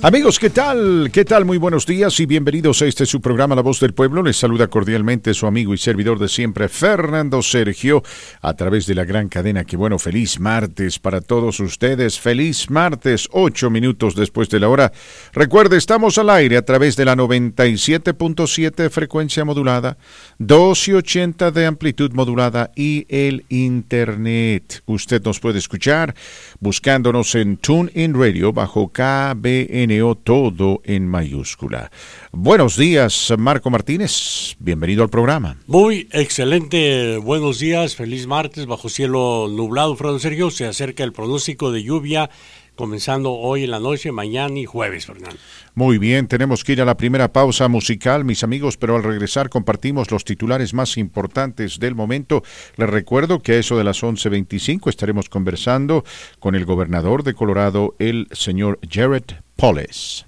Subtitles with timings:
[0.00, 1.10] Amigos, ¿qué tal?
[1.12, 1.44] ¿Qué tal?
[1.44, 4.22] Muy buenos días y bienvenidos a este su programa La Voz del Pueblo.
[4.22, 8.04] Les saluda cordialmente su amigo y servidor de siempre, Fernando Sergio,
[8.40, 9.64] a través de la gran cadena.
[9.64, 12.20] Que bueno, feliz martes para todos ustedes.
[12.20, 14.92] Feliz martes, ocho minutos después de la hora.
[15.32, 19.98] Recuerde, estamos al aire a través de la 97.7 frecuencia modulada,
[20.38, 24.80] 2 y 80 de amplitud modulada y el Internet.
[24.86, 26.14] Usted nos puede escuchar
[26.60, 31.90] buscándonos en TuneIn Radio bajo KBN todo en mayúscula.
[32.32, 34.56] Buenos días, Marco Martínez.
[34.58, 35.56] Bienvenido al programa.
[35.66, 37.18] Muy excelente.
[37.18, 37.96] Buenos días.
[37.96, 40.50] Feliz martes bajo cielo nublado, Fernando Sergio.
[40.50, 42.30] Se acerca el pronóstico de lluvia
[42.78, 45.36] comenzando hoy en la noche, mañana y jueves, Fernando.
[45.78, 49.48] Muy bien, tenemos que ir a la primera pausa musical, mis amigos, pero al regresar
[49.48, 52.42] compartimos los titulares más importantes del momento.
[52.74, 56.04] Les recuerdo que a eso de las 11.25 estaremos conversando
[56.40, 59.22] con el gobernador de Colorado, el señor Jared
[59.54, 60.26] Polis.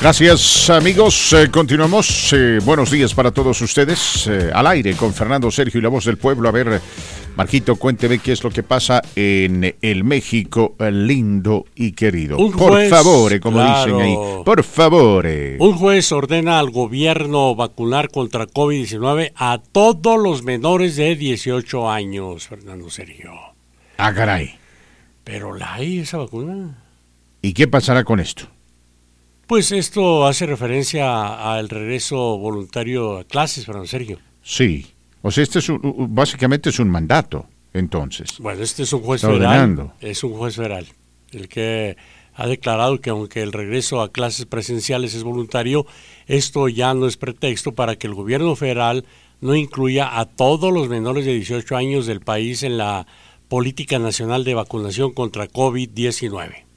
[0.00, 2.32] Gracias amigos, eh, continuamos.
[2.32, 4.26] Eh, buenos días para todos ustedes.
[4.26, 6.48] Eh, al aire con Fernando Sergio y la voz del pueblo.
[6.48, 6.80] A ver,
[7.36, 12.36] Marquito, cuénteme qué es lo que pasa en el México lindo y querido.
[12.36, 14.16] por favor, como dicen ahí.
[14.44, 15.24] Por favor.
[15.60, 22.48] Un juez ordena al gobierno vacunar contra COVID-19 a todos los menores de 18 años,
[22.48, 23.32] Fernando Sergio.
[23.98, 24.56] Ah, caray.
[25.22, 26.82] Pero la hay esa vacuna.
[27.40, 28.48] ¿Y qué pasará con esto?
[29.52, 34.18] Pues esto hace referencia al regreso voluntario a clases, Fernando Sergio.
[34.42, 34.86] Sí.
[35.20, 37.44] O sea, este es básicamente es un mandato,
[37.74, 38.38] entonces.
[38.38, 39.92] Bueno, este es un juez federal.
[40.00, 40.86] Es un juez federal.
[41.32, 41.98] El que
[42.34, 45.84] ha declarado que aunque el regreso a clases presenciales es voluntario,
[46.26, 49.04] esto ya no es pretexto para que el gobierno federal
[49.42, 53.06] no incluya a todos los menores de 18 años del país en la
[53.48, 56.71] política nacional de vacunación contra COVID-19.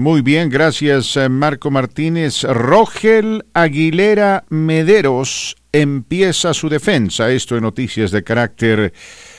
[0.00, 2.44] Muy bien, gracias eh, Marco Martínez.
[2.44, 7.30] Rogel Aguilera Mederos empieza su defensa.
[7.30, 8.94] Esto en noticias de carácter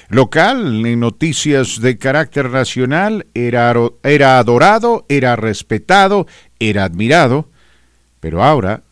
[0.10, 3.26] local, en noticias de carácter nacional.
[3.34, 6.28] Era, era adorado, era respetado,
[6.60, 7.50] era admirado,
[8.20, 8.84] pero ahora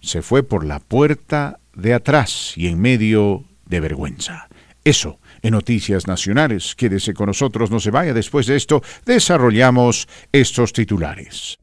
[0.00, 4.48] se fue por la puerta de atrás y en medio de vergüenza.
[4.82, 6.74] Eso en Noticias Nacionales.
[6.74, 8.14] Quédese con nosotros, no se vaya.
[8.14, 11.58] Después de esto, desarrollamos estos titulares.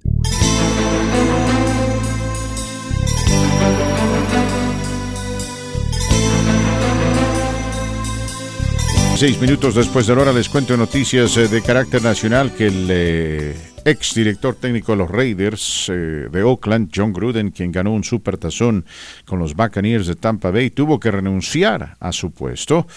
[9.20, 12.88] Seis minutos después de la hora les cuento noticias eh, de carácter nacional que el
[12.90, 18.04] eh, ex director técnico de los Raiders eh, de Oakland, John Gruden, quien ganó un
[18.04, 18.86] supertazón
[19.26, 22.88] con los Buccaneers de Tampa Bay, tuvo que renunciar a su puesto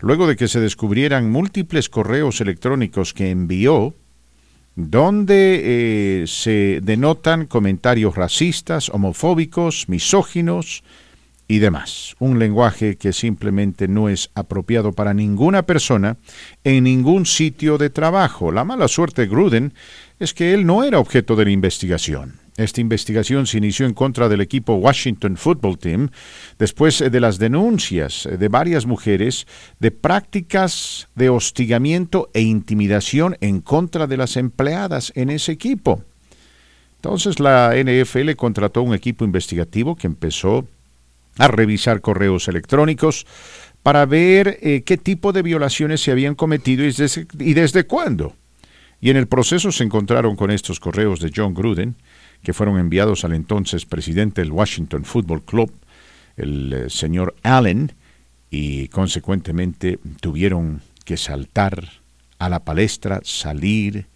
[0.00, 3.94] luego de que se descubrieran múltiples correos electrónicos que envió
[4.74, 10.82] donde eh, se denotan comentarios racistas, homofóbicos, misóginos
[11.46, 12.14] y demás.
[12.18, 16.16] Un lenguaje que simplemente no es apropiado para ninguna persona
[16.64, 18.52] en ningún sitio de trabajo.
[18.52, 19.74] La mala suerte de Gruden
[20.22, 22.40] es que él no era objeto de la investigación.
[22.56, 26.10] Esta investigación se inició en contra del equipo Washington Football Team
[26.58, 29.46] después de las denuncias de varias mujeres
[29.80, 36.04] de prácticas de hostigamiento e intimidación en contra de las empleadas en ese equipo.
[36.96, 40.68] Entonces la NFL contrató un equipo investigativo que empezó
[41.38, 43.26] a revisar correos electrónicos
[43.82, 48.36] para ver eh, qué tipo de violaciones se habían cometido y desde, y desde cuándo.
[49.02, 51.96] Y en el proceso se encontraron con estos correos de John Gruden,
[52.40, 55.72] que fueron enviados al entonces presidente del Washington Football Club,
[56.36, 57.92] el eh, señor Allen,
[58.48, 61.88] y consecuentemente tuvieron que saltar
[62.38, 64.06] a la palestra, salir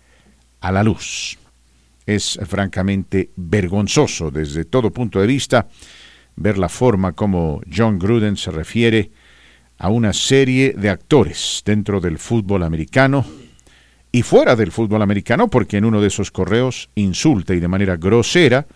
[0.60, 1.36] a la luz.
[2.06, 5.66] Es francamente vergonzoso desde todo punto de vista
[6.36, 9.10] ver la forma como John Gruden se refiere
[9.78, 13.26] a una serie de actores dentro del fútbol americano
[14.12, 17.96] y fuera del fútbol americano, porque en uno de esos correos insulta y de manera
[17.96, 18.66] grosera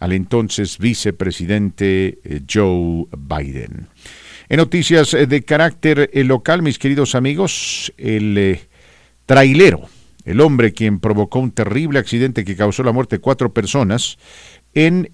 [0.00, 3.86] al entonces vicepresidente eh, Joe Biden.
[4.48, 8.58] En noticias eh, de carácter eh, local, mis queridos amigos, el
[9.26, 9.82] trailero,
[10.24, 14.18] el hombre quien provocó un terrible accidente que causó la muerte de cuatro personas
[14.74, 15.10] en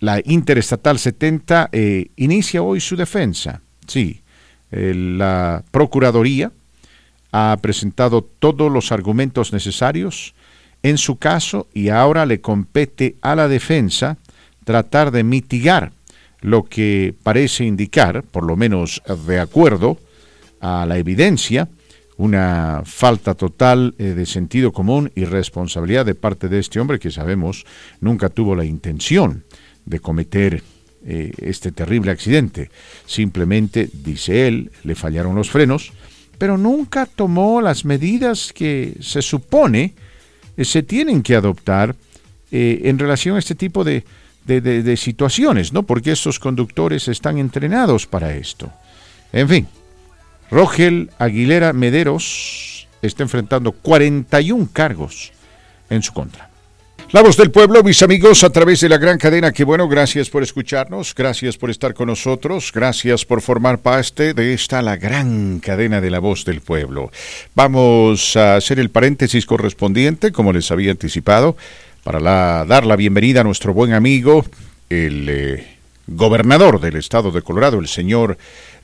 [0.00, 1.70] la Interestatal 70,
[2.16, 3.60] inicia hoy su defensa.
[3.86, 4.22] Sí,
[4.70, 6.50] la Procuraduría
[7.32, 10.34] ha presentado todos los argumentos necesarios
[10.82, 14.18] en su caso y ahora le compete a la defensa
[14.64, 15.92] tratar de mitigar
[16.40, 19.98] lo que parece indicar, por lo menos de acuerdo
[20.60, 21.68] a la evidencia,
[22.16, 27.10] una falta total eh, de sentido común y responsabilidad de parte de este hombre que
[27.10, 27.66] sabemos
[28.00, 29.44] nunca tuvo la intención
[29.84, 30.62] de cometer
[31.04, 32.70] eh, este terrible accidente.
[33.06, 35.92] Simplemente, dice él, le fallaron los frenos,
[36.38, 39.94] pero nunca tomó las medidas que se supone
[40.56, 41.94] eh, se tienen que adoptar
[42.52, 44.04] en relación a este tipo de,
[44.44, 45.82] de situaciones, ¿no?
[45.82, 48.72] Porque estos conductores están entrenados para esto.
[49.32, 49.66] En fin,
[50.50, 55.32] Rogel Aguilera Mederos está enfrentando 41 cargos
[55.90, 56.50] en su contra.
[57.12, 60.28] La voz del pueblo, mis amigos, a través de la gran cadena, que bueno, gracias
[60.28, 65.60] por escucharnos, gracias por estar con nosotros, gracias por formar parte de esta la gran
[65.60, 67.12] cadena de la voz del pueblo.
[67.54, 71.56] Vamos a hacer el paréntesis correspondiente, como les había anticipado,
[72.02, 74.44] para dar la bienvenida a nuestro buen amigo,
[74.90, 75.66] el eh,
[76.08, 78.36] gobernador del estado de Colorado, el señor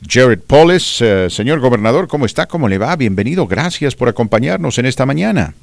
[0.09, 1.01] Jared Polis.
[1.01, 2.47] Eh, señor gobernador, ¿cómo está?
[2.47, 2.95] ¿Cómo le va?
[2.95, 3.49] Bienvenido.
[3.49, 5.55] Gracias por acompañarnos en esta mañana.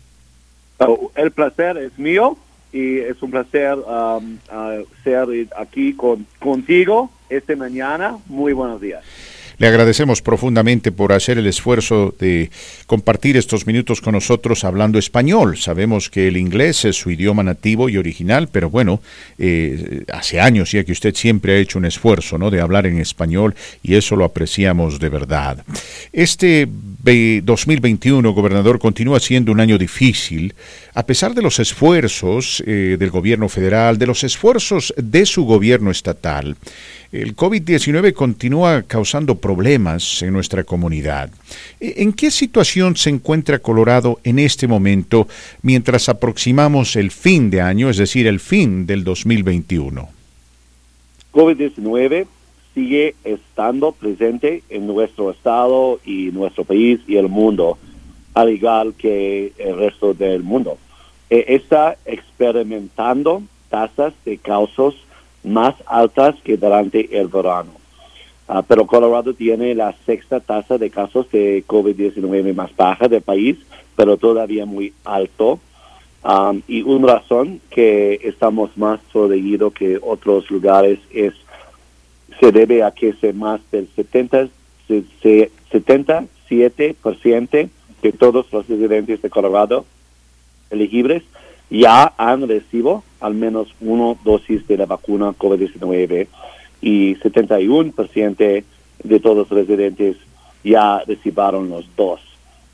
[0.80, 2.38] Oh, el placer es mío
[2.72, 5.28] y es un placer um, uh, ser
[5.58, 8.18] aquí con, contigo esta mañana.
[8.28, 9.04] Muy buenos días.
[9.60, 12.50] Le agradecemos profundamente por hacer el esfuerzo de
[12.88, 15.58] compartir estos minutos con nosotros hablando español.
[15.58, 19.02] Sabemos que el inglés es su idioma nativo y original, pero bueno,
[19.38, 22.50] eh, hace años ya que usted siempre ha hecho un esfuerzo ¿no?
[22.50, 25.66] de hablar en español y eso lo apreciamos de verdad.
[26.14, 26.66] Este
[27.02, 30.54] 2021, gobernador, continúa siendo un año difícil,
[30.94, 35.92] a pesar de los esfuerzos eh, del gobierno federal, de los esfuerzos de su gobierno
[35.92, 36.58] estatal.
[37.12, 41.32] El COVID-19 continúa causando problemas en nuestra comunidad.
[41.80, 45.28] E, ¿En qué situación se encuentra Colorado en este momento
[45.62, 50.10] mientras aproximamos el fin de año, es decir, el fin del 2021?
[51.32, 52.28] COVID-19
[52.80, 57.78] sigue estando presente en nuestro estado y nuestro país y el mundo,
[58.34, 60.78] al igual que el resto del mundo.
[61.30, 64.96] E, está experimentando tasas de casos
[65.44, 67.72] más altas que durante el verano.
[68.48, 73.58] Ah, pero Colorado tiene la sexta tasa de casos de COVID-19 más baja del país,
[73.98, 75.60] pero todavía muy alto.
[76.68, 81.34] y una razón que estamos más protegidos que otros lugares es
[82.40, 84.50] se debe a que se más del 70,
[84.88, 87.70] 77%
[88.02, 89.86] de todos los residentes de Colorado
[90.70, 91.24] elegibles
[91.70, 96.28] ya han recibido al menos una dosis de la vacuna COVID-19
[96.82, 98.64] y 71%
[99.04, 100.18] de todos los residentes
[100.64, 102.22] ya recibieron los dos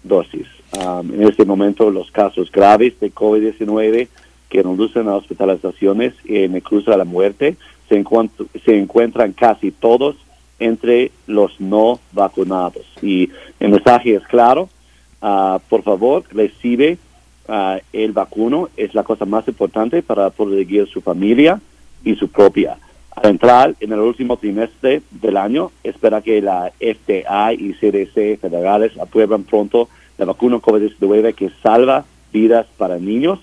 [0.03, 0.47] dosis.
[0.73, 4.07] En este momento los casos graves de COVID-19
[4.49, 7.57] que reducen a hospitalizaciones y me cruza la muerte
[7.89, 8.03] se,
[8.63, 10.15] se encuentran casi todos
[10.59, 12.85] entre los no vacunados.
[13.01, 13.29] Y
[13.59, 14.69] el mensaje es claro,
[15.21, 16.97] uh, por favor recibe
[17.47, 21.61] Ah, el vacuno es la cosa más importante para proteger su familia
[22.03, 22.77] y su propia.
[23.11, 28.97] Al entrar en el último trimestre del año, espera que la FDA y CDC federales
[28.99, 33.39] aprueben pronto la vacuna COVID-19 que salva vidas para niños,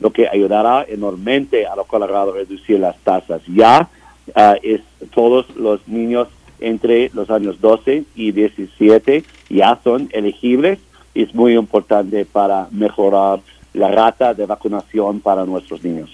[0.00, 3.42] lo que ayudará enormemente a los colorados a reducir las tasas.
[3.46, 3.88] Ya
[4.34, 4.80] ah, es
[5.12, 6.28] todos los niños
[6.60, 10.78] entre los años 12 y 17 ya son elegibles
[11.14, 13.40] es muy importante para mejorar
[13.72, 16.10] la rata de vacunación para nuestros niños.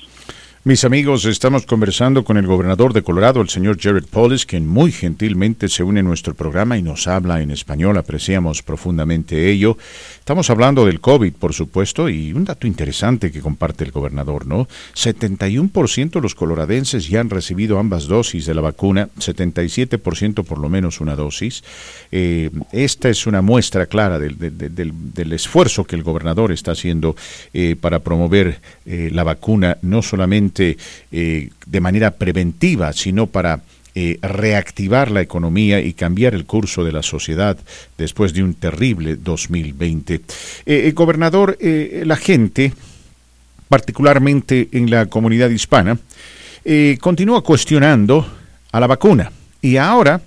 [0.62, 4.93] Mis amigos, estamos conversando con el gobernador de Colorado, el señor Jared Polis, quien muy
[4.93, 7.97] gentilmente se une a nuestro programa y nos habla en español.
[7.97, 9.78] Apreciamos profundamente ello.
[10.31, 14.69] Estamos hablando del COVID, por supuesto, y un dato interesante que comparte el gobernador, ¿no?
[14.95, 20.69] 71% de los coloradenses ya han recibido ambas dosis de la vacuna, 77% por lo
[20.69, 21.65] menos una dosis.
[22.13, 27.17] Eh, esta es una muestra clara del, esfuerzo que el gobernador está haciendo
[27.53, 30.77] eh, para promover eh, la vacuna, no solamente
[31.11, 33.63] de manera preventiva, sino para
[33.94, 37.59] eh, reactivar la economía y cambiar el curso de la sociedad
[37.99, 40.20] después de un terrible 2020.
[40.66, 42.73] Eh, gobernador, la gente,
[43.68, 45.99] particularmente en la comunidad hispana,
[47.00, 48.26] continúa cuestionando
[48.73, 49.32] a la vacuna
[49.62, 50.20] y ahora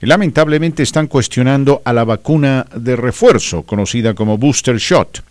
[0.00, 5.22] lamentablemente están cuestionando a la vacuna de refuerzo, conocida como booster shot.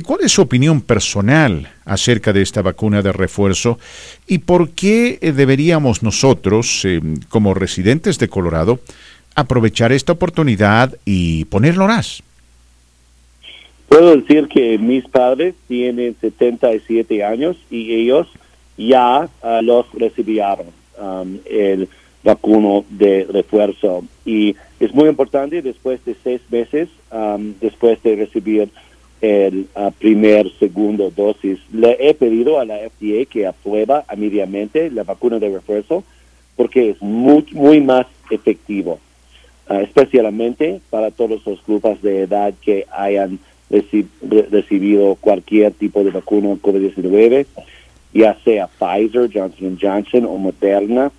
[0.00, 3.78] ¿Cuál es su opinión personal acerca de esta vacuna de refuerzo
[4.26, 8.80] y por qué eh, deberíamos nosotros, eh, como residentes de Colorado,
[9.34, 12.22] aprovechar esta oportunidad y ponerlo más?
[13.88, 18.28] Puedo decir que mis padres tienen 77 años y ellos
[18.78, 20.68] ya ah, los recibieron.
[20.98, 21.88] Um, el
[22.24, 24.04] vacuna de refuerzo.
[24.24, 26.88] Y es muy importante después de seis meses,
[27.60, 28.68] después de recibir
[29.22, 35.04] el uh, primer, segundo dosis, le he pedido a la FDA que aprueba inmediatamente la
[35.04, 36.02] vacuna de refuerzo
[36.56, 38.98] porque es muy, muy más efectivo,
[39.70, 43.38] uh, especialmente para todos los grupos de edad que hayan
[43.70, 47.46] recibido cualquier tipo de vacuna COVID-19,
[48.12, 51.12] ya sea Pfizer, Johnson Johnson o Moderna.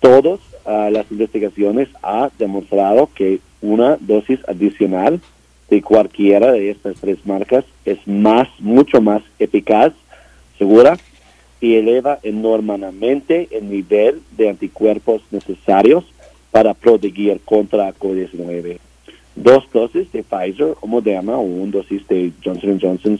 [0.00, 5.20] Todas uh, las investigaciones han demostrado que una dosis adicional
[5.80, 9.92] cualquiera de estas tres marcas es más, mucho más eficaz,
[10.58, 10.98] segura
[11.60, 16.04] y eleva enormemente el nivel de anticuerpos necesarios
[16.50, 18.78] para proteger contra COVID-19.
[19.36, 23.18] Dos dosis de Pfizer o Moderna o una dosis de Johnson Johnson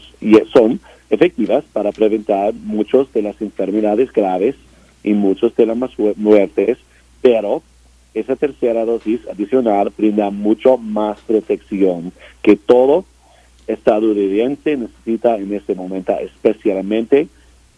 [0.53, 4.55] son efectivas para preventar muchas de las enfermedades graves
[5.03, 5.77] y muchas de las
[6.15, 6.77] muertes,
[7.21, 7.61] pero
[8.15, 13.05] esa tercera dosis adicional brinda mucho más protección que todo
[13.67, 17.27] estadounidense necesita en este momento, especialmente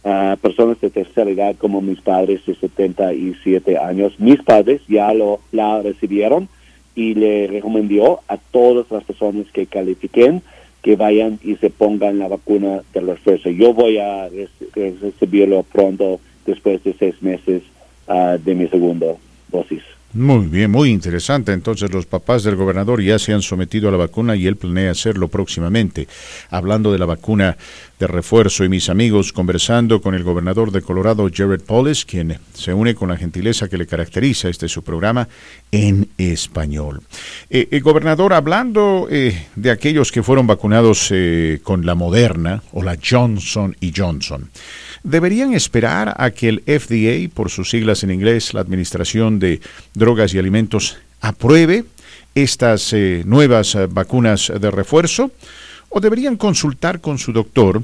[0.03, 4.19] a personas de tercera edad como mis padres de 77 años.
[4.19, 6.47] Mis padres ya lo la recibieron
[6.95, 10.41] y le recomendó a todas las personas que califiquen
[10.81, 13.49] que vayan y se pongan la vacuna del refuerzo.
[13.49, 14.29] Yo voy a
[14.75, 17.63] recibirlo pronto después de seis meses
[18.07, 19.15] ah, de mi segunda
[19.51, 19.96] dosis.
[20.17, 21.53] Muy bien, muy interesante.
[21.53, 24.89] Entonces los papás del gobernador ya se han sometido a la vacuna y él planea
[24.89, 26.07] hacerlo próximamente.
[26.49, 27.55] Hablando de la vacuna
[27.99, 32.73] de refuerzo y mis amigos conversando con el gobernador de Colorado, Jared Polis, quien se
[32.73, 35.27] une con la gentileza que le caracteriza este su programa
[35.71, 37.03] en español.
[37.51, 41.13] eh, eh, gobernador, hablando eh, de aquellos que fueron vacunados
[41.61, 44.49] con la Moderna o la Johnson y Johnson
[45.03, 49.61] deberían esperar a que el FDA, por sus siglas en inglés, la Administración de
[49.93, 51.85] Drogas y Alimentos, apruebe
[52.35, 55.31] estas eh, nuevas eh, vacunas de refuerzo
[55.89, 57.81] o deberían consultar con su doctor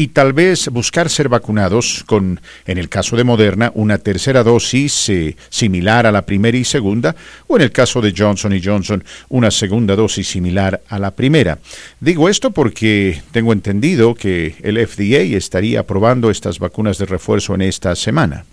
[0.00, 5.08] y tal vez buscar ser vacunados con, en el caso de Moderna, una tercera dosis
[5.08, 7.16] eh, similar a la primera y segunda,
[7.48, 11.58] o en el caso de Johnson y Johnson, una segunda dosis similar a la primera.
[11.98, 17.62] Digo esto porque tengo entendido que el FDA estaría aprobando estas vacunas de refuerzo en
[17.62, 18.44] esta semana.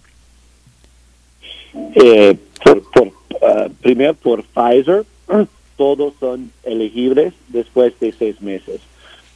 [1.94, 2.36] Eh,
[2.66, 5.06] uh, primero por Pfizer,
[5.78, 8.82] todos son elegibles después de seis meses.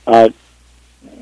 [0.08, 0.32] Uh,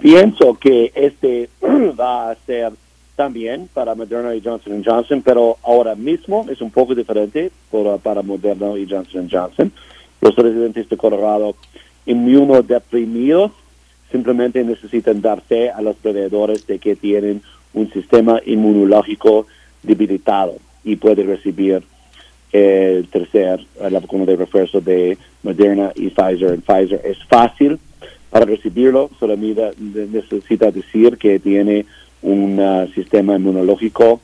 [0.01, 1.49] Pienso que este
[1.99, 2.73] va a ser
[3.15, 7.51] también para Moderna y Johnson Johnson, pero ahora mismo es un poco diferente
[8.03, 9.71] para Moderna y Johnson Johnson.
[10.21, 11.55] Los residentes de Colorado
[12.05, 13.51] inmunodeprimidos
[14.11, 17.41] simplemente necesitan dar fe a los proveedores de que tienen
[17.73, 19.47] un sistema inmunológico
[19.83, 21.83] debilitado y pueden recibir
[22.51, 26.59] el tercer, la vacuna de refuerzo de Moderna y Pfizer.
[26.59, 27.79] Pfizer es fácil
[28.37, 31.87] para recibirlo solamente necesita decir que tiene
[32.21, 34.21] un uh, sistema inmunológico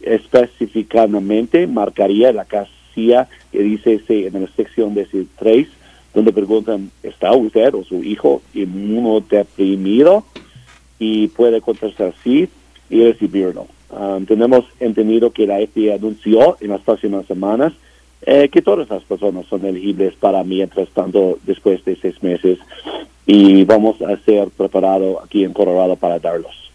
[0.00, 5.06] específicamente marcaría la casilla que dice en la sección de
[5.38, 5.68] 3
[6.12, 10.24] donde preguntan ¿está usted o su hijo inmunodeprimido?
[10.98, 12.48] y puede contestar sí
[12.90, 13.66] y recibirlo.
[13.90, 17.74] Um, tenemos entendido que la FDA anunció en las próximas semanas
[18.26, 22.58] eh, que todas las personas son elegibles para mientras tanto después de seis meses
[23.24, 26.65] y vamos a ser preparados aquí en Colorado para darlos.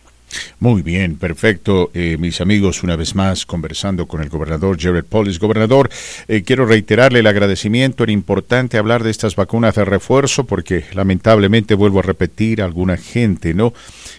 [0.60, 1.92] Muy bien, perfecto.
[1.94, 5.40] Eh, mis amigos, una vez más, conversando con el gobernador Jared Polis.
[5.40, 5.90] Gobernador,
[6.28, 8.04] eh, quiero reiterarle el agradecimiento.
[8.04, 13.54] Era importante hablar de estas vacunas de refuerzo porque lamentablemente, vuelvo a repetir, alguna gente,
[13.54, 13.74] ¿no?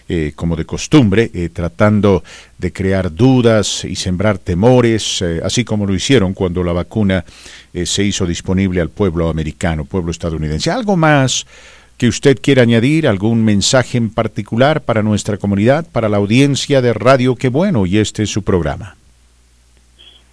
[0.09, 2.23] Eh, como de costumbre, tratando
[2.57, 7.23] de crear dudas y sembrar temores, así como lo hicieron cuando la vacuna
[7.85, 10.71] se hizo disponible al pueblo americano, pueblo estadounidense.
[10.71, 11.45] Algo más
[11.97, 16.93] que usted quiera añadir, algún mensaje en particular para nuestra comunidad, para la audiencia de
[16.93, 18.95] Radio Qué Bueno, y este es su programa.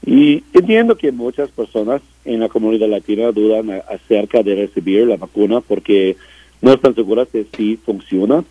[0.04, 5.60] Y entiendo que muchas personas en la comunidad latina dudan acerca de recibir la vacuna
[5.60, 6.16] porque
[6.62, 8.44] no están seguras de si funciona,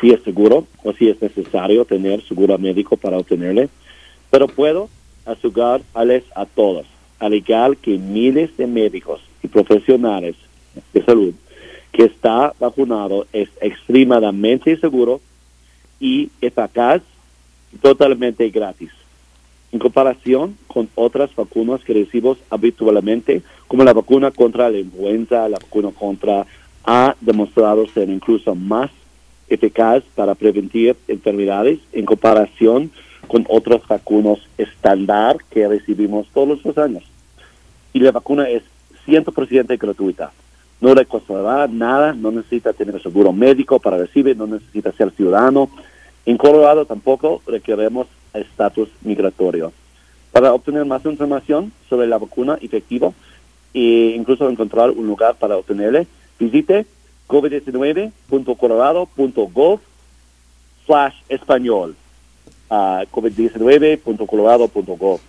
[0.00, 3.68] si es seguro o si es necesario tener seguro médico para obtenerle.
[4.30, 4.88] Pero puedo
[5.24, 6.86] asegurarles a todos,
[7.18, 10.36] al igual que miles de médicos y profesionales
[10.92, 11.34] de salud,
[11.92, 15.20] que está vacunado es extremadamente seguro
[15.98, 17.02] y eficaz
[17.82, 18.90] totalmente gratis.
[19.72, 25.58] En comparación con otras vacunas que recibimos habitualmente, como la vacuna contra la influenza, la
[25.58, 26.46] vacuna contra
[26.84, 28.90] ha demostrado ser incluso más
[29.48, 32.90] eficaz para prevenir enfermedades en comparación
[33.28, 37.04] con otros vacunos estándar que recibimos todos los años.
[37.92, 38.62] Y la vacuna es
[39.06, 40.32] 100% gratuita.
[40.80, 45.68] No le costará nada, no necesita tener seguro médico para recibir, no necesita ser ciudadano.
[46.24, 49.72] En Colorado tampoco requeremos estatus migratorio.
[50.32, 53.12] Para obtener más información sobre la vacuna efectiva
[53.74, 56.06] e incluso encontrar un lugar para obtenerle,
[56.38, 56.86] visite
[57.28, 59.80] covid19.colorado.gov
[60.86, 61.94] slash español.
[62.70, 65.20] Uh, covid19.colorado.gov.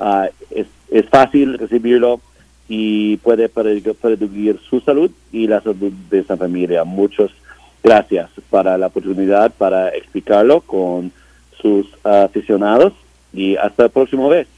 [0.00, 2.20] Uh, es, es fácil recibirlo
[2.68, 6.84] y puede predecir su salud y la salud de esa familia.
[6.84, 7.30] Muchas
[7.82, 11.12] gracias para la oportunidad para explicarlo con
[11.60, 12.92] sus aficionados
[13.32, 14.48] y hasta la próxima vez.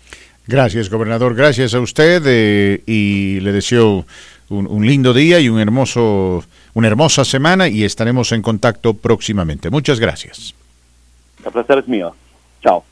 [0.47, 1.35] Gracias, gobernador.
[1.35, 4.07] Gracias a usted eh, y le deseo
[4.49, 6.45] un, un, lindo día y un hermoso,
[6.75, 9.71] una hermosa semana y estaremos en contacto próximamente.
[9.71, 10.55] Muchas gracias.
[11.45, 12.15] El placer es mío.
[12.63, 12.85] Chao.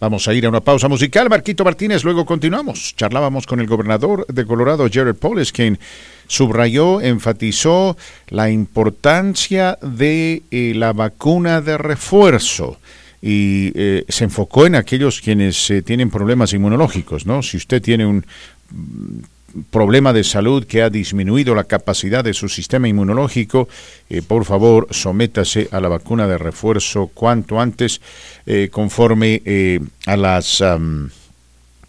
[0.00, 1.28] Vamos a ir a una pausa musical.
[1.28, 2.94] Marquito Martínez, luego continuamos.
[2.96, 5.80] Charlábamos con el gobernador de Colorado, Jared Polis, quien
[6.28, 7.96] subrayó, enfatizó
[8.28, 12.78] la importancia de eh, la vacuna de refuerzo
[13.20, 17.42] y eh, se enfocó en aquellos quienes eh, tienen problemas inmunológicos, ¿no?
[17.42, 18.24] Si usted tiene un
[19.70, 23.68] problema de salud que ha disminuido la capacidad de su sistema inmunológico,
[24.10, 28.00] eh, por favor sométase a la vacuna de refuerzo cuanto antes,
[28.46, 30.78] eh, conforme eh, a, las, a,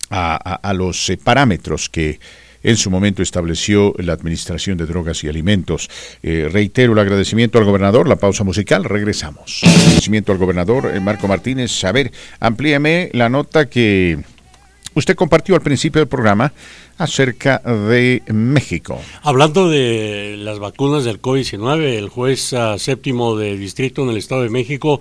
[0.09, 2.19] a, los parámetros que
[2.61, 5.89] en su momento estableció la Administración de Drogas y Alimentos.
[6.21, 9.61] reitero el agradecimiento al gobernador, la pausa musical, regresamos.
[9.63, 11.85] Agradecimiento al gobernador Marco Martínez.
[11.85, 12.11] A ver,
[12.41, 14.19] amplíame la nota que
[14.93, 16.53] usted compartió al principio del programa
[16.97, 18.99] acerca de México.
[19.21, 24.43] Hablando de las vacunas del COVID-19, el juez uh, séptimo de distrito en el Estado
[24.43, 24.99] de México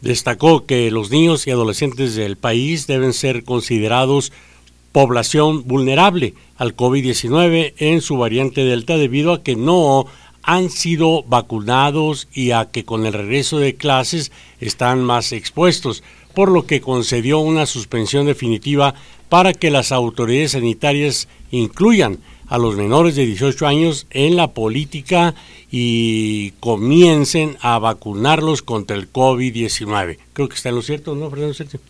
[0.00, 4.32] destacó que los niños y adolescentes del país deben ser considerados
[4.92, 10.06] población vulnerable al COVID-19 en su variante Delta debido a que no
[10.42, 16.02] han sido vacunados y a que con el regreso de clases están más expuestos,
[16.34, 18.94] por lo que concedió una suspensión definitiva
[19.28, 25.34] para que las autoridades sanitarias incluyan a los menores de 18 años en la política
[25.70, 30.18] y comiencen a vacunarlos contra el COVID-19.
[30.32, 31.80] Creo que está en lo cierto, ¿no, Fernando Sergio?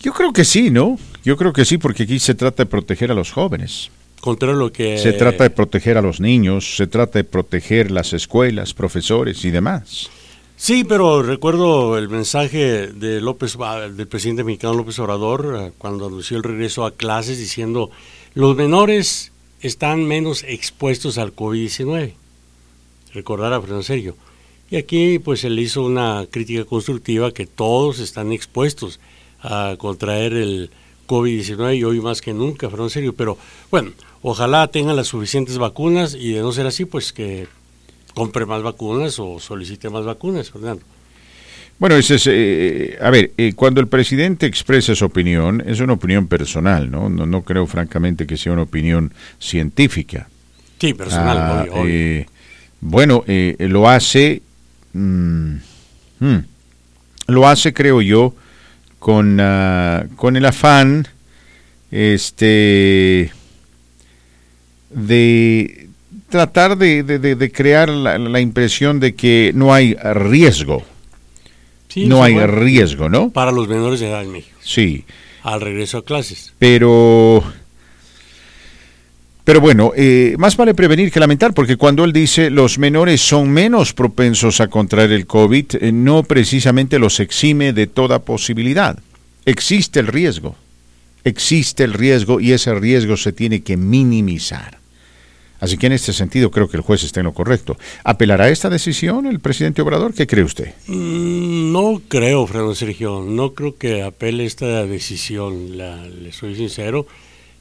[0.00, 0.98] Yo creo que sí, ¿no?
[1.24, 3.90] Yo creo que sí, porque aquí se trata de proteger a los jóvenes.
[4.20, 4.98] Contra lo que...
[4.98, 9.50] Se trata de proteger a los niños, se trata de proteger las escuelas, profesores y
[9.50, 10.10] demás.
[10.58, 13.58] Sí, pero recuerdo el mensaje de López,
[13.94, 17.90] del presidente mexicano López Obrador eh, cuando anunció el regreso a clases diciendo
[18.32, 22.14] los menores están menos expuestos al COVID-19.
[23.12, 24.16] Recordar a Fernando Sergio.
[24.70, 28.98] Y aquí pues él hizo una crítica constructiva que todos están expuestos
[29.42, 30.70] a contraer el
[31.06, 33.14] COVID-19 y hoy más que nunca, Fernando Sergio.
[33.14, 33.36] Pero
[33.70, 33.92] bueno,
[34.22, 37.46] ojalá tengan las suficientes vacunas y de no ser así, pues que
[38.16, 40.82] compre más vacunas o solicite más vacunas, Fernando.
[41.78, 45.92] Bueno, ese es, eh, a ver, eh, cuando el presidente expresa su opinión, es una
[45.92, 47.10] opinión personal, ¿no?
[47.10, 50.30] No, no creo francamente que sea una opinión científica.
[50.80, 52.24] Sí, personal, ah, eh,
[52.80, 53.22] bueno,
[53.58, 54.40] lo hace,
[54.94, 55.54] mm,
[56.20, 56.38] mm,
[57.26, 58.34] lo hace, creo yo,
[58.98, 61.06] con, ah, con el afán,
[61.90, 63.30] este,
[64.88, 65.85] de
[66.36, 70.84] tratar de, de, crear la, impresión de que no hay riesgo.
[71.96, 73.30] no hay riesgo, ¿no?
[73.30, 74.58] Para los menores de edad en México.
[74.60, 75.04] Sí.
[75.42, 76.52] Al regreso a clases.
[76.58, 77.42] Pero...
[79.44, 83.48] Pero bueno, eh, más vale prevenir que lamentar, porque cuando él dice los menores son
[83.48, 88.98] menos propensos a contraer el COVID, eh, no precisamente los exime de toda posibilidad.
[89.44, 90.56] Existe el riesgo,
[91.22, 94.80] existe el riesgo y ese riesgo se tiene que minimizar.
[95.60, 97.78] Así que en este sentido creo que el juez está en lo correcto.
[98.04, 100.14] ¿Apelará esta decisión el presidente Obrador?
[100.14, 100.74] ¿Qué cree usted?
[100.86, 103.22] Mm, no creo, Fernando Sergio.
[103.26, 107.06] No creo que apele esta decisión, le soy sincero.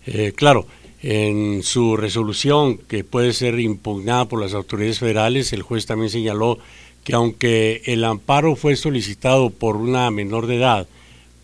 [0.06, 0.68] Eh, claro,
[1.02, 6.60] en su resolución, que puede ser impugnada por las autoridades federales, el juez también señaló
[7.04, 10.88] que aunque el amparo fue solicitado por una menor de edad,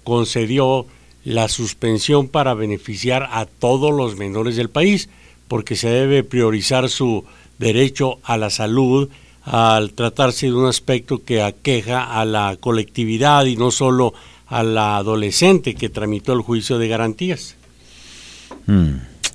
[0.04, 0.88] concedió
[1.24, 5.10] la suspensión para beneficiar a todos los menores del país
[5.52, 7.26] porque se debe priorizar su
[7.60, 9.10] derecho a la salud
[9.44, 14.14] al tratarse de un aspecto que aqueja a la colectividad y no solo
[14.48, 17.58] a la adolescente que tramitó el juicio de garantías.
[18.66, 18.94] Mm,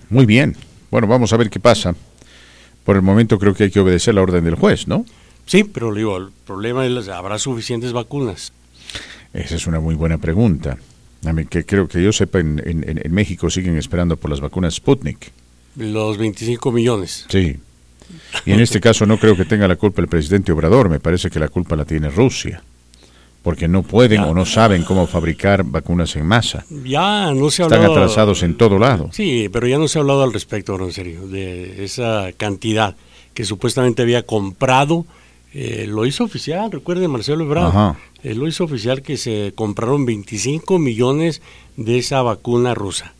[0.08, 0.56] muy bien.
[0.90, 1.94] Bueno, vamos a ver qué pasa.
[2.82, 5.04] Por el momento creo que hay que obedecer la orden del juez, ¿no?
[5.44, 8.54] Sí, pero digo, el problema es habrá suficientes vacunas.
[9.34, 10.78] Esa es una muy buena pregunta.
[11.26, 14.76] A mí, que creo que yo sepa, en, en, México siguen esperando por las vacunas
[14.76, 15.30] Sputnik.
[15.76, 17.26] Los 25 millones.
[17.28, 17.56] Sí.
[18.44, 21.30] Y en este caso no creo que tenga la culpa el presidente Obrador, me parece
[21.30, 22.62] que la culpa la tiene Rusia
[23.46, 26.64] porque no pueden o no saben cómo fabricar vacunas en masa.
[26.82, 29.10] Ya no se ha Están atrasados en todo lado.
[29.12, 32.96] Sí, pero ya no se ha hablado al respecto, en serio, de esa cantidad
[33.34, 35.06] que supuestamente había comprado.
[35.54, 40.80] Eh, lo hizo oficial, recuerden Marcelo Ebrard, eh, lo hizo oficial que se compraron 25
[40.80, 41.40] millones
[41.76, 43.14] de esa vacuna rusa.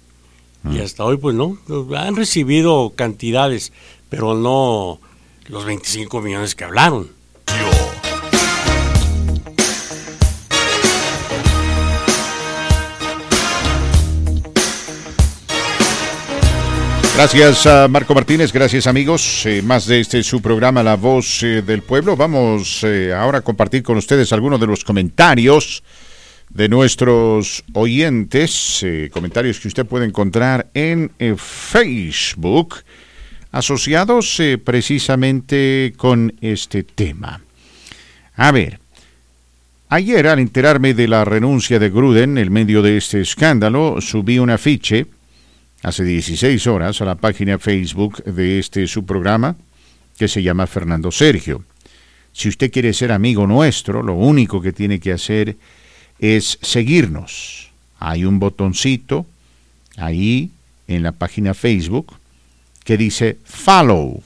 [0.71, 1.59] Y hasta hoy pues no,
[1.97, 3.73] han recibido cantidades,
[4.09, 5.01] pero no
[5.49, 7.17] los 25 millones que hablaron.
[17.17, 19.47] Gracias a Marco Martínez, gracias amigos.
[19.47, 22.15] Eh, más de este su programa La Voz eh, del Pueblo.
[22.15, 25.83] Vamos eh, ahora a compartir con ustedes algunos de los comentarios
[26.57, 32.77] de nuestros oyentes, comentarios que usted puede encontrar en Facebook,
[33.53, 37.43] asociados precisamente con este tema.
[38.37, 38.81] A ver,
[39.91, 44.51] ayer al enterarme de la renuncia de Gruden en medio de este escándalo, subí un
[44.51, 45.07] afiche
[45.83, 49.57] hace 16 horas a la página Facebook de este su programa
[50.19, 51.65] que se llama Fernando Sergio.
[52.33, 55.57] Si usted quiere ser amigo nuestro, lo único que tiene que hacer es
[56.19, 57.71] seguirnos.
[57.99, 59.27] Hay un botoncito
[59.97, 60.51] ahí
[60.89, 62.15] en la página Facebook
[62.85, 64.23] que dice follow.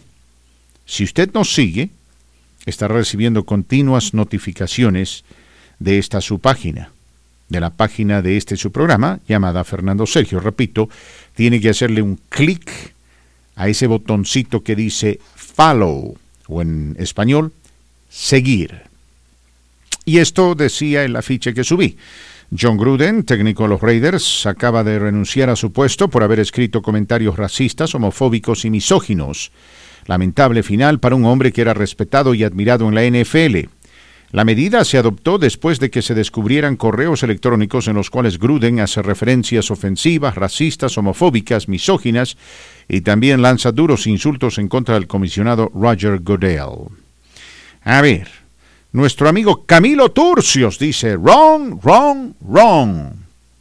[0.87, 1.91] Si usted nos sigue,
[2.67, 5.25] estará recibiendo continuas notificaciones
[5.79, 6.91] de esta su página
[7.51, 10.41] de la página de este su programa, llamada Fernando Sergio.
[10.41, 10.89] Repito,
[11.35, 12.95] tiene que hacerle un clic
[13.57, 17.53] a ese botoncito que dice follow, o en español,
[18.09, 18.90] seguir.
[20.05, 21.97] Y esto decía el afiche que subí.
[22.59, 26.83] John Gruden, técnico de los Raiders, acaba de renunciar a su puesto por haber escrito
[26.83, 29.53] comentarios racistas, homofóbicos y misóginos.
[30.07, 33.69] Lamentable final para un hombre que era respetado y admirado en la NFL.
[34.33, 38.79] La medida se adoptó después de que se descubrieran correos electrónicos en los cuales Gruden
[38.79, 42.37] hace referencias ofensivas, racistas, homofóbicas, misóginas
[42.89, 46.91] y también lanza duros insultos en contra del comisionado Roger Goodell.
[47.83, 48.29] A ver,
[48.93, 53.13] nuestro amigo Camilo Turcios dice, wrong, wrong, wrong.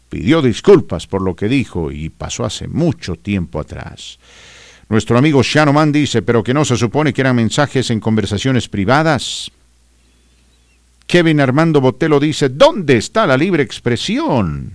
[0.10, 4.18] Pidió disculpas por lo que dijo y pasó hace mucho tiempo atrás.
[4.89, 9.52] Nuestro amigo Shanoman dice, pero que no se supone que eran mensajes en conversaciones privadas.
[11.06, 14.74] Kevin Armando Botelo dice, ¿dónde está la libre expresión?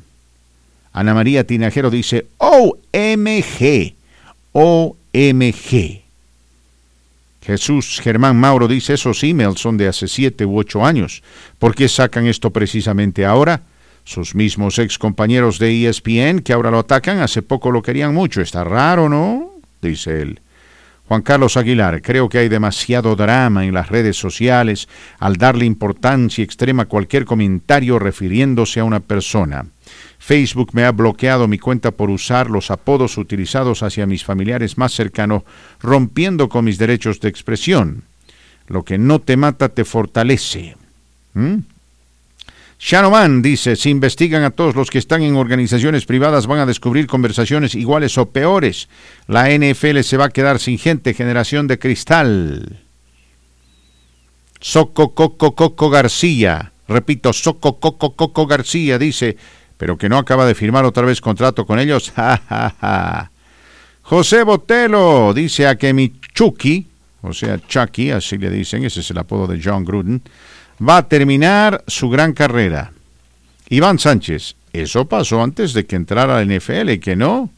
[0.93, 3.95] Ana María Tinajero dice, OMG,
[4.53, 6.04] OMG.
[7.45, 11.23] Jesús Germán Mauro dice, esos emails son de hace siete u ocho años.
[11.59, 13.63] ¿Por qué sacan esto precisamente ahora?
[14.05, 18.41] Sus mismos ex compañeros de ESPN que ahora lo atacan, hace poco lo querían mucho.
[18.41, 19.51] Está raro, ¿no?
[19.83, 20.41] Dice él.
[21.07, 26.43] Juan Carlos Aguilar, creo que hay demasiado drama en las redes sociales al darle importancia
[26.43, 29.67] extrema a cualquier comentario refiriéndose a una persona.
[30.25, 34.95] Facebook me ha bloqueado mi cuenta por usar los apodos utilizados hacia mis familiares más
[34.95, 35.43] cercanos,
[35.83, 38.05] rompiendo con mis derechos de expresión.
[38.67, 40.77] Lo que no te mata te fortalece.
[41.35, 41.57] ¿Mm?
[43.43, 47.75] Dice, si investigan a todos los que están en organizaciones privadas van a descubrir conversaciones
[47.75, 48.89] iguales o peores.
[49.27, 52.81] La NFL se va a quedar sin gente, generación de cristal.
[54.59, 59.37] Soco Coco Coco García, repito, Soco Coco Coco García dice,
[59.77, 62.13] pero que no acaba de firmar otra vez contrato con ellos.
[64.03, 66.87] José Botelo dice a que mi Chucky,
[67.23, 70.23] o sea, Chucky, así le dicen, ese es el apodo de John Gruden,
[70.87, 72.93] va a terminar su gran carrera.
[73.71, 77.51] Iván Sánchez, eso pasó antes de que entrara al NFL, que no.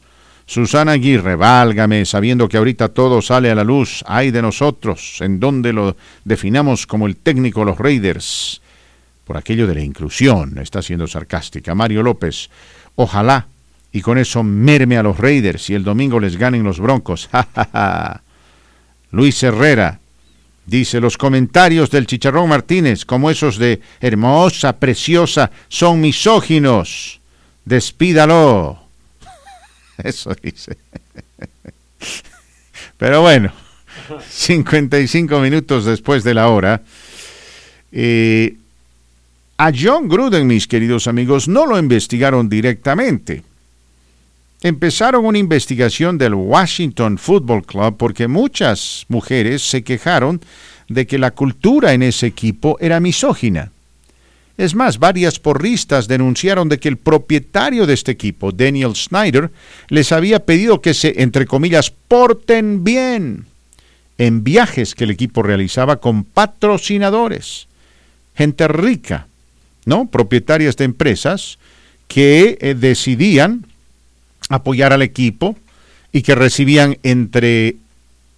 [0.45, 5.41] Susana Aguirre, válgame, sabiendo que ahorita todo sale a la luz, hay de nosotros, en
[5.41, 8.61] donde lo definamos como el técnico de los Raiders.
[9.27, 11.75] Por aquello de la inclusión, está siendo sarcástica.
[11.75, 12.49] Mario López,
[12.95, 13.47] ojalá,
[13.91, 17.29] y con eso merme a los Raiders y el domingo les ganen los Broncos.
[19.11, 19.99] Luis Herrera,
[20.67, 27.21] Dice, los comentarios del Chicharrón Martínez, como esos de hermosa, preciosa, son misóginos.
[27.63, 28.77] Despídalo.
[30.03, 30.77] Eso dice.
[32.97, 33.53] Pero bueno,
[34.29, 36.81] 55 minutos después de la hora.
[37.93, 38.57] Eh,
[39.57, 43.43] a John Gruden, mis queridos amigos, no lo investigaron directamente
[44.61, 50.41] empezaron una investigación del Washington Football Club porque muchas mujeres se quejaron
[50.89, 53.71] de que la cultura en ese equipo era misógina.
[54.57, 59.51] Es más, varias porristas denunciaron de que el propietario de este equipo, Daniel Snyder,
[59.89, 63.45] les había pedido que se, entre comillas, porten bien
[64.17, 67.67] en viajes que el equipo realizaba con patrocinadores,
[68.35, 69.27] gente rica,
[69.87, 70.07] ¿no?
[70.07, 71.57] Propietarias de empresas
[72.07, 73.65] que eh, decidían
[74.49, 75.55] apoyar al equipo
[76.11, 77.77] y que recibían entre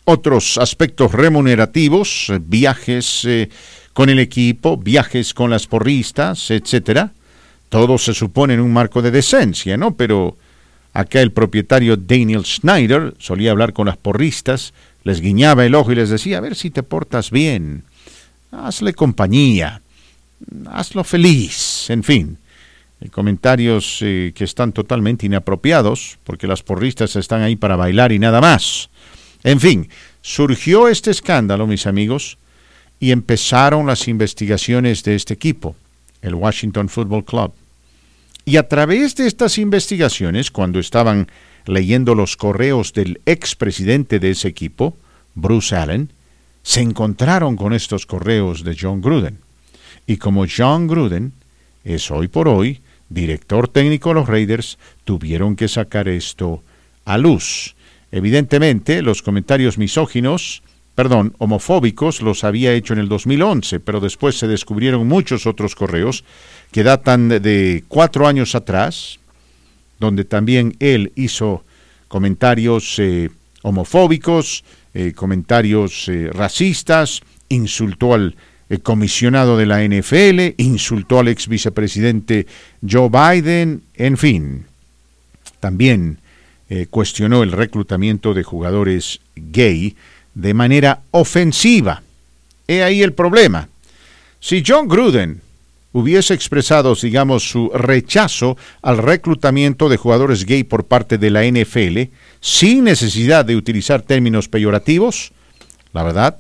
[0.05, 3.49] otros aspectos remunerativos, eh, viajes eh,
[3.93, 7.12] con el equipo, viajes con las porristas, etcétera.
[7.69, 9.95] Todo se supone en un marco de decencia, ¿no?
[9.95, 10.38] Pero
[10.93, 15.95] acá el propietario Daniel Schneider solía hablar con las porristas, les guiñaba el ojo y
[15.95, 17.83] les decía, a ver si te portas bien,
[18.51, 19.81] hazle compañía,
[20.67, 22.38] hazlo feliz, en fin.
[23.12, 28.41] Comentarios eh, que están totalmente inapropiados, porque las porristas están ahí para bailar y nada
[28.41, 28.89] más.
[29.43, 29.89] En fin,
[30.21, 32.38] surgió este escándalo, mis amigos,
[32.99, 35.75] y empezaron las investigaciones de este equipo,
[36.21, 37.54] el Washington Football Club.
[38.43, 41.28] Y a través de estas investigaciones, cuando estaban
[41.65, 44.97] leyendo los correos del expresidente de ese equipo,
[45.36, 46.12] Bruce Allen,
[46.63, 49.39] se encontraron con estos correos de John Gruden.
[50.10, 51.34] Y como John Gruden
[51.84, 56.63] es hoy por hoy director técnico de los Raiders, tuvieron que sacar esto
[57.06, 57.76] a luz.
[58.12, 60.63] Evidentemente, los comentarios misóginos
[60.95, 66.24] perdón, homofóbicos los había hecho en el 2011, pero después se descubrieron muchos otros correos
[66.72, 69.19] que datan de cuatro años atrás,
[70.00, 71.63] donde también él hizo
[72.08, 73.30] comentarios eh,
[73.62, 74.63] homofóbicos,
[74.95, 78.36] eh, comentarios eh, racistas, insultó al
[78.84, 82.45] comisionado de la NFL, insultó al ex vicepresidente
[82.88, 84.65] Joe Biden, en fin.
[85.60, 86.19] También
[86.91, 89.95] cuestionó el reclutamiento de jugadores gay
[90.36, 92.03] de manera ofensiva.
[92.67, 93.69] He ahí el problema.
[94.39, 95.41] Si John Gruden
[95.91, 102.13] hubiese expresado, digamos, su rechazo al reclutamiento de jugadores gay por parte de la NFL,
[102.39, 105.32] sin necesidad de utilizar términos peyorativos,
[105.91, 106.38] la verdad,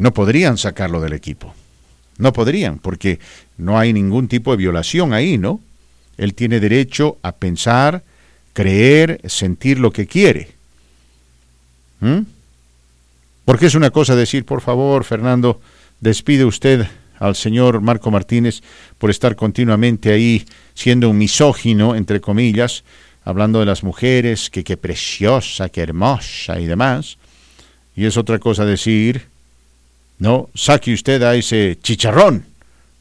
[0.00, 1.54] no podrían sacarlo del equipo.
[2.16, 3.20] No podrían, porque
[3.58, 5.60] no hay ningún tipo de violación ahí, ¿no?
[6.16, 8.02] Él tiene derecho a pensar,
[8.54, 10.48] creer, sentir lo que quiere.
[12.00, 12.20] ¿Mm?
[13.44, 15.60] Porque es una cosa decir, por favor, Fernando,
[16.00, 16.86] despide usted
[17.18, 18.62] al señor Marco Martínez
[18.96, 22.84] por estar continuamente ahí siendo un misógino, entre comillas,
[23.22, 27.18] hablando de las mujeres, que qué preciosa, qué hermosa y demás.
[27.94, 29.28] Y es otra cosa decir,
[30.20, 32.44] no, saque usted a ese chicharrón,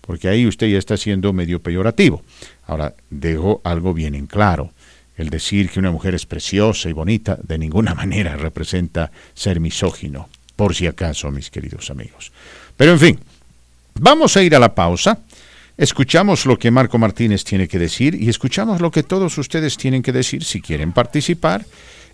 [0.01, 2.23] porque ahí usted ya está siendo medio peyorativo.
[2.65, 4.71] Ahora, dejo algo bien en claro.
[5.17, 10.29] El decir que una mujer es preciosa y bonita de ninguna manera representa ser misógino
[10.55, 12.31] por si acaso, mis queridos amigos.
[12.77, 13.19] Pero en fin,
[13.95, 15.19] vamos a ir a la pausa.
[15.77, 20.01] Escuchamos lo que Marco Martínez tiene que decir y escuchamos lo que todos ustedes tienen
[20.01, 21.65] que decir si quieren participar.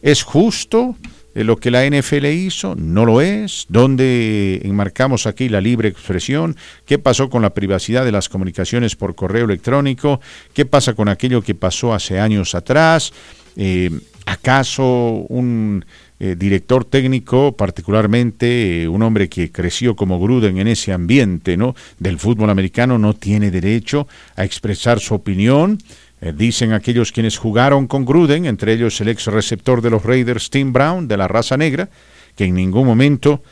[0.02, 0.96] ¿Es justo
[1.43, 2.76] lo que la NFL hizo?
[2.76, 3.65] ¿No lo es?
[3.67, 6.56] ¿Dónde enmarcamos aquí la libre expresión?
[6.86, 10.21] ¿Qué pasó con la privacidad de las comunicaciones por correo electrónico?
[10.54, 13.12] ¿Qué pasa con aquello que pasó hace años atrás?
[13.58, 13.91] Eh,
[14.26, 15.86] ¿Acaso un
[16.17, 21.76] eh, director técnico, particularmente eh, un hombre que creció como Gruden en ese ambiente ¿no?
[22.00, 25.78] del fútbol americano, no tiene derecho a expresar su opinión.
[26.26, 30.50] Eh, dicen aquellos quienes jugaron con Gruden, entre ellos el ex receptor de los Raiders,
[30.50, 31.88] Tim Brown, de la raza negra,
[32.36, 33.44] que en ningún momento,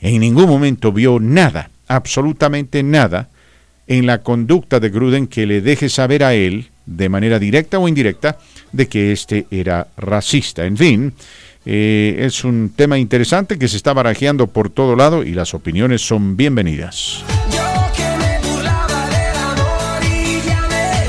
[0.00, 3.30] en ningún momento vio nada, absolutamente nada,
[3.88, 7.88] en la conducta de Gruden que le deje saber a él, de manera directa o
[7.88, 8.38] indirecta,
[8.70, 10.64] de que éste era racista.
[10.66, 11.12] En fin,
[11.66, 16.06] eh, es un tema interesante que se está barajeando por todo lado y las opiniones
[16.06, 17.24] son bienvenidas.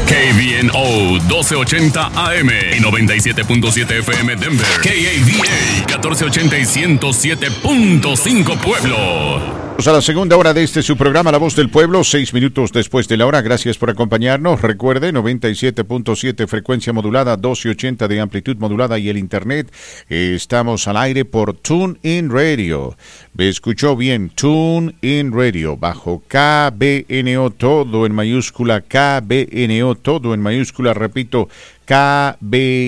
[0.05, 4.67] KBNO 1280 AM y 97.7 FM Denver.
[4.81, 11.55] KAVA 1480 y 107.5 Pueblo a la segunda hora de este su programa La Voz
[11.55, 13.41] del Pueblo, seis minutos después de la hora.
[13.41, 14.61] Gracias por acompañarnos.
[14.61, 19.71] Recuerde, 97.7 frecuencia modulada, 1280 de amplitud modulada y el internet.
[20.09, 22.97] Estamos al aire por Tune In Radio.
[23.35, 30.95] Me escuchó bien, Tune In Radio, bajo KBNO, todo en mayúscula, KBNO, todo en mayúscula,
[30.95, 31.47] repito,
[31.85, 32.87] KBNO.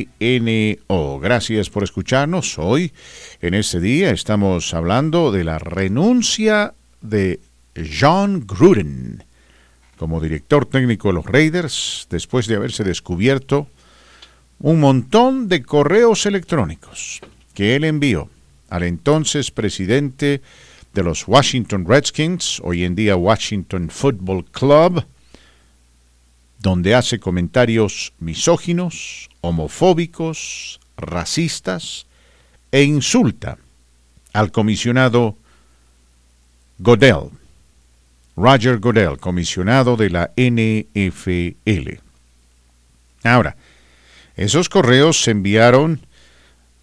[1.20, 2.92] Gracias por escucharnos hoy.
[3.42, 7.40] En este día estamos hablando de la renuncia de
[8.00, 9.24] John Gruden
[9.98, 13.68] como director técnico de los Raiders después de haberse descubierto
[14.60, 17.22] un montón de correos electrónicos
[17.54, 18.30] que él envió
[18.70, 20.42] al entonces presidente
[20.94, 25.06] de los Washington Redskins, hoy en día Washington Football Club,
[26.60, 32.08] donde hace comentarios misóginos, homofóbicos, racistas
[32.72, 33.58] e insulta
[34.34, 35.38] al comisionado
[36.80, 37.32] Godell,
[38.36, 42.00] Roger Godell, comisionado de la NFL.
[43.24, 43.58] Ahora,
[44.36, 46.02] esos correos se enviaron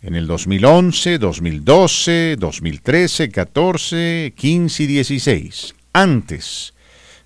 [0.02, 6.73] en el 2011, 2012, 2013, 14, 15 y 16, antes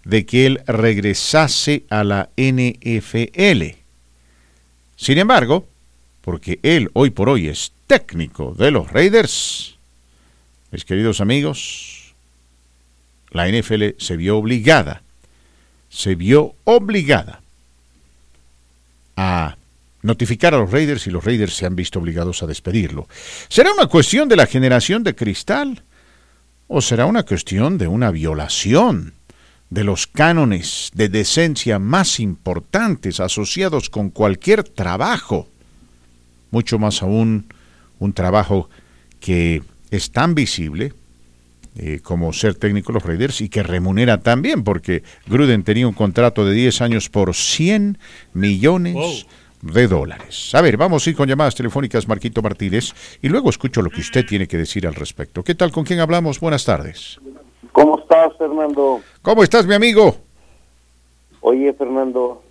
[0.08, 3.76] de que él regresase a la NFL.
[4.96, 5.68] Sin embargo,
[6.22, 9.76] porque él hoy por hoy es técnico de los Raiders,
[10.70, 12.14] mis queridos amigos,
[13.32, 15.02] la NFL se vio obligada,
[15.90, 17.42] se vio obligada
[19.14, 19.58] a
[20.00, 23.08] notificar a los Raiders y los Raiders se han visto obligados a despedirlo.
[23.50, 25.82] ¿Será una cuestión de la generación de cristal?
[26.66, 29.17] ¿O será una cuestión de una violación
[29.70, 35.48] de los cánones de decencia más importantes asociados con cualquier trabajo?
[36.50, 37.46] Mucho más aún
[37.98, 38.70] un trabajo
[39.20, 40.92] que es tan visible
[41.76, 45.94] eh, como ser técnico de los Raiders y que remunera también, porque Gruden tenía un
[45.94, 47.98] contrato de 10 años por 100
[48.32, 49.26] millones
[49.62, 50.50] de dólares.
[50.54, 54.00] A ver, vamos a ir con llamadas telefónicas, Marquito Martínez, y luego escucho lo que
[54.00, 55.44] usted tiene que decir al respecto.
[55.44, 55.70] ¿Qué tal?
[55.70, 56.40] ¿Con quién hablamos?
[56.40, 57.20] Buenas tardes.
[57.72, 59.00] ¿Cómo estás, Fernando?
[59.22, 60.14] ¿Cómo estás, mi amigo?
[61.40, 62.42] Oye, Fernando,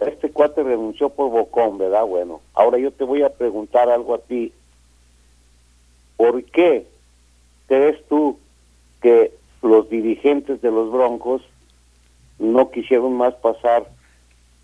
[0.00, 2.04] este cuate renunció por bocón, ¿verdad?
[2.04, 4.52] Bueno, ahora yo te voy a preguntar algo a ti.
[6.16, 6.86] ¿Por qué
[7.66, 8.38] crees tú
[9.00, 9.32] que
[9.62, 11.42] los dirigentes de los Broncos
[12.38, 13.86] no quisieron más pasar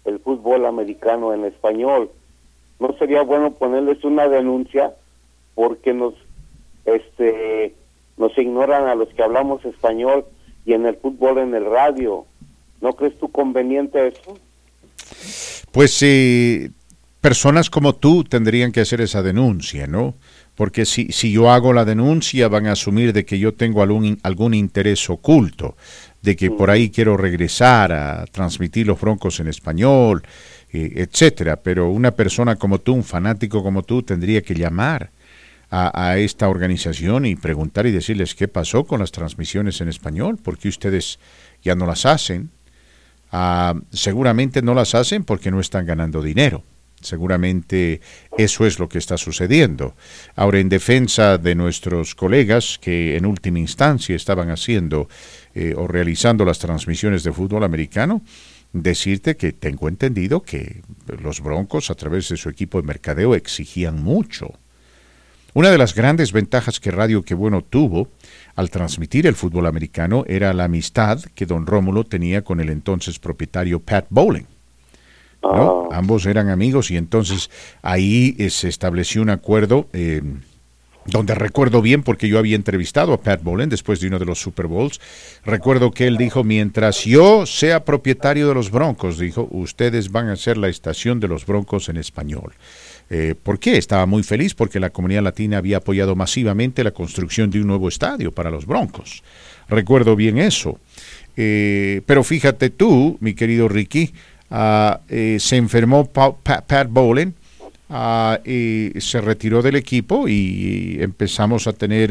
[0.05, 2.11] el fútbol americano en español.
[2.79, 4.95] ¿No sería bueno ponerles una denuncia
[5.55, 6.15] porque nos
[6.85, 7.75] este
[8.17, 10.25] nos ignoran a los que hablamos español
[10.65, 12.27] y en el fútbol en el radio?
[12.81, 14.39] ¿No crees tú conveniente eso?
[15.73, 16.71] Pues sí,
[17.21, 20.15] personas como tú tendrían que hacer esa denuncia, ¿no?
[20.55, 24.19] Porque si, si yo hago la denuncia van a asumir de que yo tengo algún,
[24.23, 25.77] algún interés oculto
[26.23, 30.23] de que por ahí quiero regresar a transmitir los broncos en español,
[30.73, 31.57] eh, etcétera.
[31.57, 35.11] Pero una persona como tú, un fanático como tú, tendría que llamar
[35.71, 40.69] a, esta organización y preguntar y decirles qué pasó con las transmisiones en español, porque
[40.69, 41.19] ustedes
[41.63, 42.51] ya no las hacen.
[43.33, 46.63] Ah, seguramente no las hacen porque no están ganando dinero.
[47.01, 48.01] Seguramente
[48.39, 49.95] eso es lo que está sucediendo.
[50.35, 55.09] Ahora, en defensa de nuestros colegas que en última instancia estaban haciendo
[55.55, 58.23] eh, o realizando las transmisiones de fútbol americano,
[58.73, 60.83] decirte que tengo entendido que
[61.23, 64.59] los Broncos a través de su equipo de mercadeo exigían mucho.
[65.57, 68.11] Una de las grandes ventajas que Radio Qué Bueno tuvo
[68.57, 73.19] al transmitir el fútbol americano era la amistad que don Rómulo tenía con el entonces
[73.19, 74.45] propietario Pat Bowling.
[75.43, 75.89] Ah.
[75.93, 80.21] Ambos eran amigos y entonces ahí eh, se estableció un acuerdo eh,
[81.07, 84.39] donde recuerdo bien porque yo había entrevistado a Pat Bowlen después de uno de los
[84.39, 85.01] Super Bowls.
[85.43, 90.37] Recuerdo que él dijo, mientras yo sea propietario de los Broncos, dijo, ustedes van a
[90.37, 92.53] ser la estación de los Broncos en español.
[93.09, 93.77] Eh, ¿Por qué?
[93.77, 97.89] Estaba muy feliz porque la comunidad latina había apoyado masivamente la construcción de un nuevo
[97.89, 99.23] estadio para los Broncos.
[99.69, 100.79] Recuerdo bien eso.
[101.37, 104.13] Eh, pero fíjate tú, mi querido Ricky,
[104.51, 107.35] ah, eh, se enfermó Pat, Bowlen
[107.89, 112.11] Ah, y se retiró del equipo y empezamos a tener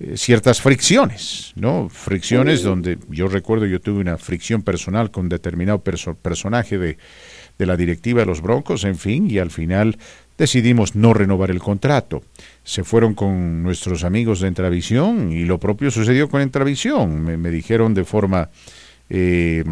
[0.00, 1.88] eh, ciertas fricciones, ¿no?
[1.88, 6.98] Fricciones donde yo recuerdo yo tuve una fricción personal con determinado personaje de,
[7.58, 9.98] de la directiva de los Broncos, en fin, y al final
[10.36, 12.22] decidimos no renovar el contrato.
[12.64, 17.22] Se fueron con nuestros amigos de Entravisión y lo propio sucedió con Entravisión.
[17.22, 18.50] Me, dijeron de forma,
[19.08, 19.64] eh,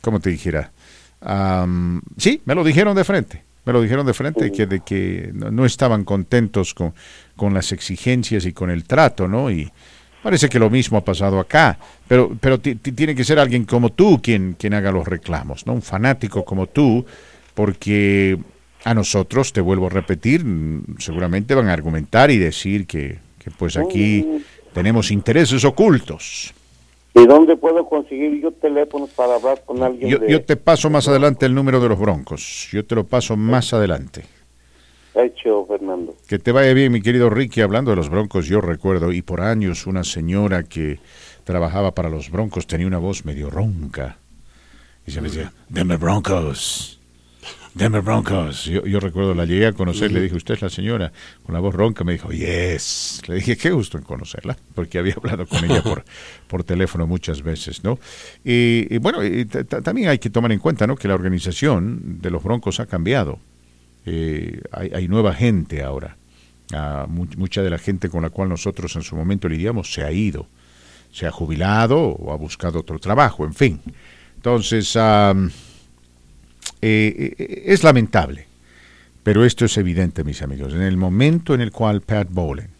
[0.00, 0.72] ¿cómo te dijera?
[2.18, 5.64] sí, me lo dijeron de frente me lo dijeron de frente, que, de que no,
[5.64, 6.94] estaban contentos con,
[7.34, 9.50] con, las exigencias y con el trato, ¿no?
[9.50, 9.70] Y
[10.24, 14.22] parece que lo mismo ha pasado acá, pero, pero tiene que ser alguien como tú
[14.22, 15.74] quien, quien haga los reclamos, ¿no?
[15.74, 17.04] Un fanático como tú,
[17.52, 18.38] porque
[18.84, 20.42] a nosotros, te vuelvo a repetir,
[20.98, 24.26] seguramente van a argumentar y decir que, que pues aquí
[24.72, 26.54] tenemos intereses ocultos.
[27.14, 30.08] ¿Y dónde puedo conseguir yo teléfonos para hablar con alguien?
[30.08, 32.68] Yo, yo te paso más adelante el número de los Broncos.
[32.72, 34.24] Yo te lo paso más adelante.
[35.14, 36.14] Hecho, Fernando.
[36.26, 37.60] Que te vaya bien, mi querido Ricky.
[37.60, 40.98] Hablando de los Broncos, yo recuerdo, y por años, una señora que
[41.44, 44.18] trabajaba para los Broncos tenía una voz medio ronca.
[45.06, 46.98] Y se me decía, deme Broncos.
[47.74, 48.66] Denver Broncos.
[48.66, 51.12] Yo, recuerdo, la llegué a conocer, le dije, usted es la señora,
[51.44, 53.20] con la voz ronca, me dijo, yes.
[53.26, 56.04] Le dije, qué gusto en conocerla, porque había hablado con ella por,
[56.46, 57.98] por teléfono muchas veces, ¿no?
[58.44, 59.18] Y, bueno,
[59.82, 60.94] también hay que tomar en cuenta, ¿no?
[60.94, 63.40] Que la organización de los Broncos ha cambiado.
[64.06, 66.16] Eh, hay, nueva gente ahora.
[66.72, 70.10] Ah, mucha de la gente con la cual nosotros en su momento lidiamos se ha
[70.10, 70.46] ido,
[71.12, 73.80] se ha jubilado o ha buscado otro trabajo, en fin.
[74.36, 75.50] Entonces, eh,
[76.80, 78.46] eh, es lamentable,
[79.22, 80.74] pero esto es evidente, mis amigos.
[80.74, 82.70] En el momento en el cual Pat Bowlen,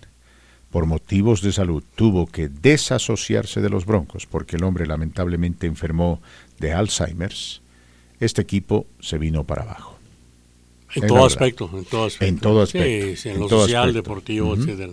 [0.70, 6.20] por motivos de salud, tuvo que desasociarse de los Broncos, porque el hombre lamentablemente enfermó
[6.58, 7.62] de Alzheimer's,
[8.18, 9.93] este equipo se vino para abajo.
[10.94, 12.24] En todo aspecto, en todo aspecto.
[12.26, 13.16] En todo aspecto.
[13.16, 14.92] Sí, en, lo social, deportivo, etcétera,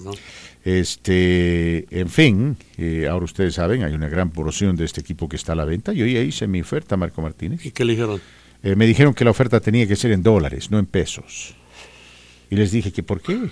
[0.64, 5.36] Este, en fin, eh, ahora ustedes saben, hay una gran porción de este equipo que
[5.36, 5.94] está a la venta.
[5.94, 7.66] Yo ya hice mi oferta, Marco Martínez.
[7.66, 8.22] ¿Y qué le dijeron?
[8.64, 11.56] Eh, me dijeron que la oferta tenía que ser en dólares, no en pesos.
[12.50, 13.50] Y les dije que ¿por qué?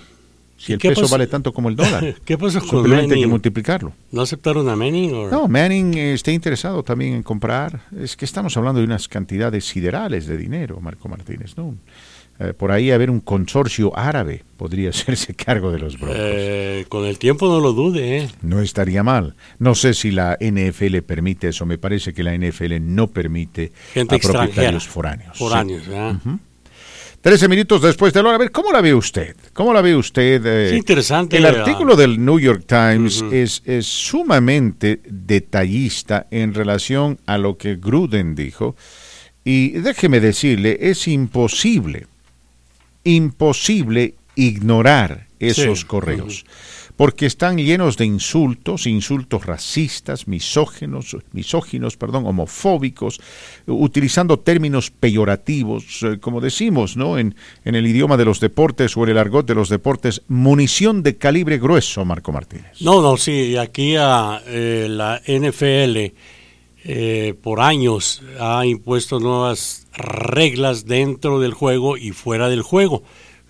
[0.60, 2.16] Si el peso vale tanto como el dólar.
[2.24, 3.94] ¿Qué pasa con Simplemente hay que multiplicarlo.
[4.12, 5.30] ¿No aceptaron a Manning?
[5.30, 7.80] No, Manning eh, está interesado también en comprar.
[7.98, 11.74] Es que estamos hablando de unas cantidades siderales de dinero, Marco Martínez, ¿no?
[12.42, 16.88] Eh, por ahí haber un consorcio árabe podría hacerse cargo de los Broncos.
[16.88, 18.18] con el tiempo no lo dude.
[18.18, 18.28] ¿eh?
[18.40, 19.36] No estaría mal.
[19.58, 21.66] No sé si la NFL permite eso.
[21.66, 25.36] Me parece que la NFL no permite Gente a propietarios foráneos.
[25.36, 25.82] Foráneos,
[27.20, 28.36] Trece minutos después de la hora.
[28.36, 29.36] A ver, ¿cómo la ve usted?
[29.52, 30.40] ¿Cómo la ve usted?
[30.46, 31.36] Eh, interesante.
[31.36, 37.76] El artículo del New York Times es, es sumamente detallista en relación a lo que
[37.76, 38.74] Gruden dijo.
[39.44, 42.06] Y déjeme decirle, es imposible
[43.04, 46.44] imposible ignorar esos correos,
[46.96, 53.20] porque están llenos de insultos, insultos racistas, misógenos, misóginos, perdón, homofóbicos,
[53.66, 57.18] utilizando términos peyorativos, eh, como decimos, ¿no?
[57.18, 57.34] En,
[57.64, 61.16] en el idioma de los deportes o en el argot de los deportes, munición de
[61.16, 62.80] calibre grueso, Marco Martínez.
[62.80, 66.14] No, no, sí, aquí a eh, la NFL
[66.84, 73.02] eh, por años ha impuesto nuevas reglas dentro del juego y fuera del juego.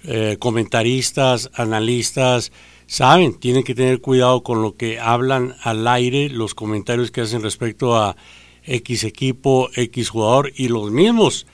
[0.04, 2.52] Eh, comentaristas, analistas,
[2.86, 7.42] saben, tienen que tener cuidado con lo que hablan al aire, los comentarios que hacen
[7.42, 8.16] respecto a
[8.64, 11.46] X equipo, X jugador y los mismos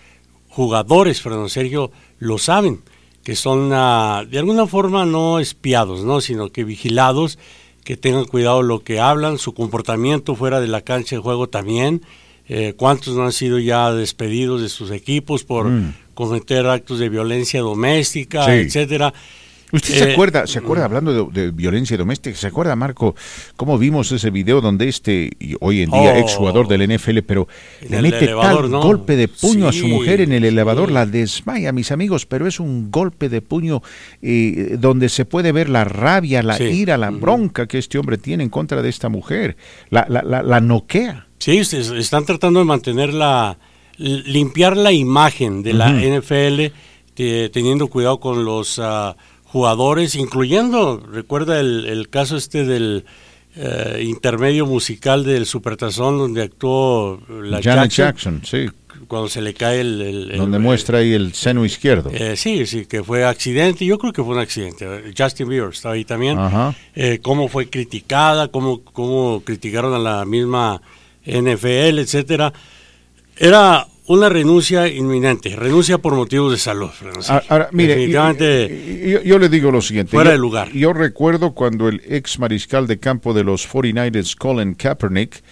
[0.49, 2.83] jugadores, Fernando Sergio, lo saben,
[3.23, 6.21] que son ah, de alguna forma no espiados, ¿no?
[6.21, 7.39] sino que vigilados
[7.87, 12.03] que tengan cuidado lo que hablan, su comportamiento fuera de la cancha de juego también.
[12.49, 15.95] Eh, ¿Cuántos no han sido ya despedidos de sus equipos por mm.
[16.13, 19.15] cometer actos de violencia doméstica, etcétera?
[19.77, 23.15] ¿Usted se eh, acuerda, se acuerda hablando de, violencia doméstica, se acuerda, Marco,
[23.57, 27.47] cómo vimos ese video donde este, hoy en día ex jugador del NFL, pero
[27.87, 31.93] le mete tal golpe de puño a su mujer en el elevador, la desmaya, mis
[31.93, 33.83] amigos, pero es un golpe de puño
[34.23, 38.45] eh, donde se puede ver la rabia, la ira, la bronca que este hombre tiene
[38.45, 39.59] en contra de esta mujer,
[39.91, 41.27] la, la, la, noquea.
[41.39, 43.59] Sí, están tratando de mantener la,
[43.99, 46.73] limpiar la imagen de la NFL,
[47.15, 48.79] teniendo cuidado con los...
[48.79, 49.15] Ah,
[49.47, 53.05] jugadores, incluyendo, recuerda el, caso este del
[53.55, 58.67] eh, intermedio musical del Supertazón donde actuó la Janet Jackson, sí.
[59.09, 60.33] Cuando se le cae el...
[60.37, 62.11] donde muestra ahí el seno izquierdo.
[62.13, 64.87] Eh, sí, sí, que fue accidente, yo creo que fue un accidente.
[65.17, 66.39] Justin Bieber estaba ahí también.
[66.95, 70.81] Eh, cómo fue criticada, cómo, cómo criticaron a la misma
[71.25, 72.53] NFL, etcétera.
[73.37, 76.91] Era una renuncia inminente, renuncia por motivos de salud.
[77.29, 80.13] Ah, ahora, mire, yo, le digo lo siguiente.
[80.13, 80.73] Fuera de lugar.
[80.73, 85.43] Yo recuerdo cuando el ex mariscal de campo de los 49ers, Colin Kaepernick,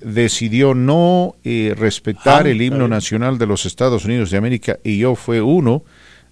[0.00, 4.98] decidió no eh, respetar ah, el himno nacional de los Estados Unidos de América y
[4.98, 5.84] yo fue uno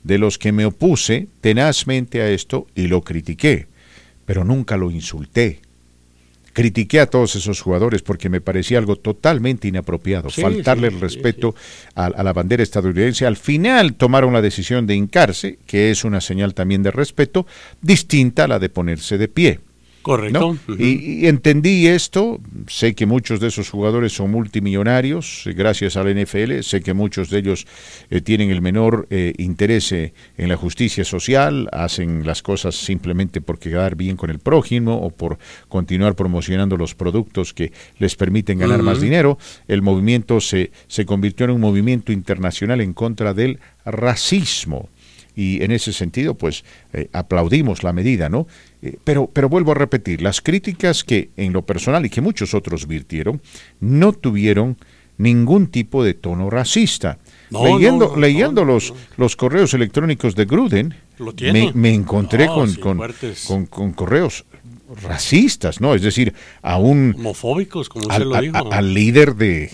[0.03, 3.67] de los que me opuse tenazmente a esto y lo critiqué,
[4.25, 5.61] pero nunca lo insulté
[6.57, 11.55] critiqué a todos esos jugadores porque me parecía algo totalmente inapropiado, faltarle el respeto
[11.95, 13.27] a, la bandera estadounidense.
[13.27, 17.47] Al final tomaron la decisión de hincarse, que es una señal también de respeto,
[17.83, 19.61] distinta a la de ponerse de pie.
[20.07, 20.57] Correcto.
[20.79, 22.39] y, entendí esto,
[22.69, 27.29] sé que muchos de esos jugadores son multimillonarios, eh, gracias al NFL, sé que muchos
[27.29, 27.67] de ellos
[28.09, 33.59] eh, tienen el menor eh, interés en la justicia social, hacen las cosas simplemente por
[33.59, 38.85] quedar bien con el prójimo o por continuar promocionando los productos que les permiten ganar
[38.85, 39.39] más dinero.
[39.67, 44.89] El movimiento se, se convirtió en un movimiento internacional en contra del racismo
[45.35, 46.65] y en ese sentido pues
[47.13, 48.47] aplaudimos la medida, ¿no?
[48.87, 52.55] Eh, pero, pero vuelvo a repetir, las críticas que en lo personal y que muchos
[52.55, 53.43] otros virtieron
[53.81, 54.77] no tuvieron
[55.19, 57.19] ningún tipo de tono racista.
[57.51, 60.95] leyendo leyendo los, los correos electrónicos de Gruden,
[61.75, 62.73] me, encontré con,
[63.69, 64.45] con, correos
[65.03, 65.95] racistas, ¿no?
[65.95, 66.33] Es decir,
[66.63, 67.15] a un...
[67.19, 68.73] Homofóbicos, como usted lo dijo.
[68.73, 69.73] al líder de...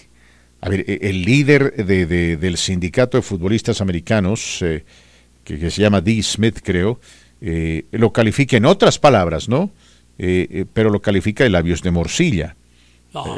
[0.62, 2.06] A ver, e, el líder de,
[2.36, 4.84] del sindicato de futbolistas americanos, eh,
[5.44, 7.00] que, se llama Dee Smith, creo,
[7.42, 9.70] eh, lo califica en otras palabras, ¿no?
[10.18, 12.56] Eh, pero lo califica de labios de morcilla.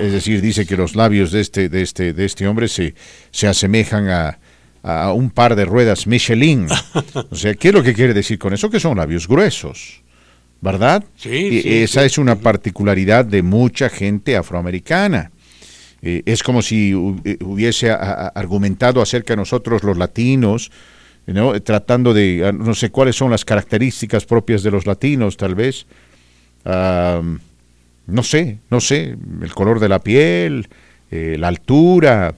[0.00, 2.94] Es decir, dice que los labios de este, de este, de este hombre se,
[3.32, 4.38] se asemejan a,
[4.84, 6.68] a un par de ruedas Michelin.
[7.30, 8.70] O sea, ¿qué es lo que quiere decir con eso?
[8.70, 10.02] Que son labios gruesos,
[10.60, 11.02] ¿verdad?
[11.16, 15.32] Sí, esa es una particularidad de mucha gente afroamericana.
[16.02, 16.90] Eh, es como si
[17.24, 20.70] eh, hubiese argumentado acerca de nosotros los latinos,
[21.62, 25.86] tratando de, ah, no sé cuáles son las características propias de los latinos, tal vez.
[26.64, 30.68] no sé, no sé, el color de la piel,
[31.10, 32.34] eh, la altura,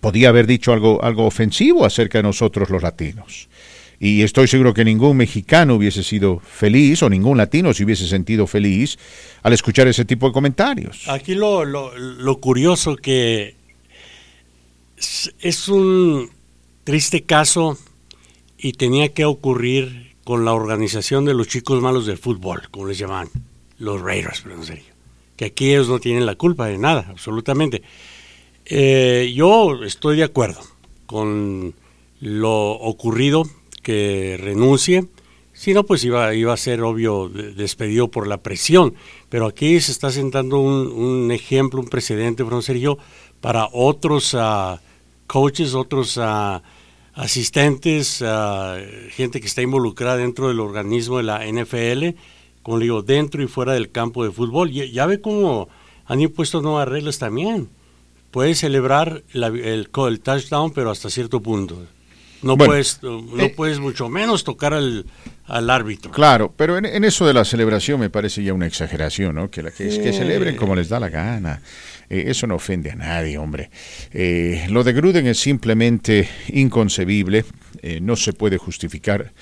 [0.00, 3.48] podía haber dicho algo, algo ofensivo acerca de nosotros los latinos.
[3.98, 8.46] Y estoy seguro que ningún mexicano hubiese sido feliz o ningún latino se hubiese sentido
[8.46, 8.98] feliz
[9.42, 11.08] al escuchar ese tipo de comentarios.
[11.08, 13.54] Aquí lo, lo curioso que
[15.40, 16.30] es un
[16.86, 17.76] triste caso
[18.56, 22.96] y tenía que ocurrir con la organización de los chicos malos del fútbol, como les
[22.96, 23.28] llaman,
[23.76, 24.94] los Raiders, pero en serio.
[25.34, 27.82] Que aquí ellos no tienen la culpa de nada, absolutamente.
[28.66, 30.60] Eh, yo estoy de acuerdo
[31.06, 31.74] con
[32.20, 33.42] lo ocurrido,
[33.82, 35.06] que renuncie.
[35.52, 38.94] Si no, pues iba, iba a ser obvio despedido por la presión.
[39.28, 42.96] Pero aquí se está sentando un, ejemplo, un precedente, Sergio,
[43.40, 44.78] para otros uh,
[45.26, 46.60] coaches, otros uh,
[47.16, 48.76] asistentes, uh,
[49.10, 52.16] gente que está involucrada dentro del organismo de la NFL,
[52.62, 54.70] como digo, dentro y fuera del campo de fútbol.
[54.70, 55.68] Ya, ya ve cómo
[56.06, 57.68] han impuesto nuevas reglas también
[58.36, 61.86] puedes celebrar el, el, touchdown, pero hasta cierto punto.
[62.42, 65.06] No, puedes, no eh, puedes mucho menos tocar al,
[65.46, 66.12] al árbitro.
[66.12, 69.50] Claro, pero en, eso de la celebración me parece ya una exageración, ¿no?
[69.50, 71.62] Que, la, que, que celebren como les da la gana.
[72.08, 73.70] Eh, eso no ofende a nadie, hombre.
[74.12, 77.44] Eh, lo de Gruden es simplemente inconcebible,
[78.00, 79.32] no se puede justificar,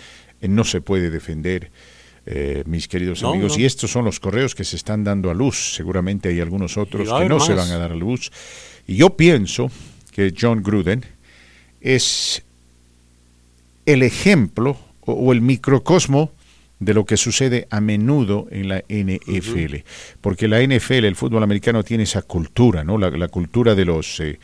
[0.42, 1.70] no se puede defender.
[2.66, 3.58] mis queridos amigos.
[3.58, 5.74] Y estos son los correos que se están dando a luz.
[5.74, 8.30] Seguramente hay algunos otros que no se van a dar a luz.
[8.86, 9.70] Y yo pienso
[10.10, 11.04] que John Gruden
[11.80, 12.42] es
[13.86, 16.32] el ejemplo o, el microcosmo
[16.84, 19.76] de lo que sucede a menudo en la NFL,
[20.20, 22.98] porque la NFL, el fútbol americano tiene esa cultura, ¿no?
[22.98, 24.38] La, cultura de los eh,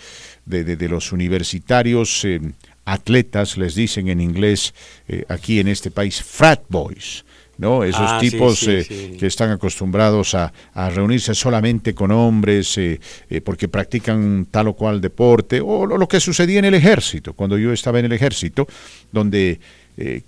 [0.47, 2.41] de, los universitarios eh,
[2.85, 4.75] atletas, les dicen en inglés
[5.09, 7.25] eh, aquí en este país, frat boys,
[7.61, 7.85] ¿no?
[7.85, 10.51] Esos ah, tipos eh, que están acostumbrados a,
[10.95, 16.21] reunirse solamente con hombres eh, eh, porque practican tal o cual deporte, o lo, que
[16.21, 18.67] sucedía en el ejército, cuando yo estaba en el ejército,
[19.13, 19.61] donde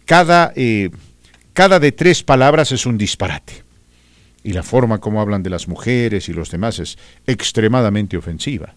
[0.05, 0.53] cada,
[1.53, 3.65] cada de tres palabras es un disparate.
[4.45, 8.75] Y la forma como hablan de las mujeres y los demás es extremadamente ofensiva,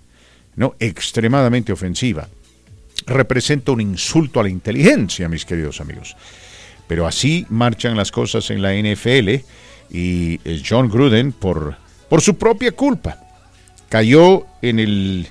[0.55, 0.76] ¿no?
[0.80, 2.28] Extremadamente ofensiva.
[3.07, 6.15] Representa un insulto a la inteligencia, mis queridos amigos.
[6.88, 9.43] Pero así marchan las cosas en la NFL
[9.89, 11.78] y eh, John Gruden, por,
[12.09, 13.19] por su propia culpa,
[13.89, 15.28] cayó en el,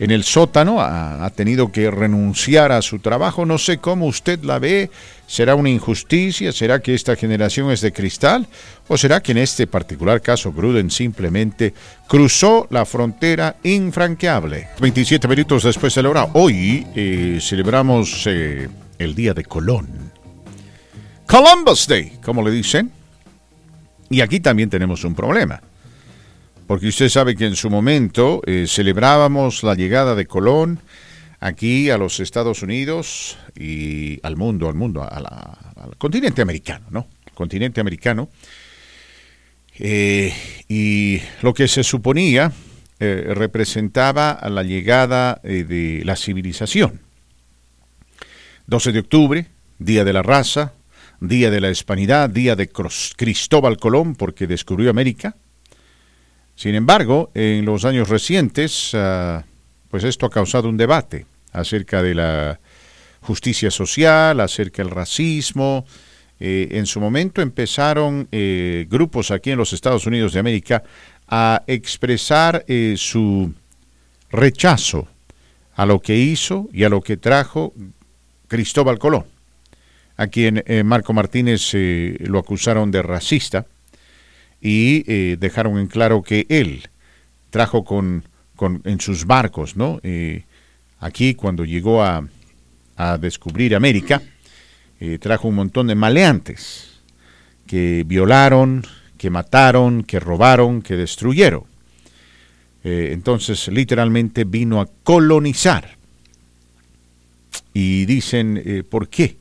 [0.00, 3.44] en el sótano, ha, tenido que renunciar a su trabajo.
[3.44, 4.90] No sé cómo usted la ve.
[5.26, 6.52] ¿Será una injusticia?
[6.52, 8.46] ¿Será que esta generación es de cristal?
[8.88, 11.74] ¿O será que en este particular caso Gruden simplemente
[12.08, 14.68] cruzó la frontera infranqueable?
[14.80, 19.86] 27 minutos después de la hora, hoy eh, celebramos eh, el Día de Colón.
[21.26, 22.90] Columbus Day, como le dicen.
[24.08, 25.60] Y aquí también tenemos un problema.
[26.70, 30.78] Porque usted sabe que en su momento eh, celebrábamos la llegada de Colón
[31.40, 37.08] aquí a los Estados Unidos y al mundo, al mundo, al continente americano, ¿no?
[37.34, 38.28] continente americano.
[39.80, 40.32] Eh,
[40.68, 42.52] y lo que se suponía
[43.00, 47.00] eh, representaba a la llegada de la civilización.
[48.68, 49.46] 12 de octubre,
[49.80, 50.74] Día de la Raza,
[51.18, 52.70] Día de la Hispanidad, Día de
[53.16, 55.34] Cristóbal Colón, porque descubrió América.
[56.60, 59.46] Sin embargo, en los años recientes, ah,
[59.88, 62.60] pues esto ha causado un debate acerca de la
[63.22, 65.86] justicia social, acerca del racismo.
[66.38, 70.82] Eh, en su momento empezaron eh, grupos aquí en los Estados Unidos de América
[71.28, 73.54] a expresar eh, su
[74.30, 75.08] rechazo
[75.76, 77.72] a lo que hizo y a lo que trajo
[78.48, 79.24] Cristóbal Colón
[80.18, 83.64] a quien Marco Martínez lo acusaron de racista
[84.60, 86.88] y eh, dejaron en claro que él
[87.50, 88.24] trajo con,
[88.56, 90.00] con en sus barcos, ¿no?
[91.00, 92.22] aquí cuando llegó a,
[93.18, 94.20] descubrir América,
[95.00, 97.00] eh, trajo un montón de maleantes
[97.66, 98.84] que violaron,
[99.16, 101.64] que mataron, que robaron, que destruyeron.
[102.84, 105.96] Eh, entonces, literalmente vino a colonizar.
[107.72, 109.38] Y dicen, eh, ¿por qué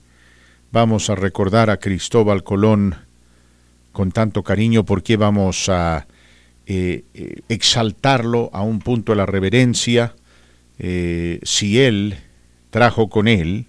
[0.71, 2.95] vamos a recordar a Cristóbal Colón
[3.91, 4.85] con tanto cariño?
[4.85, 6.07] ¿Por qué vamos a
[6.65, 10.15] exaltarlo a un punto de la reverencia?
[10.77, 12.15] Eh, si él
[12.69, 13.67] trajo con él,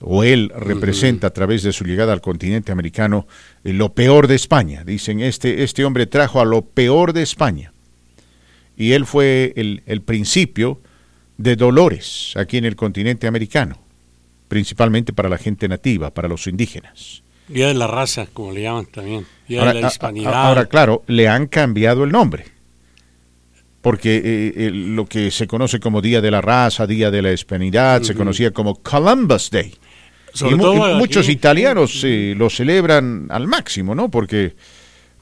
[0.00, 3.26] o él representa a través de su llegada al continente americano
[3.64, 4.82] eh, lo peor de España.
[4.84, 7.72] Dicen, este, este hombre trajo a lo peor de España.
[8.76, 10.80] Y él fue el, el principio
[11.36, 13.78] de dolores aquí en el continente americano,
[14.48, 17.22] principalmente para la gente nativa, para los indígenas.
[17.50, 19.26] Día de la raza, como le llaman también.
[19.48, 20.32] Día de la hispanidad.
[20.32, 22.44] ahora, claro, le han cambiado el nombre
[23.80, 28.02] porque eh, lo que se conoce como Día de la Raza, Día de la Hispanidad,
[28.02, 29.74] se conocía como Columbus Day.
[30.42, 34.10] y, muchos italianos eh, lo celebran al máximo, ¿no?
[34.10, 34.54] Porque,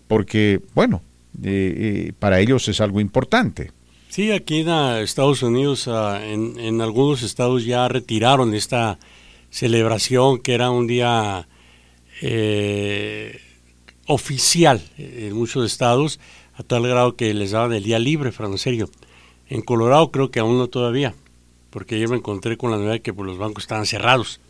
[0.08, 1.02] porque bueno,
[1.42, 3.70] eh, para ellos es algo importante.
[4.08, 8.98] Sí, aquí en Estados Unidos, ah, en, en, algunos estados ya retiraron esta
[9.50, 11.46] celebración que era un día
[14.06, 16.18] oficial en muchos estados
[16.54, 18.90] a tal grado que les daban el día libre, Fran, serio.
[19.48, 21.14] En Colorado creo que aún no todavía,
[21.70, 24.40] porque yo me encontré con la novedad que pues, los bancos estaban cerrados,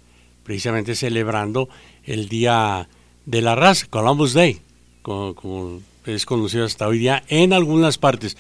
[0.43, 1.69] precisamente celebrando
[2.05, 2.89] el Día
[3.27, 4.61] de la Raza, Columbus Day,
[5.03, 8.37] como, es conocido hasta hoy día en algunas partes.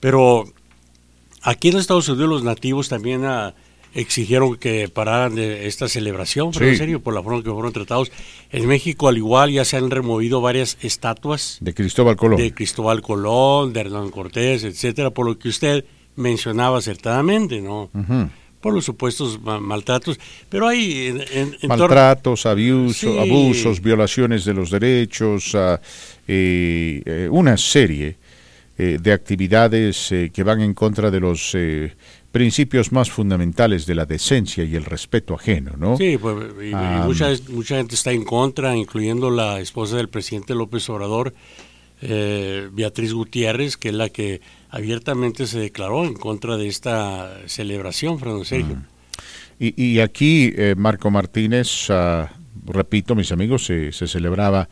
[0.00, 0.44] Pero
[1.42, 3.54] aquí en Estados Unidos los nativos también ah,
[3.94, 8.12] exigieron que pararan de esta celebración, pero en serio, por la forma que fueron tratados.
[8.50, 11.58] En México, al igual, ya se han removido varias estatuas.
[11.60, 12.38] De Cristóbal Colón.
[12.38, 15.84] De Cristóbal Colón, de Hernán Cortés, etcétera, por lo que usted
[16.16, 17.90] mencionaba acertadamente, ¿no?
[18.60, 20.18] Por los supuestos maltratos,
[20.48, 21.14] pero hay...
[21.68, 25.80] maltratos, abusos, violaciones de los derechos, ah,
[26.26, 28.16] eh, eh, una serie
[28.78, 31.54] eh, de actividades que van en contra de los
[32.34, 35.96] principios más fundamentales de la decencia y el respeto ajeno, ¿no?
[35.96, 40.90] Sí, pues, y, mucha, mucha gente está en contra, incluyendo la esposa del presidente López
[40.90, 41.32] Obrador,
[42.02, 48.18] eh, Beatriz Gutiérrez, que es la que abiertamente se declaró en contra de esta celebración,
[48.18, 48.74] Fernando Sergio.
[48.74, 48.84] Mm.
[49.60, 52.32] Y, aquí, eh, Marco Martínez, ah,
[52.66, 54.68] repito, mis amigos, se, celebraba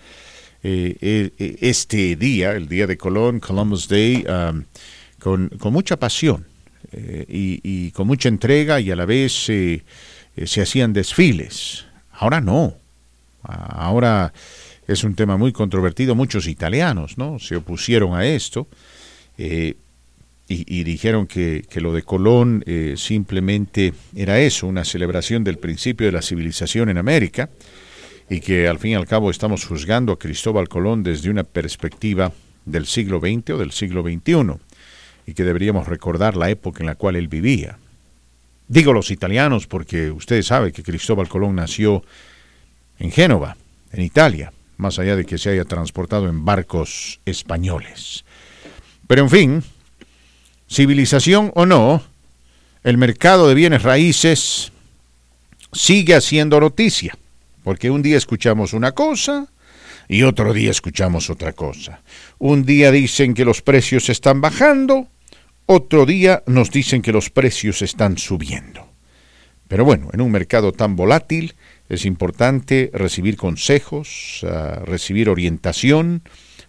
[0.65, 4.53] eh, este día, el día de Colón, Columbus Day, ah,
[5.21, 6.51] con, con mucha pasión
[6.93, 9.83] eh, y, con mucha entrega y a la vez eh,
[10.45, 11.85] se hacían desfiles.
[12.13, 12.75] Ahora no.
[13.43, 14.33] Ahora
[14.87, 16.15] es un tema muy controvertido.
[16.15, 17.39] Muchos italianos ¿no?
[17.39, 18.69] se opusieron a esto
[19.39, 19.75] eh,
[20.49, 22.63] y, dijeron que, que, lo de Colón
[22.97, 27.49] simplemente era eso, una celebración del principio de la civilización en América
[28.29, 32.33] y que al fin y al cabo estamos juzgando a Cristóbal Colón desde una perspectiva
[32.67, 34.59] del siglo XX o del siglo XXI
[35.27, 37.79] y que deberíamos recordar la época en la cual él vivía.
[38.69, 42.05] Digo los italianos porque ustedes saben que Cristóbal Colón nació
[42.99, 43.57] en Génova,
[43.93, 48.25] en Italia, más allá de que se haya transportado en barcos españoles.
[49.07, 49.65] Pero en fin,
[50.69, 52.03] civilización o no,
[52.83, 54.73] el mercado de bienes raíces
[55.73, 57.17] sigue haciendo noticia,
[57.65, 59.49] porque un día escuchamos una cosa
[60.09, 62.01] y otro día escuchamos otra cosa.
[62.39, 65.09] Un día dicen que los precios están bajando,
[65.73, 68.89] otro día nos dicen que los precios están subiendo.
[69.69, 71.55] Pero bueno, en un mercado tan volátil
[71.89, 76.23] es importante recibir consejos, ah, recibir orientación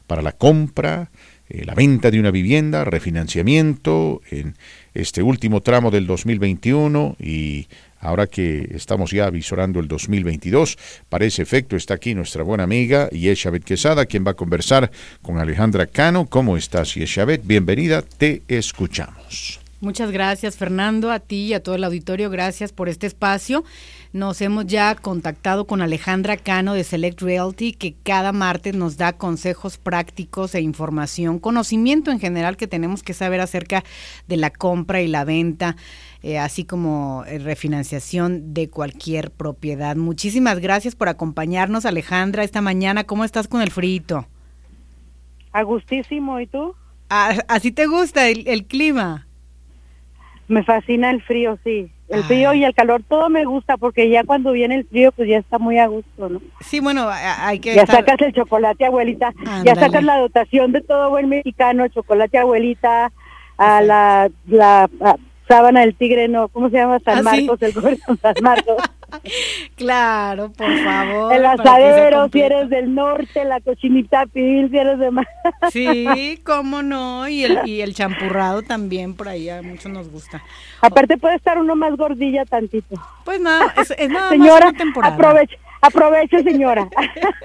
[0.08, 1.12] para la compra,
[1.50, 4.56] eh, la venta de una vivienda, refinanciamiento en
[4.94, 7.68] este último tramo del 2021 y
[8.04, 10.78] ahora que estamos ya avisorando el 2022.
[11.10, 14.92] Para ese efecto está aquí nuestra buena amiga Yeshabet Quesada, quien va a conversar
[15.22, 16.28] con Alejandra Cano.
[16.28, 17.42] ¿Cómo estás, Yeshabet?
[17.46, 19.60] Bienvenida, te escuchamos.
[19.84, 22.30] Muchas gracias, Fernando, a ti y a todo el auditorio.
[22.30, 23.66] Gracias por este espacio.
[24.14, 29.12] Nos hemos ya contactado con Alejandra Cano de Select Realty, que cada martes nos da
[29.12, 33.84] consejos prácticos e información, conocimiento en general que tenemos que saber acerca
[34.30, 35.76] de la compra y la venta
[36.24, 39.98] eh, así como eh, refinanciación de cualquier propiedad.
[39.98, 43.04] Muchísimas gracias por acompañarnos, Alejandra, esta mañana.
[43.04, 44.26] ¿Cómo estás con el frito?
[45.52, 46.76] Agustísimo, ¿y tú?
[47.10, 49.28] Ah, ¿Así te gusta el, clima?
[50.48, 51.92] Me fascina el frío, sí.
[52.08, 55.28] El frío y el calor, todo me gusta porque ya cuando viene el frío, pues
[55.28, 56.42] ya está muy a gusto, ¿no?
[56.62, 57.76] Sí, bueno, hay que...
[57.76, 59.34] Ya sacas el chocolate, abuelita.
[59.66, 63.12] Ya sacas la dotación de todo buen mexicano, chocolate, abuelita,
[63.58, 64.90] a la, la
[65.48, 67.00] sábana del tigre, no, ¿cómo se llama?
[67.00, 68.78] San ¿Ah, Marcos, el gobierno San Marcos.
[69.76, 71.34] claro, por favor.
[71.34, 75.28] El asadero, si eres del norte, la cochinita pil, si eres de más.
[75.72, 80.44] Sí, cómo no, y el, y el champurrado también, por ahí a muchos nos gusta.
[80.82, 82.96] Aparte puede estar uno más gordilla tantito.
[83.24, 85.14] Pues nada, es, es nada Señora, más temporada.
[85.14, 85.58] aproveche.
[85.84, 86.88] Aproveche, señora.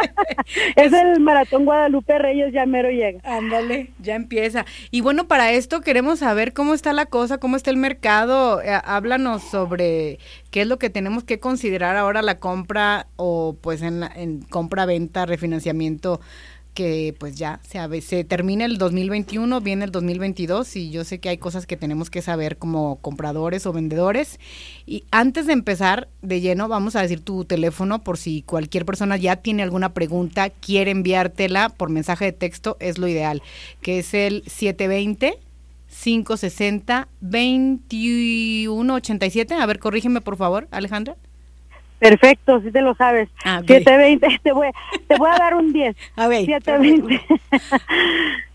[0.76, 3.18] es el maratón Guadalupe Reyes, ya mero llega.
[3.24, 4.64] Ándale, ya empieza.
[4.92, 8.62] Y bueno, para esto queremos saber cómo está la cosa, cómo está el mercado.
[8.62, 10.20] Eh, háblanos sobre
[10.52, 15.26] qué es lo que tenemos que considerar ahora la compra o pues en, en compra-venta,
[15.26, 16.20] refinanciamiento
[16.78, 21.28] que pues ya se, se termina el 2021, viene el 2022 y yo sé que
[21.28, 24.38] hay cosas que tenemos que saber como compradores o vendedores.
[24.86, 29.16] Y antes de empezar de lleno, vamos a decir tu teléfono por si cualquier persona
[29.16, 33.42] ya tiene alguna pregunta, quiere enviártela por mensaje de texto, es lo ideal,
[33.82, 35.40] que es el 720.
[35.88, 39.54] 560 2187.
[39.54, 41.16] A ver, corrígeme por favor, Alejandra.
[41.98, 43.28] Perfecto, si te lo sabes.
[43.42, 44.68] 720, ah, te voy,
[45.06, 45.96] te voy a dar un 10.
[46.16, 46.46] A ver.
[46.46, 47.20] 720.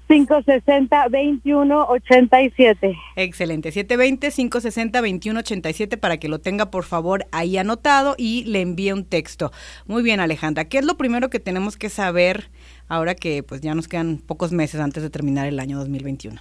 [0.07, 2.95] 560 2187.
[3.15, 3.71] Excelente.
[3.71, 9.05] 720 560 2187 para que lo tenga por favor ahí anotado y le envíe un
[9.05, 9.51] texto.
[9.87, 10.65] Muy bien, Alejandra.
[10.65, 12.49] ¿Qué es lo primero que tenemos que saber
[12.87, 16.39] ahora que pues ya nos quedan pocos meses antes de terminar el año 2021?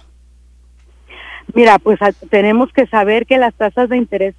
[1.55, 1.99] Mira, pues
[2.29, 4.33] tenemos que saber que las tasas de interés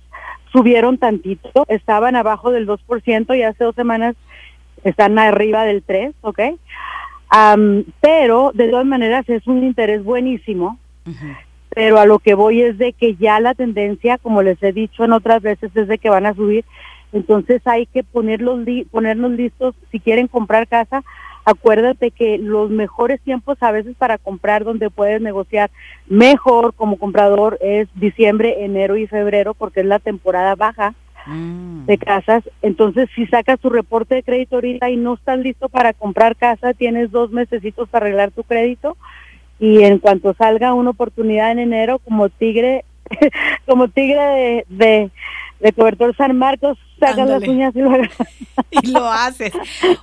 [0.55, 4.15] subieron tantito, estaban abajo del 2% y hace dos semanas
[4.85, 6.41] están arriba del 3%, ¿ok?
[8.01, 10.79] pero de todas maneras es un interés buenísimo,
[11.71, 15.05] pero a lo que voy es de que ya la tendencia, como les he dicho
[15.05, 16.65] en otras veces, es de que van a subir,
[17.13, 18.61] entonces hay que ponerlos
[18.93, 19.75] ponernos listos.
[19.91, 21.03] Si quieren comprar casa,
[21.45, 25.71] acuérdate que los mejores tiempos a veces para comprar donde puedes negociar
[26.07, 30.95] mejor como comprador es diciembre, enero y febrero porque es la temporada baja
[31.27, 31.85] mm.
[31.87, 32.45] de casas.
[32.63, 36.73] Entonces, si sacas tu reporte de crédito ahorita y no estás listo para comprar casa,
[36.73, 38.97] tienes dos mesecitos para arreglar tu crédito
[39.59, 42.85] y en cuanto salga una oportunidad en enero como tigre,
[43.67, 45.11] como tigre de de
[45.73, 47.91] cobertor San Marcos, sacas las uñas y lo
[48.71, 49.53] Y lo haces.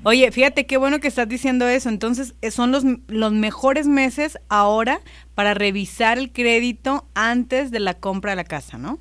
[0.03, 1.89] Oye, fíjate qué bueno que estás diciendo eso.
[1.89, 4.99] Entonces, eh, son los, los mejores meses ahora
[5.35, 8.99] para revisar el crédito antes de la compra de la casa, ¿no?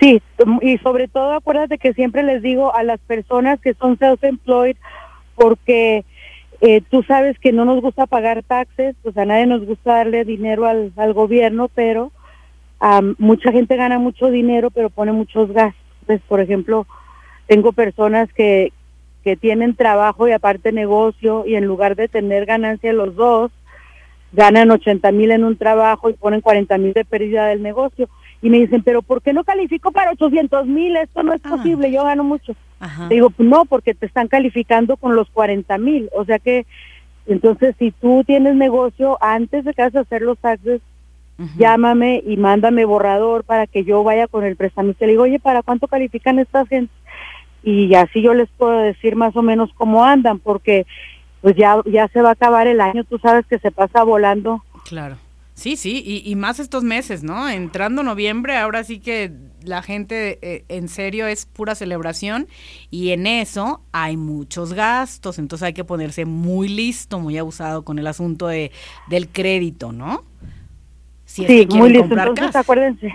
[0.00, 0.22] Sí,
[0.62, 4.76] y sobre todo acuérdate que siempre les digo a las personas que son self-employed,
[5.34, 6.06] porque
[6.62, 10.24] eh, tú sabes que no nos gusta pagar taxes, pues a nadie nos gusta darle
[10.24, 12.12] dinero al, al gobierno, pero
[13.18, 16.20] mucha gente gana mucho dinero, pero pone muchos gastos.
[16.28, 16.86] por ejemplo,
[17.46, 18.72] tengo personas que,
[19.22, 23.50] que tienen trabajo y aparte negocio y en lugar de tener ganancia los dos,
[24.32, 28.08] ganan 80 mil en un trabajo y ponen 40 mil de pérdida del negocio.
[28.42, 30.96] Y me dicen, pero ¿por qué no califico para 800 mil?
[30.96, 31.50] Esto no es ah.
[31.50, 32.54] posible, yo gano mucho.
[33.10, 36.08] digo, pues no, porque te están calificando con los 40 mil.
[36.14, 36.66] O sea que,
[37.26, 40.80] entonces, si tú tienes negocio, antes de que vas a hacer los taxes,
[41.56, 45.38] llámame y mándame borrador para que yo vaya con el prestamista y le digo, oye,
[45.38, 46.92] ¿para cuánto califican estas gente?
[47.62, 50.86] Y así yo les puedo decir más o menos cómo andan, porque
[51.40, 54.62] pues ya, ya se va a acabar el año, tú sabes que se pasa volando.
[54.86, 55.16] Claro.
[55.60, 57.46] Sí, sí, y, más estos meses, ¿no?
[57.46, 59.30] Entrando noviembre, ahora sí que
[59.62, 62.48] la gente eh, en serio es pura celebración
[62.90, 67.98] y en eso hay muchos gastos, entonces hay que ponerse muy listo, muy abusado con
[67.98, 68.72] el asunto de,
[69.10, 70.24] del crédito, ¿no?
[71.30, 72.14] Sí, muy listo.
[72.14, 73.12] Entonces, acuérdense.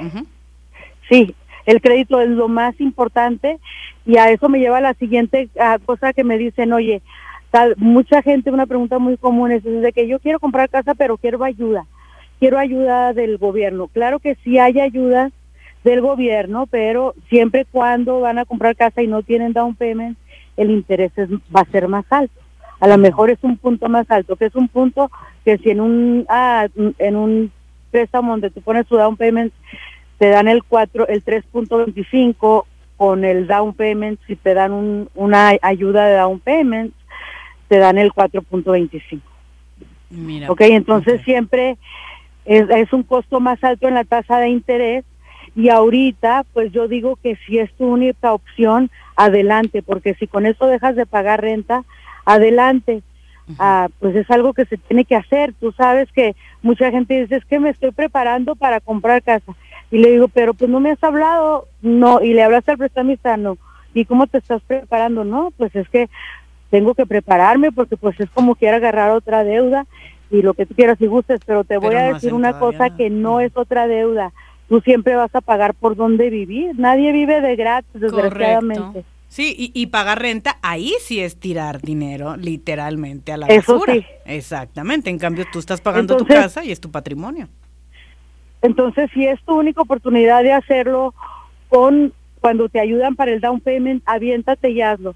[1.10, 1.36] Sí,
[1.66, 3.60] el crédito es lo más importante
[4.06, 5.50] y a eso me lleva la siguiente
[5.86, 7.02] cosa que me dicen, oye,
[7.52, 11.18] tal, mucha gente, una pregunta muy común es, de que yo quiero comprar casa, pero
[11.18, 11.86] quiero ayuda,
[12.40, 13.88] quiero ayuda del gobierno.
[13.88, 15.32] Claro que sí hay ayudas
[15.84, 20.18] del gobierno, pero siempre cuando van a comprar casa y no tienen down payment,
[20.58, 21.12] el interés
[21.56, 22.42] va a ser más alto.
[22.80, 25.10] A lo mejor es un punto más alto, que es un punto
[25.44, 27.52] que si en un, ah, en un
[27.96, 29.54] préstamo donde tú pones tu down payment,
[30.18, 32.66] te dan el 4, el 3.25
[32.98, 36.94] con el down payment, si te dan un, una ayuda de down payment,
[37.70, 39.22] te dan el 4.25.
[40.10, 40.52] Mira.
[40.52, 41.78] Ok, entonces siempre
[42.44, 45.06] es, es un costo más alto en la tasa de interés
[45.56, 50.46] y ahorita pues yo digo que si es tu única opción, adelante, porque si con
[50.46, 51.86] eso dejas de pagar renta,
[52.26, 53.04] adelante.
[53.60, 55.54] Ah, pues es algo que se tiene que hacer.
[55.60, 59.54] Tú sabes que mucha gente dice, es que me estoy preparando para comprar casa.
[59.92, 63.38] Y le digo, pero pues no me has hablado, no, y le hablaste al prestamista,
[63.38, 63.58] no.
[63.94, 65.24] ¿Y cómo te estás preparando?
[65.24, 66.10] No, pues es que
[66.70, 69.86] tengo que prepararme porque pues es como quiero agarrar otra deuda
[70.32, 73.10] y lo que tú quieras y gustes, pero te voy a decir una cosa que
[73.10, 74.34] no es otra deuda,
[74.68, 76.78] tú siempre vas a pagar por dónde vivir.
[76.78, 79.06] Nadie vive de gratis, desgraciadamente.
[79.28, 84.06] Sí, y, pagar renta, ahí sí es tirar dinero, literalmente, a la Eso Sí.
[84.26, 87.50] Exactamente, en cambio tú estás pagando tu casa y es tu patrimonio.
[88.62, 91.14] Entonces, si es tu única oportunidad de hacerlo
[91.70, 95.16] con cuando te ayudan para el down payment, aviéntate y hazlo.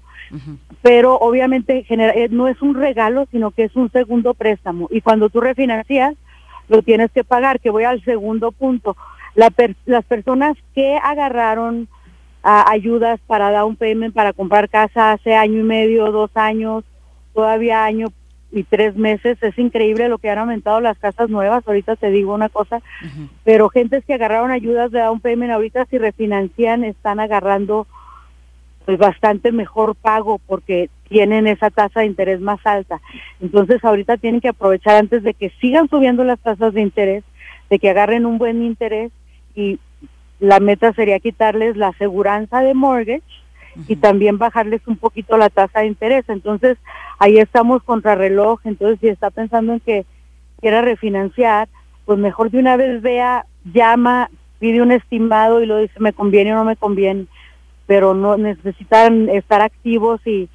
[0.82, 4.88] Pero obviamente eh, no es un regalo, sino que es un segundo préstamo.
[4.90, 6.14] Y cuando tú refinancias,
[6.68, 8.96] lo tienes que pagar, que voy al segundo punto.
[9.34, 11.88] las personas que agarraron
[12.42, 16.84] ayudas para down payment, para comprar casa hace año y medio, dos años,
[17.34, 18.08] todavía año
[18.52, 19.38] y tres meses.
[19.42, 21.66] Es increíble lo que han aumentado las casas nuevas.
[21.66, 22.80] Ahorita te digo una cosa,
[23.44, 27.86] pero gentes que agarraron ayudas de down payment ahorita si refinancian están agarrando
[28.84, 33.00] pues bastante mejor pago porque tienen esa tasa de interés más alta.
[33.40, 37.24] Entonces ahorita tienen que aprovechar antes de que sigan subiendo las tasas de interés,
[37.68, 39.12] de que agarren un buen interés
[39.54, 39.78] y
[40.40, 43.22] la meta sería quitarles la aseguranza de mortgage
[43.86, 46.24] y también bajarles un poquito la tasa de interés.
[46.28, 46.78] Entonces,
[47.18, 48.60] ahí estamos contra reloj.
[48.64, 50.04] Entonces, si está pensando en que
[50.60, 51.68] quiera refinanciar,
[52.06, 56.52] pues mejor de una vez vea, llama, pide un estimado y lo dice, me conviene
[56.52, 57.26] o no me conviene.
[57.86, 60.48] Pero no necesitan estar activos y,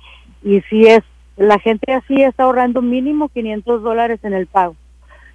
[0.43, 1.03] y si es,
[1.37, 4.75] la gente así está ahorrando mínimo 500 dólares en el pago.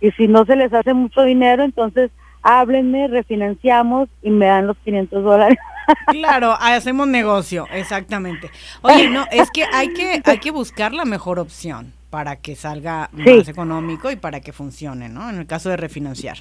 [0.01, 2.11] Y si no se les hace mucho dinero, entonces
[2.43, 5.59] háblenme, refinanciamos y me dan los 500 dólares.
[6.07, 8.49] Claro, hacemos negocio, exactamente.
[8.83, 13.11] Oye, no, es que hay que hay que buscar la mejor opción para que salga
[13.13, 15.29] más económico y para que funcione, ¿no?
[15.29, 16.39] En el caso de refinanciar.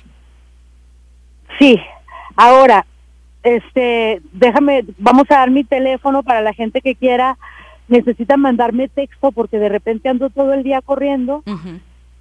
[1.58, 1.80] Sí.
[2.36, 2.86] Ahora,
[3.42, 7.36] este, déjame, vamos a dar mi teléfono para la gente que quiera
[7.90, 11.44] necesita mandarme texto porque de repente ando todo el día corriendo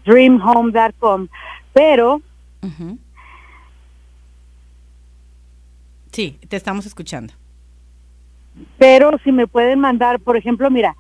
[0.05, 1.29] dreamhome.com,
[1.73, 2.21] pero...
[6.13, 7.33] Sí, te estamos escuchando.
[8.79, 10.95] Pero si me pueden mandar, por ejemplo, mira,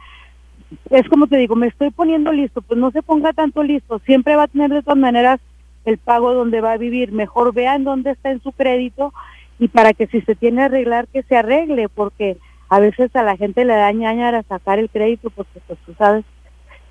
[0.90, 4.36] es como te digo, me estoy poniendo listo, pues no se ponga tanto listo, siempre
[4.36, 5.40] va a tener de todas maneras
[5.84, 9.12] el pago donde va a vivir, mejor vean dónde está en su crédito
[9.59, 12.38] y para que si se tiene que arreglar, que se arregle, porque
[12.68, 15.94] a veces a la gente le da ñaña a sacar el crédito, porque pues tú
[15.98, 16.24] sabes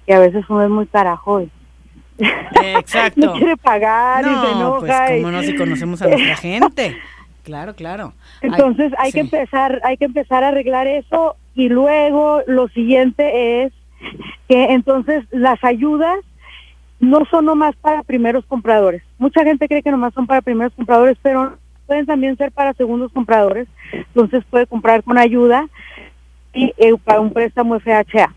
[0.05, 1.43] que a veces uno es muy carajo.
[2.63, 3.22] Exacto.
[3.26, 4.80] no quiere pagar y se pues, enoja.
[4.80, 6.97] Pues cómo no si conocemos a nuestra gente.
[7.43, 8.13] Claro, claro.
[8.41, 13.74] Entonces hay, que empezar, hay que empezar a arreglar eso y luego lo siguiente es
[14.47, 16.19] que entonces las ayudas
[16.99, 19.01] no son nomás para primeros compradores.
[19.17, 21.57] Mucha gente cree que nomás son para primeros compradores, pero
[21.88, 23.67] pueden también ser para segundos compradores.
[23.91, 25.67] Entonces puede comprar con ayuda
[26.53, 28.34] y eh, para un préstamo FHA.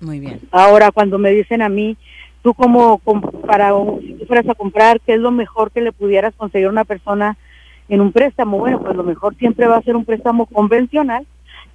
[0.00, 0.40] Muy bien.
[0.50, 1.96] Ahora cuando me dicen a mí,
[2.42, 2.98] tú como,
[3.46, 6.70] para si tú fueras a comprar, ¿qué es lo mejor que le pudieras conseguir a
[6.70, 7.36] una persona
[7.88, 8.58] en un préstamo?
[8.58, 11.26] Bueno, pues lo mejor siempre va a ser un préstamo convencional,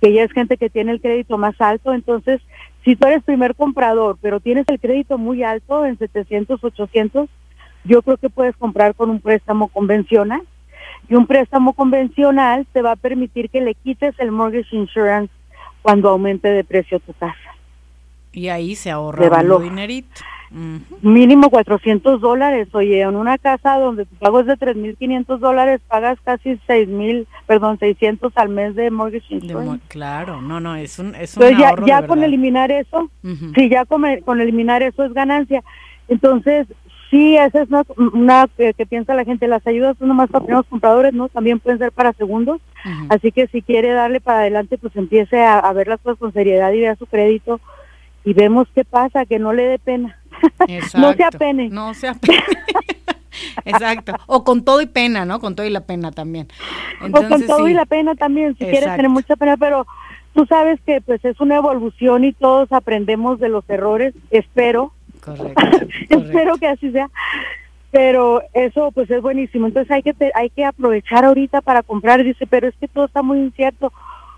[0.01, 2.41] que ya es gente que tiene el crédito más alto, entonces
[2.83, 7.29] si tú eres primer comprador, pero tienes el crédito muy alto en 700, 800,
[7.85, 10.41] yo creo que puedes comprar con un préstamo convencional.
[11.09, 15.33] Y un préstamo convencional te va a permitir que le quites el mortgage insurance
[15.81, 17.37] cuando aumente de precio tu casa.
[18.31, 20.21] Y ahí se ahorra un dinerito.
[21.01, 22.67] Mínimo 400 dólares.
[22.73, 27.79] Oye, en una casa donde tu pago es de 3.500 dólares, pagas casi 6.000, perdón,
[27.79, 29.83] 600 al mes de mortgage insurance.
[29.87, 33.09] claro, no, no, es un, es un ya, ya con eliminar eso,
[33.55, 35.63] sí, ya con, con eliminar eso es ganancia.
[36.07, 36.67] Entonces,
[37.09, 41.13] sí, esa es una, que, piensa la gente, las ayudas son nomás para primeros compradores,
[41.13, 41.29] ¿no?
[41.29, 42.61] También pueden ser para segundos.
[43.09, 46.33] Así que si quiere darle para adelante, pues empiece a, a ver las cosas con
[46.33, 47.59] seriedad y vea su crédito
[48.25, 50.19] y vemos qué pasa, que no le dé pena.
[50.95, 51.69] No se apene.
[51.69, 52.43] No se apene.
[53.65, 54.13] Exacto.
[54.27, 55.39] O con todo y pena, ¿no?
[55.39, 56.47] Con todo y la pena también.
[57.01, 59.87] o con todo y la pena también, si quieres tener mucha pena, pero
[60.33, 64.93] tú sabes que pues es una evolución y todos aprendemos de los errores, espero.
[65.21, 65.87] Correcto.
[66.09, 67.09] espero que así sea.
[67.91, 69.67] Pero eso pues es buenísimo.
[69.67, 73.21] Entonces hay que hay que aprovechar ahorita para comprar, dice, pero es que todo está
[73.21, 73.93] muy incierto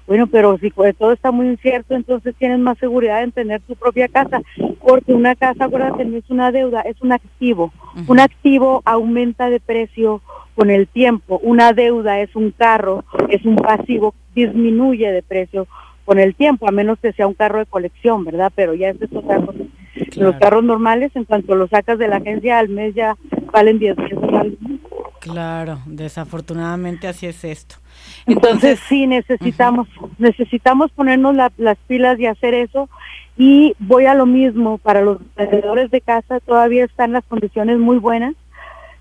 [0.08, 4.08] bueno, pero si todo está muy incierto, entonces tienes más seguridad en tener tu propia
[4.08, 4.42] casa,
[4.82, 7.74] porque una casa, acuérdate, no es una deuda, es un activo.
[8.08, 10.22] Un activo aumenta de precio
[10.54, 11.40] con el tiempo.
[11.42, 15.68] Una deuda es un carro, es un pasivo, disminuye de precio
[16.06, 18.52] con el tiempo, a menos que sea un carro de colección, ¿verdad?
[18.54, 19.60] Pero ya es otra cosa.
[20.18, 23.18] Los carros normales, en cuanto los sacas de la agencia al mes, ya
[23.52, 24.54] valen 10 mil dólares.
[25.20, 27.78] Claro, desafortunadamente así es esto.
[28.26, 29.88] Entonces, sí necesitamos
[30.18, 32.90] necesitamos ponernos las pilas y hacer eso
[33.38, 37.98] y voy a lo mismo para los vendedores de casa todavía están las condiciones muy
[37.98, 38.34] buenas,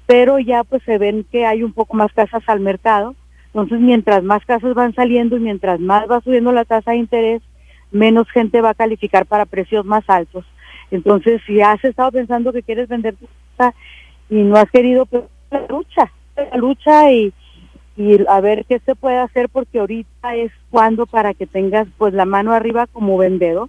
[0.07, 3.15] pero ya pues se ven que hay un poco más casas al mercado.
[3.47, 7.43] Entonces, mientras más casas van saliendo y mientras más va subiendo la tasa de interés,
[7.93, 10.45] menos gente va a calificar para precios más altos.
[10.91, 13.27] Entonces, si has estado pensando que quieres vender tu
[13.57, 13.75] casa
[14.29, 17.33] y no has querido, pues la lucha, la lucha y,
[17.97, 22.13] y a ver qué se puede hacer porque ahorita es cuando para que tengas pues
[22.13, 23.69] la mano arriba como vendedor.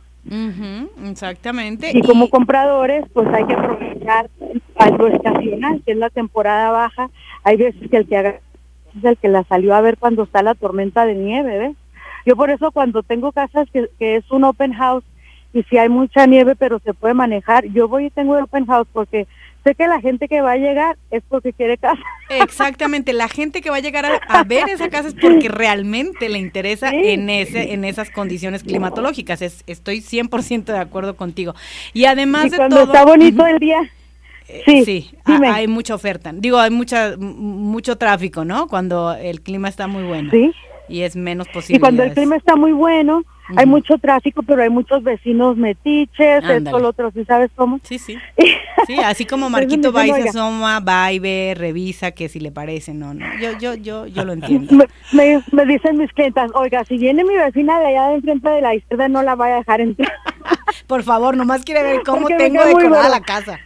[1.06, 1.92] exactamente.
[1.94, 4.30] Y, como compradores pues hay que aprovechar
[4.78, 7.10] algo estacional, que es la temporada baja.
[7.44, 8.40] Hay veces que el que haga
[8.98, 11.76] es el que la salió a ver cuando está la tormenta de nieve, ¿ves?
[12.26, 15.04] Yo por eso cuando tengo casas que, que es un open house
[15.54, 18.66] y si hay mucha nieve pero se puede manejar, yo voy y tengo el open
[18.66, 19.28] house porque
[19.66, 22.02] sé que la gente que va a llegar es porque quiere casa.
[22.30, 26.38] Exactamente, la gente que va a llegar a, ver esa casa es porque realmente le
[26.38, 29.42] interesa en ese en esas condiciones climatológicas.
[29.42, 31.56] Es, estoy 100% de acuerdo contigo.
[31.94, 33.92] Y además de cuando está bonito el día.
[34.48, 36.32] Eh, sí, sí hay mucha oferta.
[36.34, 38.68] Digo, hay mucha mucho tráfico, ¿no?
[38.68, 40.30] Cuando el clima está muy bueno.
[40.32, 40.52] Sí.
[40.88, 41.78] Y es menos posible.
[41.78, 43.24] Y cuando el clima está muy bueno,
[43.56, 47.80] hay mucho tráfico, pero hay muchos vecinos metiches, esto, lo otro, ¿sí sabes cómo?
[47.84, 48.18] Sí, sí.
[48.88, 52.52] sí, así como Marquito va y se asoma, va y ve, revisa que si le
[52.52, 53.26] parece, no, no.
[53.40, 54.86] Yo, yo, yo, yo lo entiendo.
[55.12, 58.62] Me, me, dicen mis clientas, oiga, si viene mi vecina de allá de enfrente de
[58.62, 60.12] la izquierda, no la vaya a dejar entrar.
[60.88, 63.60] Por favor, nomás quiere ver cómo tengo decorada la casa.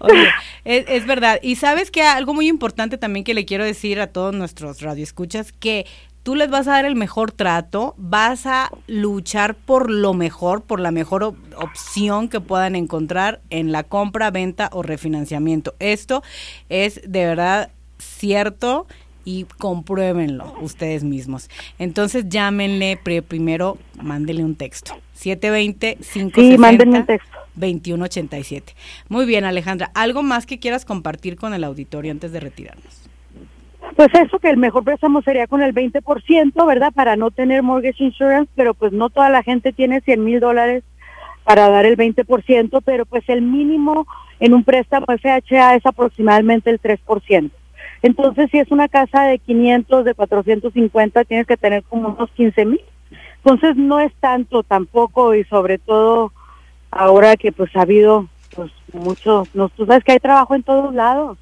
[0.00, 0.28] Oye,
[0.64, 1.38] es, es, verdad.
[1.40, 5.52] Y sabes que algo muy importante también que le quiero decir a todos nuestros radioescuchas,
[5.52, 5.86] que
[6.24, 10.80] tú les vas a dar el mejor trato, vas a luchar por lo mejor, por
[10.80, 11.22] la mejor
[11.56, 15.74] opción que puedan encontrar en la compra, venta o refinanciamiento.
[15.78, 16.24] Esto
[16.68, 18.86] es de verdad cierto
[19.24, 21.50] y compruébenlo ustedes mismos.
[21.78, 22.98] Entonces llámenle
[23.28, 24.94] primero, mándenle un texto.
[25.14, 27.22] 720 560
[27.54, 28.74] 2187.
[29.08, 29.90] Muy bien, Alejandra.
[29.94, 33.03] ¿Algo más que quieras compartir con el auditorio antes de retirarnos?
[33.96, 36.92] Pues eso, que el mejor préstamo sería con el 20%, ¿verdad?
[36.92, 40.82] Para no tener mortgage insurance, pero pues no toda la gente tiene 100 mil dólares
[41.44, 44.06] para dar el 20%, pero pues el mínimo
[44.40, 47.50] en un préstamo FHA es aproximadamente el 3%.
[48.02, 52.64] Entonces, si es una casa de 500, de 450, tienes que tener como unos 15
[52.64, 52.80] mil.
[53.36, 56.32] Entonces, no es tanto tampoco y sobre todo
[56.90, 60.94] ahora que pues ha habido pues mucho, no, tú sabes que hay trabajo en todos
[60.94, 61.38] lados.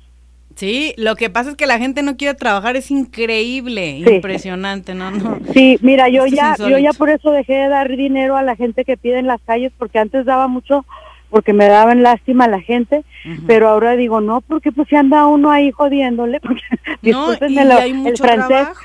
[0.57, 5.11] Sí, lo que pasa es que la gente no quiere trabajar, es increíble, impresionante, ¿no?
[5.11, 5.38] no.
[5.53, 8.84] Sí, mira, yo ya, yo ya por eso dejé de dar dinero a la gente
[8.84, 10.84] que pide en las calles, porque antes daba mucho,
[11.30, 13.05] porque me daban lástima a la gente,
[13.46, 16.62] pero ahora digo no, porque pues si anda uno ahí jodiéndole, porque
[17.03, 18.80] no, y hay mucho Trabajo.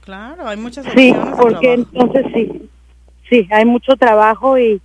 [0.00, 2.68] Claro, hay muchas Sí, porque entonces sí,
[3.28, 4.80] sí, hay mucho trabajo y,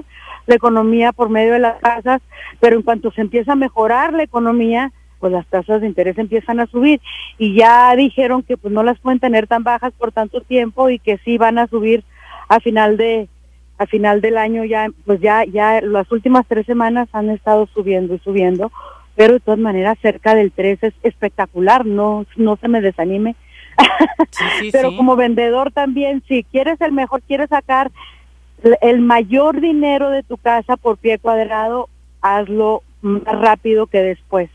[0.47, 2.21] la economía por medio de las tasas,
[2.59, 6.61] pero en cuanto se empieza a mejorar la economía, pues las tasas de interés empiezan
[6.61, 7.01] a subir
[7.39, 10.99] y ya dijeron que pues no las pueden tener tan bajas por tanto tiempo y
[10.99, 12.05] que sí van a subir
[12.49, 13.29] a final de
[13.77, 18.15] a final del año ya pues ya ya las últimas tres semanas han estado subiendo
[18.15, 18.71] y subiendo
[19.21, 23.37] pero de todas maneras cerca del 3 es espectacular, no, no se me desanime.
[24.73, 27.91] Pero como vendedor también, si quieres el mejor, quieres sacar
[28.81, 31.89] el mayor dinero de tu casa por pie cuadrado,
[32.21, 34.51] hazlo más rápido que después.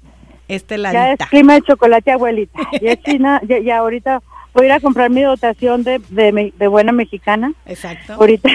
[0.49, 1.07] este ladita.
[1.07, 2.59] Ya es clima de chocolate, abuelita.
[2.83, 4.20] Ya China, ya, ahorita
[4.53, 7.53] voy a ir a comprar mi dotación de, de, buena mexicana.
[7.66, 8.14] Exacto.
[8.14, 8.49] Ahorita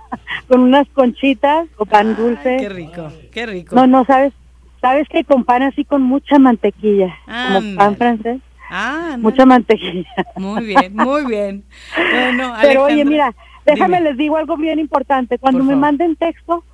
[0.48, 2.56] con unas conchitas o pan dulce.
[2.58, 3.74] Qué rico, qué rico.
[3.74, 4.32] No, no, sabes,
[4.80, 8.40] sabes que con pan así con mucha mantequilla, como pan francés.
[8.76, 10.04] Ah, mucha mantequilla.
[10.34, 11.62] Muy bien, muy bien.
[11.96, 13.32] Bueno, Pero oye, mira,
[13.64, 15.38] déjame les digo algo bien importante.
[15.38, 16.64] Cuando me manden texto,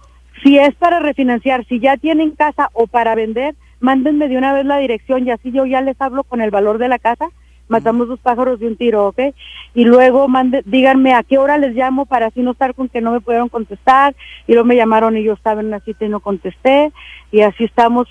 [0.43, 4.65] si es para refinanciar, si ya tienen casa o para vender, mándenme de una vez
[4.65, 7.29] la dirección y así yo ya les hablo con el valor de la casa.
[7.69, 9.21] Matamos dos pájaros de un tiro, ¿ok?
[9.75, 13.03] Y luego mande, díganme a qué hora les llamo para así no estar con que
[13.03, 14.17] no me pudieron contestar.
[14.47, 16.93] Y luego me llamaron y yo estaba en una cita y no contesté.
[17.31, 18.09] Y así estamos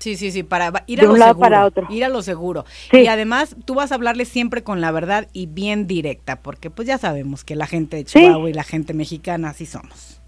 [0.00, 1.38] Sí, sí, sí, para ir a lo seguro.
[1.38, 1.86] Para otro.
[1.90, 2.64] Ir a lo seguro.
[2.90, 6.88] Y además, tú vas a hablarle siempre con la verdad y bien directa, porque pues
[6.88, 10.20] ya sabemos que la gente de Chihuahua y la gente mexicana así somos.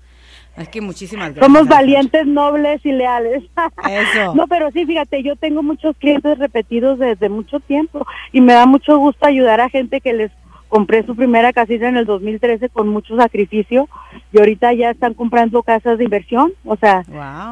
[0.58, 1.46] Es que muchísimas gracias.
[1.46, 3.44] Somos valientes, nobles y leales.
[3.88, 4.34] Eso.
[4.34, 8.66] no, pero sí, fíjate, yo tengo muchos clientes repetidos desde mucho tiempo y me da
[8.66, 10.30] mucho gusto ayudar a gente que les
[10.68, 13.88] compré su primera casita en el 2013 con mucho sacrificio
[14.32, 17.04] y ahorita ya están comprando casas de inversión, o sea,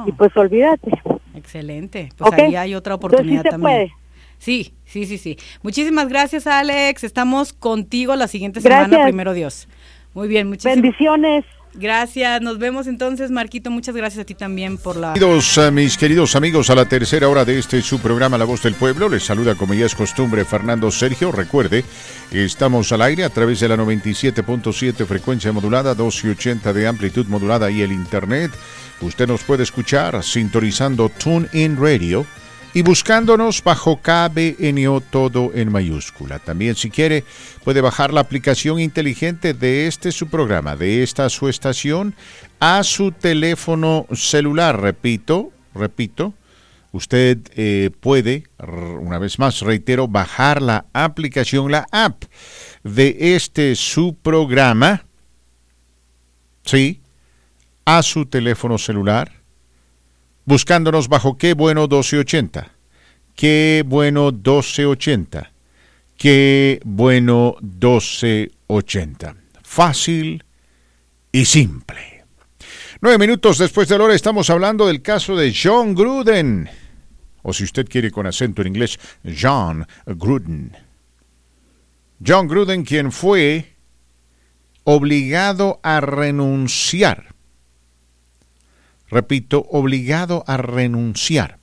[0.06, 0.90] y pues olvídate.
[1.50, 2.10] Excelente.
[2.16, 3.90] Pues ahí hay otra oportunidad sí también.
[4.38, 5.36] Sí, sí, sí, sí.
[5.62, 7.02] Muchísimas gracias, Alex.
[7.02, 9.66] Estamos contigo la siguiente semana, primero Dios.
[10.14, 11.44] Muy bien, muchísimas Bendiciones.
[11.74, 13.70] Gracias, nos vemos entonces, Marquito.
[13.70, 15.12] Muchas gracias a ti también por la.
[15.12, 18.62] Bienvenidos, a mis queridos amigos, a la tercera hora de este su programa La Voz
[18.62, 19.08] del Pueblo.
[19.08, 21.32] Les saluda, como ya es costumbre, Fernando Sergio.
[21.32, 21.84] Recuerde,
[22.32, 27.82] estamos al aire a través de la 97.7 frecuencia modulada, 280 de amplitud modulada y
[27.82, 28.50] el internet
[29.02, 32.26] Usted nos puede escuchar sintonizando TuneIn Radio
[32.74, 36.38] y buscándonos bajo KBNO todo en mayúscula.
[36.38, 37.24] También si quiere
[37.64, 42.14] puede bajar la aplicación inteligente de este su programa, de esta su estación,
[42.60, 44.80] a su teléfono celular.
[44.80, 46.34] Repito, repito,
[46.92, 52.24] usted eh, puede, una vez más reitero, bajar la aplicación, la app
[52.84, 55.06] de este su programa.
[56.64, 57.00] Sí,
[57.96, 59.32] a su teléfono celular,
[60.44, 62.70] buscándonos bajo Qué Bueno 1280.
[63.34, 65.50] Qué Bueno 1280.
[66.16, 69.34] Qué Bueno 1280.
[69.64, 70.44] Fácil
[71.32, 72.24] y simple.
[73.00, 76.70] Nueve minutos después de la hora estamos hablando del caso de John Gruden.
[77.42, 80.76] O si usted quiere con acento en inglés, John Gruden.
[82.24, 83.74] John Gruden, quien fue
[84.84, 87.39] obligado a renunciar
[89.10, 91.58] repito, obligado a renunciar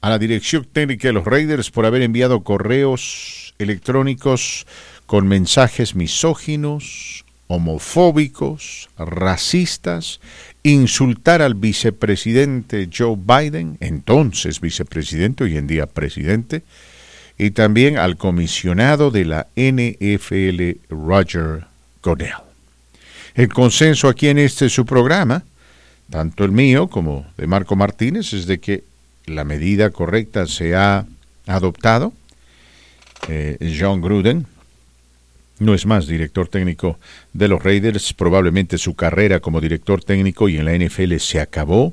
[0.00, 4.66] a la dirección técnica de los Raiders por haber enviado correos electrónicos
[5.06, 10.20] con mensajes misóginos, homofóbicos, racistas,
[10.62, 16.62] insultar al vicepresidente Joe Biden, entonces vicepresidente, hoy en día presidente,
[17.38, 21.66] y también al comisionado de la NFL, Roger
[22.02, 22.53] Goodell.
[23.34, 25.42] El consenso aquí en este su programa,
[26.08, 28.84] tanto el mío como de Marco Martínez, es de que
[29.26, 31.04] la medida correcta se ha
[31.46, 32.12] adoptado.
[33.28, 34.46] Eh, John Gruden
[35.58, 36.98] no es más director técnico
[37.32, 41.92] de los Raiders, probablemente su carrera como director técnico y en la NFL se acabó.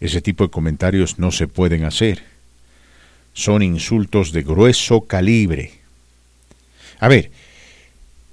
[0.00, 2.22] Ese tipo de comentarios no se pueden hacer.
[3.34, 5.72] Son insultos de grueso calibre.
[7.00, 7.30] A ver,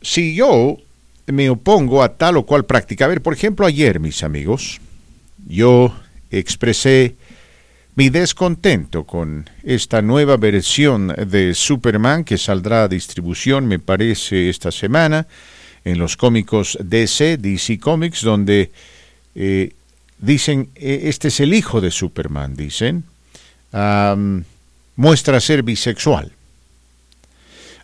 [0.02, 0.78] si yo
[1.32, 4.80] me opongo a tal o cual práctica, a ver, por ejemplo, ayer, mis amigos,
[5.48, 5.94] yo
[6.32, 7.16] expresé
[7.96, 14.72] mi descontento con esta nueva versión de Superman que saldrá a distribución, me parece, esta
[14.72, 15.28] semana
[15.84, 18.72] en los cómicos DC, DC Comics, donde
[19.36, 19.74] eh,
[20.18, 23.04] dicen, e, este es el hijo de Superman, dicen,
[24.96, 26.32] muestra ser bisexual.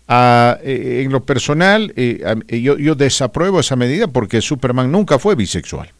[0.07, 2.23] Ah, e, en lo personal, eh,
[2.61, 5.91] yo, yo desapruebo esa medida porque Superman nunca fue bisexual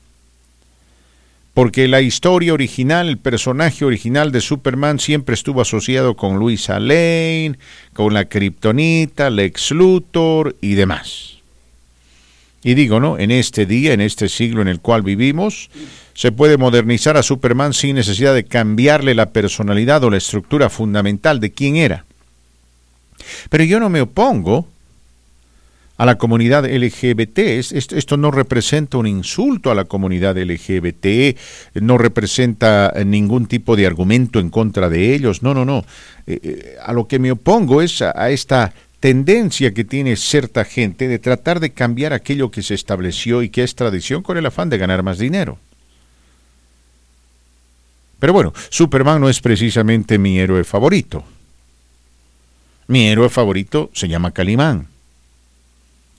[1.56, 7.57] porque la historia original, el personaje original de Superman siempre estuvo asociado con Luisa Lane,
[7.94, 11.38] con la Kryptonita, Lex Luthor y demás.
[12.61, 13.18] Y digo, ¿no?
[13.18, 15.69] En este día, en este siglo en el cual vivimos,
[16.14, 21.40] se puede modernizar a Superman sin necesidad de cambiarle la personalidad o la estructura fundamental
[21.40, 22.03] de quién era.
[23.49, 24.68] Pero yo no me opongo
[25.97, 27.39] a la comunidad LGBT.
[27.39, 31.38] Esto no representa un insulto a la comunidad LGBT,
[31.76, 35.41] no representa ningún tipo de argumento en contra de ellos.
[35.41, 35.85] No, no, no.
[36.27, 41.07] Eh, eh, a lo que me opongo es a, esta tendencia que tiene cierta gente
[41.07, 44.69] de tratar de cambiar aquello que se estableció y que es tradición con el afán
[44.69, 45.60] de ganar más dinero.
[48.19, 51.23] Pero bueno, Superman no es precisamente mi héroe favorito.
[52.87, 54.87] Mi héroe favorito se llama Calimán.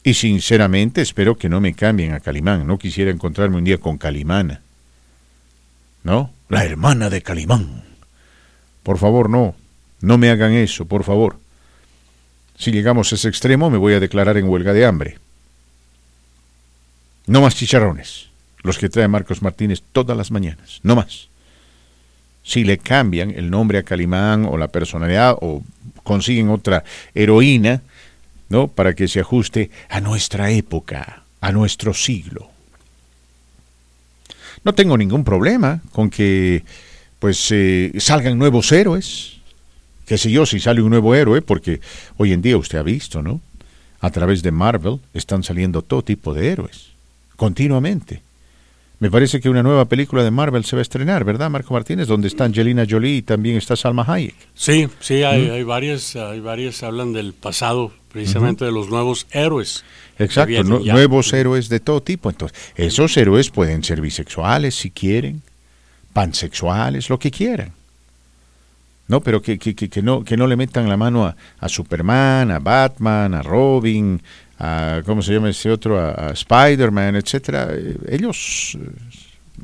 [0.03, 2.67] Y sinceramente espero que no me cambien a Calimán.
[2.67, 4.61] No quisiera encontrarme un día con Calimana.
[6.05, 6.33] ¿No?
[6.49, 7.83] La hermana de Calimán.
[8.83, 9.57] Por favor, no.
[10.01, 11.39] No me hagan eso, por favor.
[12.57, 15.19] Si llegamos a ese extremo, me voy a declarar en huelga de hambre.
[17.27, 18.29] No más chicharrones,
[18.63, 21.29] los que trae Marcos Martínez todas las mañanas, no más.
[22.47, 25.65] Si le cambian el nombre a Calimán o la personalidad o
[26.05, 27.83] consiguen otra heroína,
[28.49, 28.69] ¿no?
[28.69, 32.49] Para que se ajuste a nuestra época, a nuestro siglo.
[34.63, 36.63] No tengo ningún problema con que
[37.19, 39.39] pues eh, salgan nuevos héroes.
[40.07, 41.81] Que sé yo si sale un nuevo héroe, porque
[42.17, 43.41] hoy en día usted ha visto, ¿no?
[43.99, 46.91] A través de Marvel están saliendo todo tipo de héroes,
[47.35, 48.23] continuamente.
[48.99, 52.09] Me parece que una nueva película de Marvel se va a estrenar, ¿verdad, Marco Martínez?
[52.09, 54.35] Donde está Angelina Jolie y también está Salma Hayek.
[54.55, 59.85] Sí, sí, hay, hay varias, hay varias, hablan del pasado, precisamente de los nuevos héroes.
[60.19, 62.31] Exacto, nuevos héroes de todo tipo.
[62.31, 65.43] Entonces, esos héroes pueden ser bisexuales si quieren,
[66.15, 67.73] pansexuales, lo que quieran.
[69.09, 72.51] No, pero que, que, que, no, que no le metan la mano a, a Superman,
[72.51, 74.21] a Batman, a Robin,
[74.59, 75.99] a, ¿cómo se llama ese otro?
[75.99, 77.69] A, Spider-Man, etcétera.
[77.73, 78.89] Eh, ellos, eh,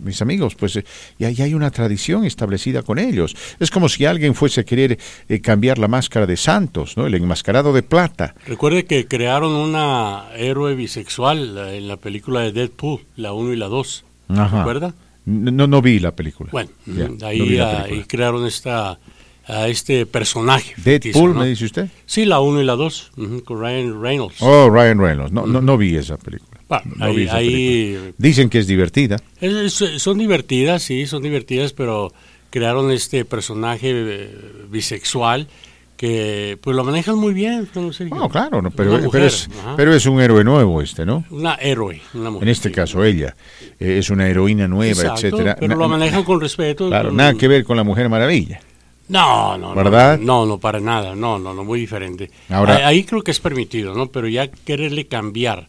[0.02, 0.85] mis amigos, pues eh,
[1.19, 3.35] ya, hay una tradición establecida con ellos.
[3.59, 4.98] Es como si alguien fuese a querer
[5.43, 7.06] cambiar la máscara de Santos, ¿no?
[7.06, 8.35] El enmascarado de plata.
[8.47, 13.66] Recuerde que crearon una héroe bisexual en la película de Deadpool, la 1 y la
[13.66, 14.05] 2.
[14.28, 14.94] ¿Recuerda?
[15.24, 16.51] No, no vi la película.
[16.51, 16.70] Bueno,
[17.23, 18.98] ahí, ahí crearon esta
[19.47, 20.74] a este personaje.
[20.77, 21.89] Deadpool, me dice usted.
[22.06, 23.12] Sí, la 1 y la 2,
[23.44, 24.36] con Ryan Reynolds.
[24.40, 25.32] Oh, Ryan Reynolds.
[25.32, 26.52] No, no, no vi esa película.
[28.19, 29.19] Dicen que es divertida.
[29.69, 32.12] son divertidas, sí, son divertidas, pero
[32.51, 34.36] crearon este personaje eh,
[34.70, 35.48] bisexual
[35.97, 37.69] que pues lo manejan muy bien.
[38.10, 41.24] No, claro, pero, es, pero, es, un héroe nuevo este, ¿no?
[41.31, 43.36] Una héroe, En este caso ella
[43.78, 45.56] eh, es una heroína nueva, etcétera.
[45.60, 46.89] Pero lo manejan con respeto.
[46.89, 48.60] Claro, nada que ver con la Mujer Maravilla.
[49.12, 50.18] No, no, ¿verdad?
[50.18, 52.30] No, no, para nada, no, no, no, muy diferente.
[52.48, 54.06] Ahora, ahí, creo que es permitido, ¿no?
[54.06, 55.68] Pero ya quererle cambiar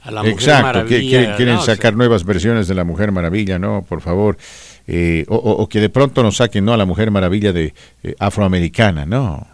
[0.00, 1.20] a la Mujer Maravilla.
[1.20, 3.84] Exacto, quieren, sacar nuevas versiones de la Mujer Maravilla, ¿no?
[3.86, 4.38] Por favor.
[4.86, 6.72] Eh, o, que de pronto nos saquen, ¿no?
[6.72, 9.46] A la Mujer Maravilla de eh, afroamericana, no.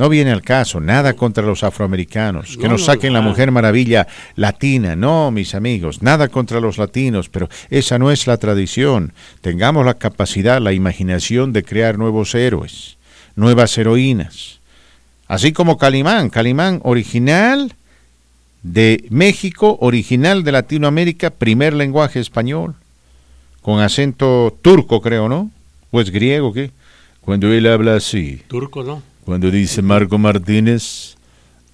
[0.00, 4.96] No viene al caso, nada contra los afroamericanos, que nos saquen la Mujer Maravilla latina,
[4.96, 9.12] no, mis amigos, nada contra los latinos, pero esa no es la tradición.
[9.42, 12.96] Tengamos la capacidad, la imaginación de crear nuevos héroes,
[13.36, 14.60] nuevas heroínas.
[15.28, 17.74] Así como Calimán, Calimán original,
[18.62, 22.74] de México, original de Latinoamérica, primer lenguaje español,
[23.60, 25.50] con acento turco, creo, ¿no?
[25.90, 26.70] ¿O es griego qué?
[27.20, 28.40] Cuando él habla así.
[28.48, 29.09] Turco, ¿no?
[29.24, 31.16] Cuando dice Marco Martínez,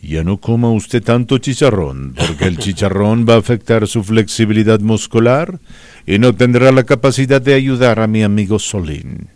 [0.03, 5.59] ya no coma usted tanto chicharrón, porque el chicharrón va a afectar su flexibilidad muscular
[6.07, 9.29] y no tendrá la capacidad de ayudar a mi amigo Solín.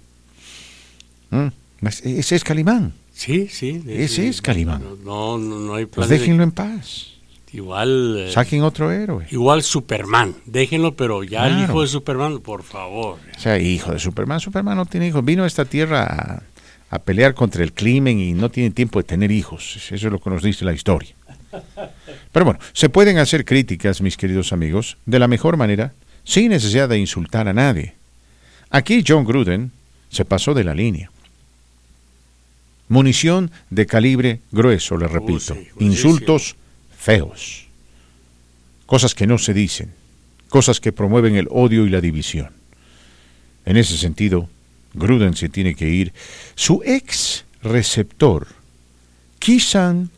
[1.30, 1.48] ¿Mm?
[1.82, 2.92] Ese es Calimán.
[3.12, 3.82] Sí, sí.
[3.88, 4.82] Ese es Calimán.
[5.04, 7.08] No, no, no hay Pues déjenlo en paz.
[7.52, 8.16] Igual.
[8.18, 9.26] Eh, Saquen otro héroe.
[9.30, 10.36] Igual Superman.
[10.46, 13.18] Déjenlo, pero ya el hijo de Superman, por favor.
[13.36, 14.38] O sea, hijo de Superman.
[14.40, 15.24] Superman no tiene hijos.
[15.24, 16.44] Vino a esta tierra
[16.90, 19.76] a, pelear contra el crimen y no tiene tiempo de tener hijos.
[19.76, 21.14] Eso es lo que nos dice la historia.
[22.32, 25.92] Pero bueno, se pueden hacer críticas, mis queridos amigos, de la mejor manera,
[26.24, 27.94] sin necesidad de insultar a nadie.
[28.70, 29.72] Aquí John Gruden
[30.10, 31.10] se pasó de la línea.
[32.88, 35.56] Munición de calibre grueso, le repito.
[35.78, 36.56] Insultos
[36.96, 37.66] feos.
[38.86, 39.92] Cosas que no se dicen.
[40.48, 42.50] Cosas que promueven el odio y la división.
[43.64, 44.48] En ese sentido,
[44.94, 46.12] Gruden se tiene que ir.
[46.54, 48.46] Su ex receptor,
[49.38, 50.10] Kishan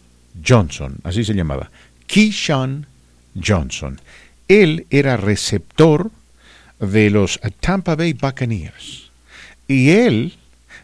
[0.46, 1.70] Johnson, así se llamaba,
[2.06, 2.86] Kishan
[3.34, 4.00] Johnson,
[4.48, 6.10] él era receptor
[6.78, 9.10] de los Tampa Bay Buccaneers
[9.68, 10.36] y él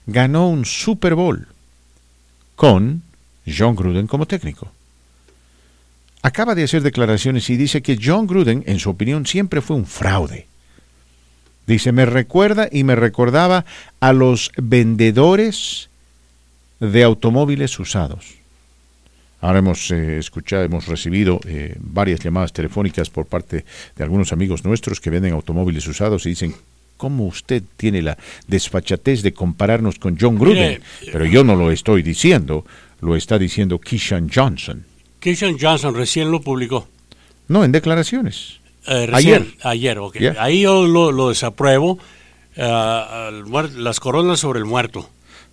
[0.07, 1.49] ganó un Super Bowl
[2.57, 3.03] con
[3.47, 4.73] John Gruden como técnico.
[6.23, 9.87] Acaba de hacer declaraciones y dice que John Gruden, en su opinión, siempre fue un
[9.87, 10.48] fraude.
[11.69, 13.67] Dice, me recuerda y me recordaba
[14.01, 15.91] a los vendedores
[16.81, 18.25] de automóviles usados.
[19.43, 24.65] Ahora hemos eh, escuchado, hemos recibido eh, varias llamadas telefónicas por parte de algunos amigos
[24.65, 26.55] nuestros que venden automóviles usados y dicen,
[26.97, 28.17] ¿cómo usted tiene la
[28.47, 30.81] desfachatez de compararnos con John Gruden?
[31.13, 32.65] Pero yo no lo estoy diciendo,
[33.03, 34.87] lo está diciendo Kishan Johnson.
[35.21, 36.89] Kishan Johnson recién lo publicó.
[37.47, 38.59] No, en declaraciones.
[38.89, 39.47] Eh, ayer.
[39.63, 40.17] Ayer, ok.
[40.39, 41.99] Ahí yo lo, desapruebo.
[42.57, 45.09] las coronas sobre el muerto.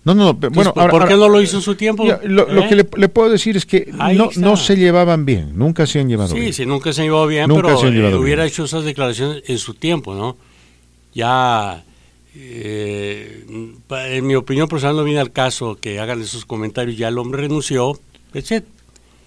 [0.06, 2.04] No, no, bueno, ¿por qué no lo hizo en su tiempo?
[2.22, 2.68] lo, ¿Eh?
[2.68, 6.32] que le, puedo decir es que no, no, se llevaban bien, nunca se han llevado
[6.32, 6.46] bien.
[6.46, 9.74] Sí, sí, nunca se han llevado bien, pero eh, hubiera hecho esas declaraciones en su
[9.74, 10.36] tiempo, ¿no?
[11.12, 11.82] Ya,
[12.36, 13.46] eh,
[13.90, 17.42] en mi opinión personal no viene al caso que hagan esos comentarios, ya el hombre
[17.42, 17.98] renunció,
[18.32, 18.64] etc.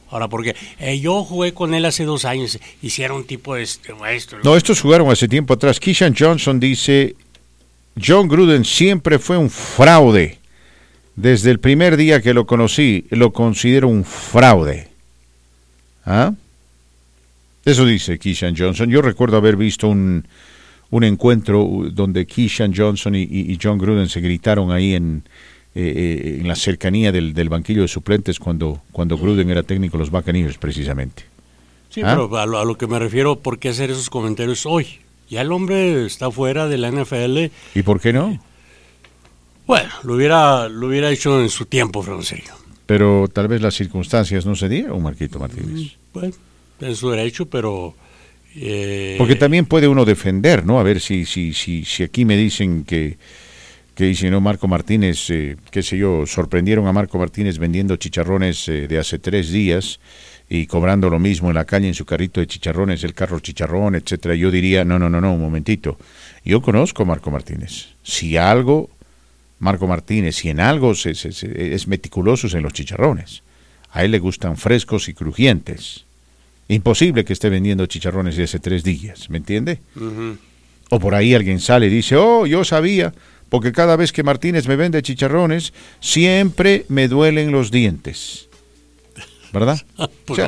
[0.09, 0.55] Ahora, porque
[0.99, 4.37] yo jugué con él hace dos años, hicieron tipo de esto.
[4.43, 5.79] No, estos jugaron hace tiempo atrás.
[5.79, 7.15] Kishan Johnson dice,
[8.01, 10.39] John Gruden siempre fue un fraude
[11.15, 14.87] desde el primer día que lo conocí, lo considero un fraude.
[16.05, 16.33] ¿Ah?
[17.65, 18.89] Eso dice Keishan Johnson.
[18.89, 20.25] Yo recuerdo haber visto un,
[20.91, 25.23] un encuentro donde Keishan Johnson y, John Gruden se gritaron ahí en,
[25.75, 29.97] eh, eh, en la cercanía del, del, banquillo de suplentes cuando, cuando Gruden era técnico
[29.97, 31.23] de los Buccaneers, precisamente.
[31.89, 32.09] Sí, ¿Ah?
[32.09, 34.87] pero a lo, a lo, que me refiero, ¿por qué hacer esos comentarios hoy?
[35.29, 37.51] Ya el hombre está fuera de la NFL.
[37.75, 38.39] ¿Y por qué no?
[39.67, 42.57] Bueno, lo hubiera, lo hubiera hecho en su tiempo, Francisco.
[42.87, 45.69] Pero tal vez las circunstancias no se dieron, Marquito Martínez.
[45.71, 46.33] Mm, bueno,
[46.81, 47.93] en su derecho, pero...
[48.55, 50.79] Eh, Porque también puede uno defender, ¿no?
[50.79, 53.19] A ver si, si, si, si aquí me dicen que,
[53.99, 58.69] que dice, no, Marco Martínez, eh, qué sé yo, sorprendieron a Marco Martínez vendiendo chicharrones
[58.69, 59.99] eh, de hace tres días
[60.49, 63.95] y cobrando lo mismo en la calle en su carrito de chicharrones, el carro chicharrón,
[63.95, 64.35] etcétera.
[64.35, 65.97] Yo diría, no, no, no, no, un momentito.
[66.45, 67.87] Yo conozco a Marco Martínez.
[68.01, 68.89] Si algo
[69.59, 73.43] Marco Martínez, y en algo es meticuloso en los chicharrones.
[73.91, 76.05] A él le gustan frescos y crujientes.
[76.69, 79.79] Imposible que esté vendiendo chicharrones de hace tres días, ¿me entiende?
[80.89, 83.13] O por ahí alguien sale y dice, oh, yo sabía,
[83.49, 88.49] porque cada vez que Martínez me vende chicharrones, siempre me duelen los dientes.
[89.51, 89.79] ¿verdad?
[90.29, 90.39] Pues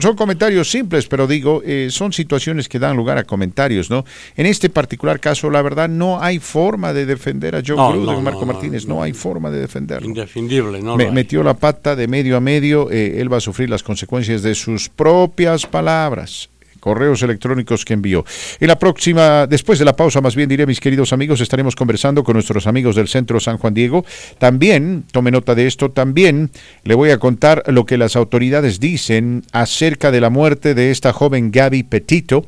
[0.00, 4.04] son, comentarios simples, pero digo, eh, son situaciones que dan lugar a comentarios, ¿no?
[4.36, 8.44] En este particular caso, la verdad, no hay forma de defender a Joe Gruden, Marco
[8.44, 10.06] Martínez, no, hay forma de defenderlo.
[10.06, 10.96] Indefendible, ¿no?
[10.96, 14.42] Me, metió la pata de medio a medio, eh, él va a sufrir las consecuencias
[14.42, 16.50] de sus propias palabras
[16.82, 18.24] correos electrónicos que envió.
[18.58, 22.24] En la próxima, después de la pausa, más bien diré, mis queridos amigos, estaremos conversando
[22.24, 24.04] con nuestros amigos del Centro San Juan Diego.
[24.38, 26.50] También, tome nota de esto, también
[26.82, 31.12] le voy a contar lo que las autoridades dicen acerca de la muerte de esta
[31.12, 32.46] joven Gaby Petito,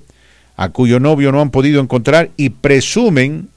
[0.57, 3.51] a cuyo novio no han podido encontrar y presumen,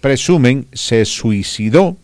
[0.00, 1.96] presumen, se suicidó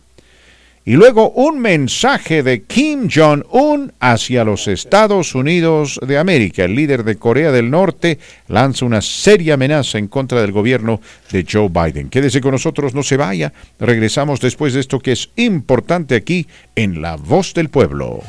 [0.83, 6.65] y luego un mensaje de Kim Jong-un hacia los Estados Unidos de América.
[6.65, 10.99] El líder de Corea del Norte lanza una seria amenaza en contra del gobierno
[11.31, 12.09] de Joe Biden.
[12.09, 13.53] Quédese con nosotros, no se vaya.
[13.79, 18.21] Regresamos después de esto que es importante aquí en La Voz del Pueblo.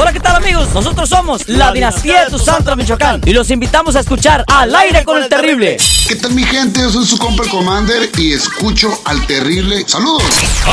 [0.00, 0.72] Hola, ¿qué tal amigos?
[0.72, 5.04] Nosotros somos la, dinastía de tu santo Michoacán y los invitamos a escuchar Al aire
[5.04, 5.76] con el terrible.
[6.08, 6.80] ¿Qué tal mi gente?
[6.80, 9.84] Yo soy su compa Commander y escucho al terrible.
[9.86, 10.22] Saludos.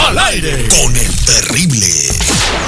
[0.07, 1.87] Al aire con el terrible.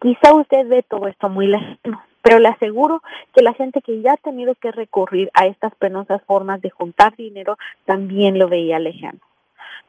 [0.00, 3.02] Quizá usted ve todo esto muy lejano, pero le aseguro
[3.34, 7.16] que la gente que ya ha tenido que recurrir a estas penosas formas de juntar
[7.16, 9.18] dinero también lo veía lejano.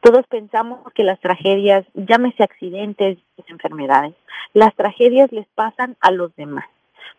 [0.00, 4.14] Todos pensamos que las tragedias, llámese accidentes, enfermedades,
[4.54, 6.64] las tragedias les pasan a los demás.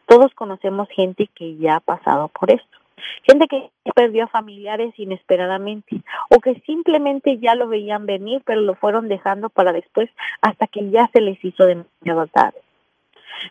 [0.08, 2.81] Todos conocemos gente que ya ha pasado por esto
[3.24, 8.76] gente que perdió a familiares inesperadamente o que simplemente ya lo veían venir pero lo
[8.76, 10.10] fueron dejando para después
[10.42, 12.60] hasta que ya se les hizo demasiado tarde.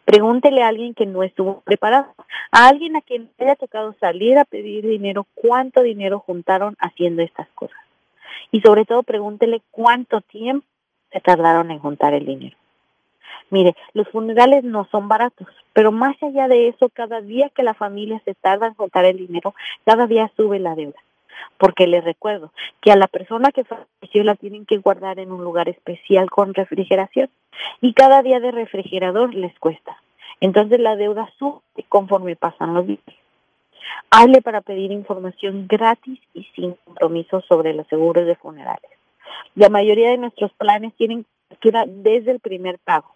[0.05, 2.15] Pregúntele a alguien que no estuvo preparado,
[2.53, 7.49] a alguien a quien haya tocado salir a pedir dinero, cuánto dinero juntaron haciendo estas
[7.55, 7.79] cosas.
[8.53, 10.67] Y sobre todo pregúntele cuánto tiempo
[11.13, 12.57] se tardaron en juntar el dinero.
[13.51, 17.75] Mire, los funerales no son baratos, pero más allá de eso, cada día que la
[17.75, 19.55] familia se tarda en contar el dinero,
[19.85, 20.99] cada día sube la deuda.
[21.59, 25.43] Porque les recuerdo que a la persona que falleció la tienen que guardar en un
[25.43, 27.31] lugar especial con refrigeración
[27.81, 29.97] y cada día de refrigerador les cuesta.
[30.41, 33.01] Entonces la deuda sube conforme pasan los días.
[34.11, 38.91] Hable para pedir información gratis y sin compromiso sobre los seguros de funerales.
[39.55, 43.15] La mayoría de nuestros planes tienen cobertura desde el primer pago.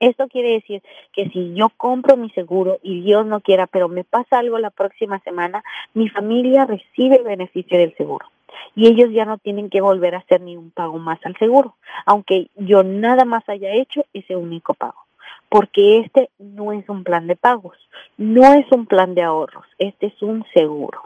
[0.00, 4.04] Esto quiere decir que si yo compro mi seguro y Dios no quiera, pero me
[4.04, 5.62] pasa algo la próxima semana,
[5.94, 8.26] mi familia recibe el beneficio del seguro
[8.74, 11.76] y ellos ya no tienen que volver a hacer ni un pago más al seguro,
[12.06, 15.06] aunque yo nada más haya hecho ese único pago,
[15.48, 17.76] porque este no es un plan de pagos,
[18.16, 21.02] no es un plan de ahorros, este es un seguro.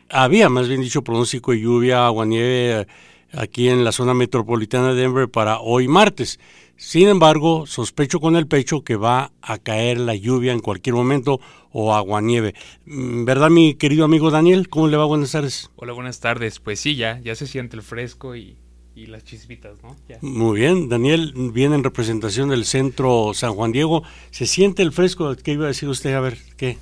[0.09, 2.87] había más bien dicho pronóstico de lluvia, agua, nieve
[3.33, 6.39] aquí en la zona metropolitana de Denver para hoy martes.
[6.75, 11.39] Sin embargo, sospecho con el pecho que va a caer la lluvia en cualquier momento
[11.71, 12.53] o agua nieve.
[12.85, 14.69] Mm, ¿Verdad, mi querido amigo Daniel?
[14.69, 15.05] ¿Cómo le va?
[15.05, 15.71] Buenas tardes.
[15.75, 16.59] Hola, buenas tardes.
[16.59, 18.57] Pues sí, ya, ya se siente el fresco y
[18.97, 19.95] y las chispitas, ¿no?
[20.21, 24.01] Muy bien, Daniel viene en representación del centro San Juan Diego.
[24.31, 25.35] ¿Se siente el fresco?
[25.35, 26.15] ¿Qué iba a decir usted?
[26.15, 26.79] A ver, ¿qué?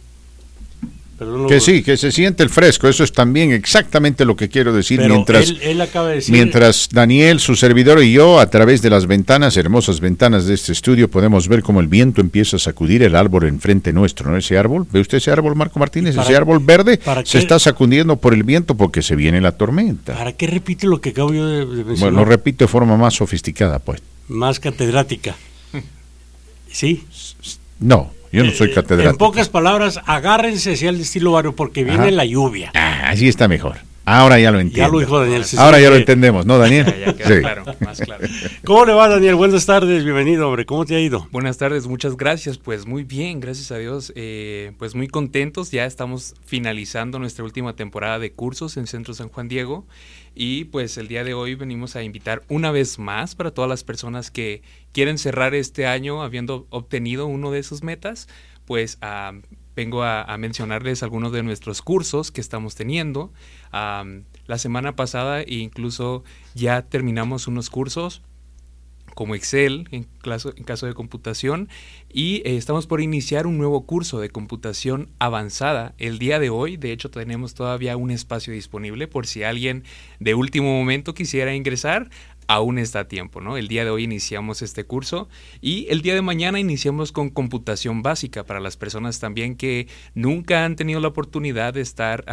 [1.47, 4.99] Que sí, que se siente el fresco, eso es también exactamente lo que quiero decir.
[4.99, 5.53] mientras,
[6.29, 10.73] mientras Daniel, su servidor y yo, a través de las ventanas, hermosas ventanas de este
[10.73, 14.37] estudio, podemos ver cómo el viento empieza a sacudir el árbol enfrente nuestro, ¿no?
[14.37, 16.17] Ese árbol, ¿ve usted ese árbol, Marco Martínez?
[16.17, 20.15] Ese árbol verde se está sacudiendo por el viento porque se viene la tormenta.
[20.15, 21.97] ¿Para qué repite lo que acabo yo de, mencionar?
[21.97, 24.01] Bueno, lo repito de forma más sofisticada, pues.
[24.27, 25.35] Más catedrática.
[26.67, 27.05] Sí.
[27.79, 29.11] No, yo no soy eh, catedrático.
[29.11, 32.71] En pocas palabras, agárrense hacia el estilo barrio porque viene la lluvia.
[32.73, 33.77] Ah, así está mejor.
[34.07, 34.87] Ahora ya lo entiendo.
[34.87, 35.43] Ya lo dijo Daniel.
[35.57, 36.85] Ahora ya lo entendemos, ¿no, Daniel?
[37.25, 37.39] sí.
[37.39, 38.27] claro, más claro.
[38.63, 39.33] ¿Cómo le va, Daniel?
[39.33, 40.65] Buenas tardes, bienvenido, hombre.
[40.65, 41.27] ¿Cómo te ha ido?
[41.31, 42.59] Buenas tardes, muchas gracias.
[42.59, 44.13] Pues muy bien, gracias a Dios.
[44.15, 45.71] Eh, pues muy contentos.
[45.71, 49.87] Ya estamos finalizando nuestra última temporada de cursos en Centro San Juan Diego.
[50.35, 53.85] Y pues el día de hoy venimos a invitar una vez más para todas las
[53.85, 58.27] personas que quieren cerrar este año habiendo obtenido uno de sus metas,
[58.65, 59.33] pues a
[59.75, 63.31] vengo a, mencionarles algunos de nuestros cursos que estamos teniendo.
[63.71, 68.21] la semana pasada incluso ya terminamos unos cursos
[69.15, 71.69] como Excel en, caso de computación
[72.11, 76.77] y eh, estamos por iniciar un nuevo curso de computación avanzada el día de hoy.
[76.77, 79.83] De hecho tenemos todavía un espacio disponible por si alguien
[80.19, 82.09] de último momento quisiera ingresar
[82.47, 83.57] aún está a tiempo, ¿no?
[83.57, 85.27] El día de hoy iniciamos este curso
[85.61, 90.65] y el día de mañana iniciamos con computación básica para las personas también que nunca
[90.65, 92.23] han tenido la oportunidad de estar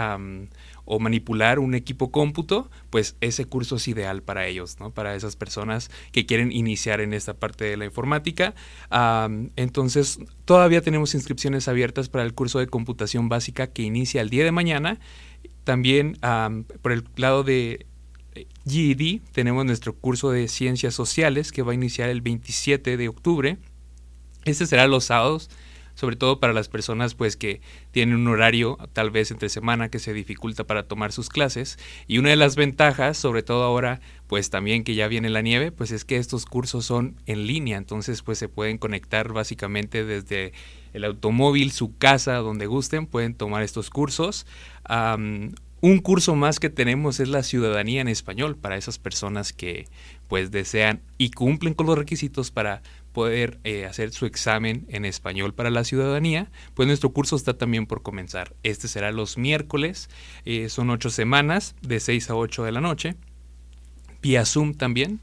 [0.85, 4.91] o manipular un equipo cómputo, pues ese curso es ideal para ellos, ¿no?
[4.91, 8.55] Para esas personas que quieren iniciar en esta parte de la informática.
[9.57, 14.45] entonces, todavía tenemos inscripciones abiertas para el curso de computación básica que inicia el día
[14.45, 14.99] de mañana.
[15.65, 16.19] También
[16.83, 17.87] por el lado de
[18.67, 23.59] GED tenemos nuestro curso de ciencias sociales que va a iniciar el 27 de octubre.
[24.45, 25.51] Este será los sábados,
[26.03, 27.61] sobre todo para las personas pues que
[27.93, 32.19] tienen un horario tal vez entre semana que se dificulta para tomar sus clases y
[32.19, 35.93] una de las ventajas, sobre todo ahora pues también que ya viene la nieve, pues
[35.93, 40.53] es que estos cursos son en línea, entonces pues se pueden conectar básicamente desde
[40.93, 44.45] el automóvil, su casa, donde gusten, pueden tomar estos cursos.
[45.85, 49.87] Un curso más que tenemos es la ciudadanía en español para esas personas que
[50.27, 55.55] pues desean y cumplen con los requisitos para poder eh, hacer su examen en español
[55.55, 58.55] para la ciudadanía, pues nuestro curso está también por comenzar.
[58.63, 60.09] Este será los miércoles,
[60.45, 63.17] eh, son ocho semanas de 6 a 8 de la noche,
[64.23, 65.21] vía Zoom también.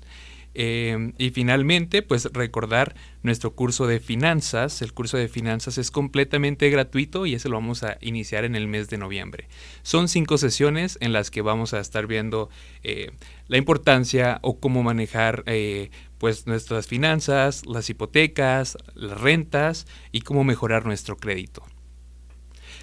[0.56, 4.82] Em, y finalmente, pues recordar nuestro curso de finanzas.
[4.82, 8.68] El curso de finanzas es completamente gratuito y ese lo vamos a iniciar en el
[8.68, 9.48] mes de noviembre.
[9.84, 12.50] Son cinco sesiones en las que vamos a estar viendo
[12.84, 13.12] eh,
[13.48, 20.44] la importancia o cómo manejar eh, pues nuestras finanzas, las hipotecas, las rentas y cómo
[20.44, 21.64] mejorar nuestro crédito.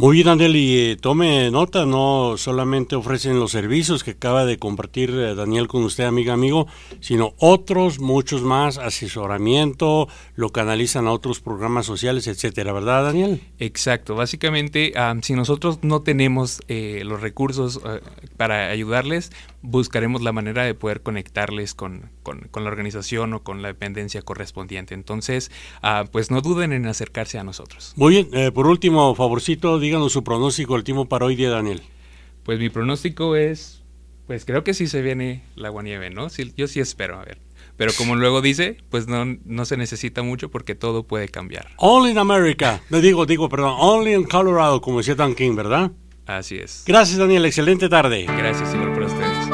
[0.00, 4.56] Muy bien, Daniel, y eh, tome nota, no solamente ofrecen los servicios que acaba de
[4.56, 6.68] compartir eh, Daniel con usted, amiga, amigo,
[7.00, 10.06] sino otros, muchos más, asesoramiento,
[10.36, 13.42] lo canalizan a otros programas sociales, etcétera, ¿verdad, Daniel?
[13.58, 14.92] Exacto, básicamente,
[15.22, 17.80] si nosotros no tenemos eh, los recursos
[18.36, 19.32] para ayudarles,
[19.62, 24.94] buscaremos la manera de poder conectarles con, con, la organización o con la dependencia correspondiente.
[24.94, 25.50] Entonces,
[25.82, 27.92] ah, pues no duden en acercarse a nosotros.
[27.96, 31.82] Muy bien, eh, por último, favorcito, díganos su pronóstico último para hoy día, Daniel.
[32.42, 33.82] Pues mi pronóstico es,
[34.26, 36.30] pues creo que sí se viene la guanieve, ¿no?
[36.30, 37.38] Sí, yo sí espero, a ver.
[37.76, 41.68] Pero como luego dice, pues no, no se necesita mucho porque todo puede cambiar.
[41.76, 42.80] Only in America.
[42.90, 45.92] No digo, digo, perdón, only in Colorado, como decía Dan King, ¿verdad?
[46.28, 46.84] Así es.
[46.86, 47.46] Gracias, Daniel.
[47.46, 48.26] Excelente tarde.
[48.26, 49.47] Gracias, igual para ustedes.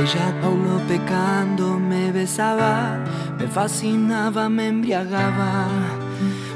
[0.00, 3.04] Ella, Paulo pecando, me besaba,
[3.38, 5.68] me fascinaba, me embriagaba,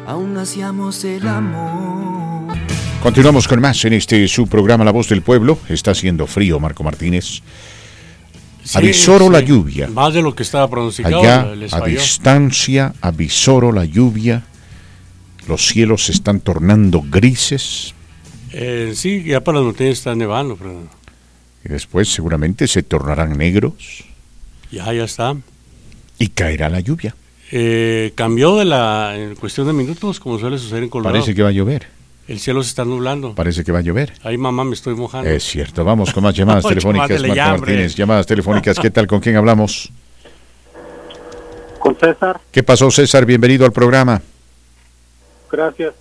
[0.06, 2.56] aún hacíamos el amor.
[3.02, 5.58] Continuamos con más en este su programa La Voz del Pueblo.
[5.68, 7.42] Está haciendo frío, Marco Martínez.
[8.72, 9.88] avisoro la lluvia.
[9.88, 11.20] Más de lo que estaba pronosticado.
[11.20, 14.42] Allá, a distancia, avisoro la lluvia.
[15.46, 17.92] Los cielos se están tornando grises.
[18.52, 20.56] Eh, sí, ya para las noticias está nevando.
[20.56, 20.88] Pero
[21.64, 24.04] y después seguramente se tornarán negros.
[24.70, 25.36] Ya, ya está.
[26.18, 27.14] Y caerá la lluvia.
[27.50, 31.14] Eh, cambió de la en cuestión de minutos, como suele suceder en Colorado.
[31.14, 31.86] Parece que va a llover.
[32.26, 33.34] El cielo se está nublando.
[33.34, 34.12] Parece que va a llover.
[34.22, 35.28] Ay, mamá, me estoy mojando.
[35.28, 35.84] Es cierto.
[35.84, 37.94] Vamos con más llamadas telefónicas, Marco Martínez.
[37.94, 38.78] Llamadas telefónicas.
[38.78, 39.06] ¿Qué tal?
[39.06, 39.90] ¿Con quién hablamos?
[41.78, 42.40] Con César.
[42.50, 43.26] ¿Qué pasó, César?
[43.26, 44.22] Bienvenido al programa.
[45.52, 45.94] Gracias.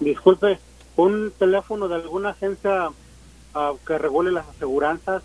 [0.00, 0.58] Disculpe,
[0.96, 2.88] ¿un teléfono de alguna agencia
[3.54, 5.22] uh, que regule las aseguranzas?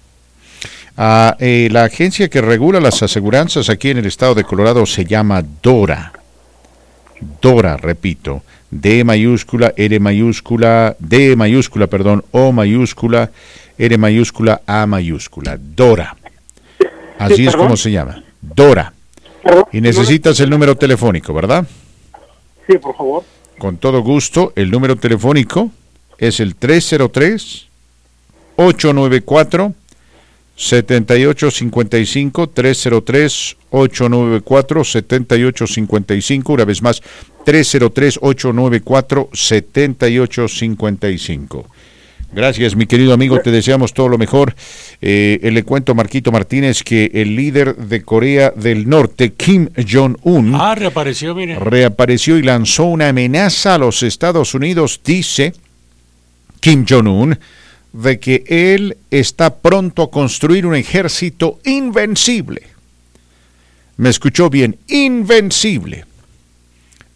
[0.98, 5.06] Uh, eh, la agencia que regula las aseguranzas aquí en el estado de Colorado se
[5.06, 6.14] llama DORA.
[7.42, 8.44] DORA, repito.
[8.70, 13.32] D mayúscula, R mayúscula, D mayúscula, perdón, O mayúscula,
[13.78, 15.58] R mayúscula, A mayúscula.
[15.60, 16.16] Dora.
[17.20, 18.24] Así es como se llama.
[18.42, 18.94] Dora.
[19.72, 21.66] Y necesitas el número telefónico, ¿verdad?
[22.68, 23.24] Sí, por favor.
[23.58, 25.72] Con todo gusto, el número telefónico
[26.18, 27.68] es el 303
[28.56, 29.74] 894
[30.56, 37.02] 7855 303 894 7855 una vez más
[37.46, 41.68] 303 894 7855
[42.36, 43.40] Gracias, mi querido amigo.
[43.42, 44.56] Te deseamos todo lo mejor.
[45.02, 50.74] Eh, le cuento Marquito Martínez que el líder de Corea del Norte, Kim Jong-un, ah,
[50.74, 51.60] reapareció, mire.
[51.60, 55.00] reapareció y lanzó una amenaza a los Estados Unidos.
[55.06, 55.54] Dice
[56.60, 57.38] Kim Jong-un
[57.94, 62.64] de que él está pronto a construir un ejército invencible.
[63.98, 66.06] Me escuchó bien, invencible.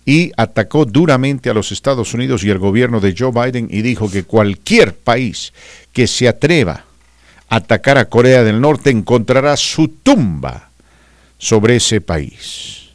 [0.05, 4.09] Y atacó duramente a los Estados Unidos y al gobierno de Joe Biden y dijo
[4.09, 5.51] que cualquier país
[5.91, 6.85] que se atreva
[7.49, 10.69] a atacar a Corea del Norte encontrará su tumba
[11.37, 12.86] sobre ese país.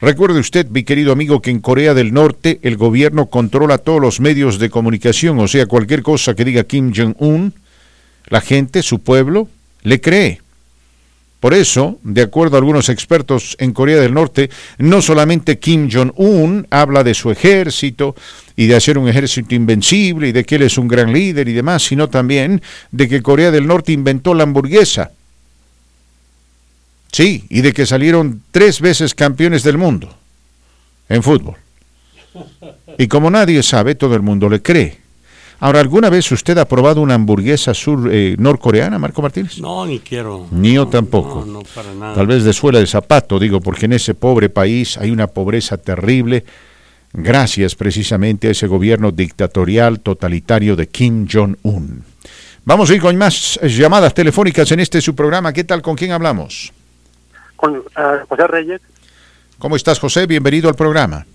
[0.00, 4.18] Recuerde usted, mi querido amigo, que en Corea del Norte el gobierno controla todos los
[4.18, 7.52] medios de comunicación, o sea, cualquier cosa que diga Kim Jong-un,
[8.28, 9.48] la gente, su pueblo,
[9.82, 10.40] le cree.
[11.38, 14.48] Por eso, de acuerdo a algunos expertos en Corea del Norte,
[14.78, 18.14] no solamente Kim Jong-un habla de su ejército
[18.56, 21.52] y de hacer un ejército invencible y de que él es un gran líder y
[21.52, 25.10] demás, sino también de que Corea del Norte inventó la hamburguesa
[27.12, 30.14] Sí, y de que salieron tres veces campeones del mundo
[31.08, 31.56] en fútbol.
[32.98, 34.98] Y como nadie sabe, todo el mundo le cree.
[35.58, 39.58] Ahora, ¿alguna vez usted ha probado una hamburguesa sur eh, norcoreana, Marco Martínez?
[39.58, 40.46] No, ni quiero.
[40.52, 41.44] Ni yo tampoco.
[41.44, 42.14] No, no, para nada.
[42.14, 45.76] Tal vez de suela de zapato, digo, porque en ese pobre país hay una pobreza
[45.76, 46.44] terrible,
[47.12, 52.04] gracias precisamente a ese gobierno dictatorial totalitario de Kim Jong-un.
[52.64, 55.52] Vamos a ir con más llamadas telefónicas en este su programa.
[55.52, 55.82] ¿Qué tal?
[55.82, 56.72] ¿Con quién hablamos?
[57.60, 57.84] Con
[58.28, 58.80] José Reyes.
[59.58, 60.26] ¿Cómo estás, José?
[60.26, 61.26] Bienvenido al programa.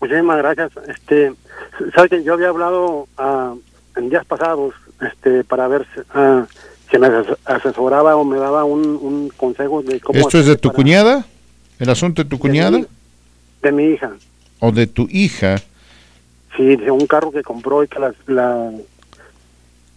[0.00, 0.72] Muchísimas gracias.
[0.88, 1.32] Este,
[1.94, 3.60] sabes que yo había hablado uh,
[3.96, 6.42] en días pasados, este, para ver uh,
[6.90, 7.08] si me
[7.44, 10.18] asesoraba o me daba un, consejo de cómo.
[10.18, 11.24] ¿Esto es de tu cuñada?
[11.78, 12.80] ¿El asunto de tu cuñada?
[13.62, 14.10] De mi, hija.
[14.58, 15.56] ¿O de tu hija?
[16.56, 18.72] Sí, de un carro que compró y que la, la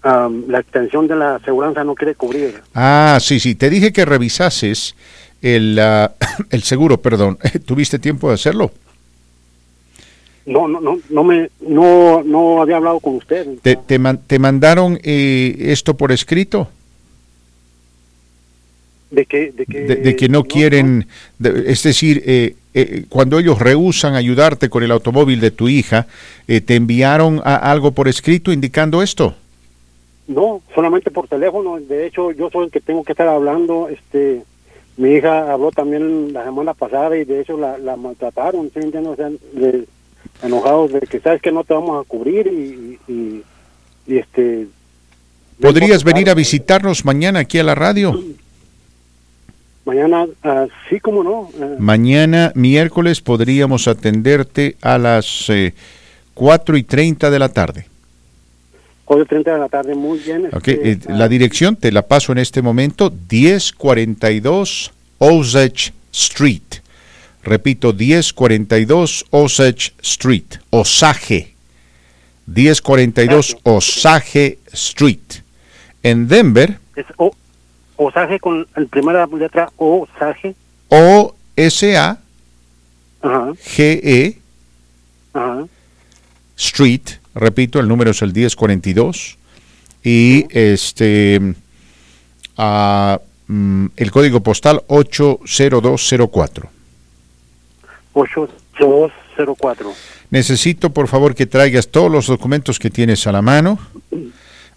[0.04, 2.62] la extensión de la aseguranza no quiere cubrir.
[2.74, 3.56] Ah, sí, sí.
[3.56, 4.96] Te dije que revisases
[5.42, 6.14] el, ah,
[6.50, 7.38] el seguro, perdón.
[7.66, 8.72] ¿Tuviste tiempo de hacerlo?
[10.46, 13.48] No, no, no, no me, no, no había hablado con usted.
[13.62, 16.68] ¿Te, te, mandaron eh, esto por escrito?
[19.12, 21.06] De que, de que, que no, quieren,
[21.44, 26.08] es decir, eh, eh, cuando ellos rehusan ayudarte con el automóvil de tu hija,
[26.48, 29.36] ¿te enviaron algo por escrito indicando esto?
[30.28, 31.78] No, solamente por teléfono.
[31.78, 33.90] De hecho, yo soy el que tengo que estar hablando.
[33.90, 34.44] Este,
[35.02, 38.80] mi hija habló también la semana pasada y de hecho la, la maltrataron, ¿sí?
[38.96, 39.32] O sea,
[40.44, 43.44] enojados de que sabes que no te vamos a cubrir y, y,
[44.16, 44.68] este...
[45.60, 48.20] ¿Podrías venir a visitarnos mañana aquí a la radio?
[49.86, 51.50] Mañana, uh, sí, como no.
[51.60, 51.76] Eh.
[51.80, 55.74] Mañana, miércoles, podríamos atenderte a las eh,
[56.36, 57.88] cuatro y treinta de la tarde.
[59.12, 60.46] 4.30 de la tarde, muy bien.
[60.46, 66.62] Este, eh, la dirección te la paso en este momento, 1042 Osage Street.
[67.44, 71.56] Repito, 1042 Osage Street, Osage.
[72.46, 75.44] 1042 Osage Street.
[76.04, 76.80] En Denver.
[76.96, 77.06] Es
[77.98, 80.56] Osage con la primera letra Osage.
[80.88, 82.18] O-S-A.
[83.22, 84.38] G-E.
[86.56, 89.38] Street Repito, el número es el 1042
[90.04, 91.40] y este
[92.58, 96.70] mm, el código postal 80204.
[98.14, 99.94] 80204.
[100.30, 103.80] Necesito, por favor, que traigas todos los documentos que tienes a la mano.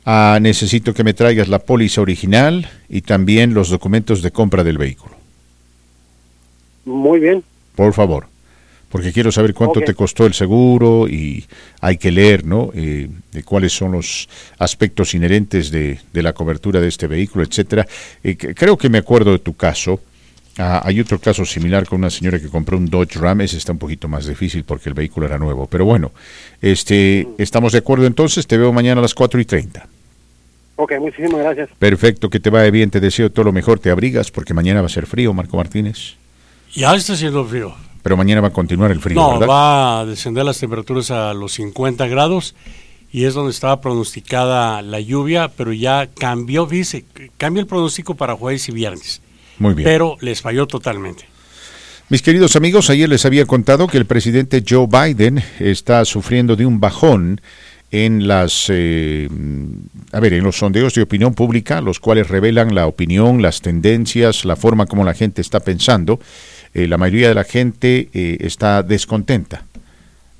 [0.05, 4.79] Ah, necesito que me traigas la póliza original y también los documentos de compra del
[4.79, 5.17] vehículo.
[6.85, 7.43] Muy bien.
[7.75, 8.27] Por favor.
[8.95, 11.45] Porque quiero saber cuánto te costó el seguro y
[11.81, 12.71] hay que leer, ¿no?
[12.77, 17.85] Eh, de cuáles son los aspectos inherentes de, la cobertura de este vehículo, etcétera.
[18.23, 19.99] Eh, creo que me acuerdo de tu caso.
[20.59, 23.73] Ah, hay otro caso similar con una señora que compró un Dodge Ram, ese está
[23.73, 25.67] un poquito más difícil porque el vehículo era nuevo.
[25.67, 26.13] Pero bueno,
[26.63, 29.89] este, estamos de acuerdo entonces, te veo mañana a las 4 y 30.
[30.77, 31.69] Ok, muchísimas gracias.
[31.81, 34.87] Perfecto, que te vaya bien, te deseo todo lo mejor, te abrigas porque mañana va
[34.87, 36.15] a ser frío, Marco Martínez.
[36.77, 37.75] Ya está siendo frío.
[38.05, 39.17] Pero mañana va a continuar el frío.
[39.17, 42.55] No, va a descender las temperaturas a los 50 grados
[43.11, 47.07] y es donde estaba pronosticada la lluvia, pero ya cambió, dice,
[47.39, 49.23] cambió el pronóstico para jueves y viernes.
[49.59, 49.87] Muy bien.
[49.87, 51.25] Pero les falló totalmente.
[52.11, 56.67] Mis queridos amigos, ayer les había contado que el presidente Joe Biden está sufriendo de
[56.67, 57.41] un bajón
[57.91, 59.31] en las eh,
[60.13, 64.45] a ver en los sondeos de opinión pública los cuales revelan la opinión las tendencias
[64.45, 66.19] la forma como la gente está pensando
[66.75, 69.65] eh, la mayoría de la gente eh, está descontenta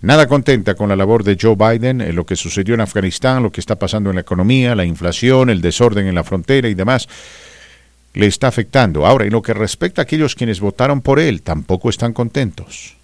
[0.03, 3.61] nada contenta con la labor de Joe Biden lo que sucedió en Afganistán lo que
[3.61, 7.09] está pasando en la economía la inflación el desorden en la frontera y demás
[8.13, 11.89] le está afectando ahora en lo que respecta a aquellos quienes votaron por él tampoco
[11.89, 12.97] están contentos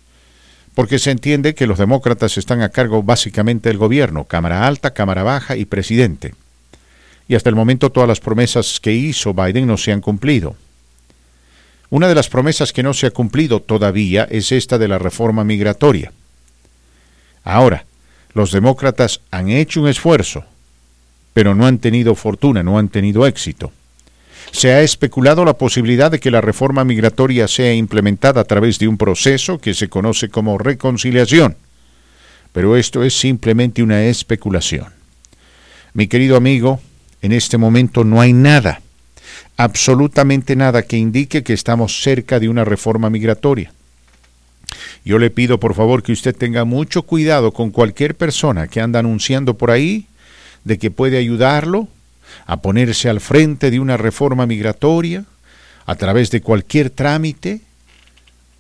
[0.75, 5.23] porque se entiende que los demócratas están a cargo básicamente del gobierno, Cámara Alta, Cámara
[5.23, 6.35] Baja y presidente.
[7.29, 10.57] Y hasta el momento todas las promesas que hizo Biden no se han cumplido.
[11.91, 15.43] Una de las promesas que no se ha cumplido todavía es esta de la reforma
[15.43, 16.13] migratoria.
[17.43, 17.85] Ahora,
[18.33, 20.45] los demócratas han hecho un esfuerzo,
[21.35, 23.73] pero no han tenido fortuna, no han tenido éxito.
[24.53, 28.87] Se ha especulado la posibilidad de que la reforma migratoria sea implementada a través de
[28.87, 31.57] un proceso que se conoce como reconciliación.
[32.53, 34.87] Pero esto es simplemente una especulación.
[35.93, 36.81] Mi querido amigo,
[37.23, 38.81] en este momento no hay nada,
[39.61, 43.71] absolutamente nada que indique que estamos cerca de una reforma migratoria.
[45.05, 49.01] Yo le pido por favor que usted tenga mucho cuidado con cualquier persona que anda
[49.01, 50.07] anunciando por ahí
[50.65, 51.89] de que puede ayudarlo
[52.47, 55.25] a ponerse al frente de una reforma migratoria
[55.85, 57.61] a través de cualquier trámite,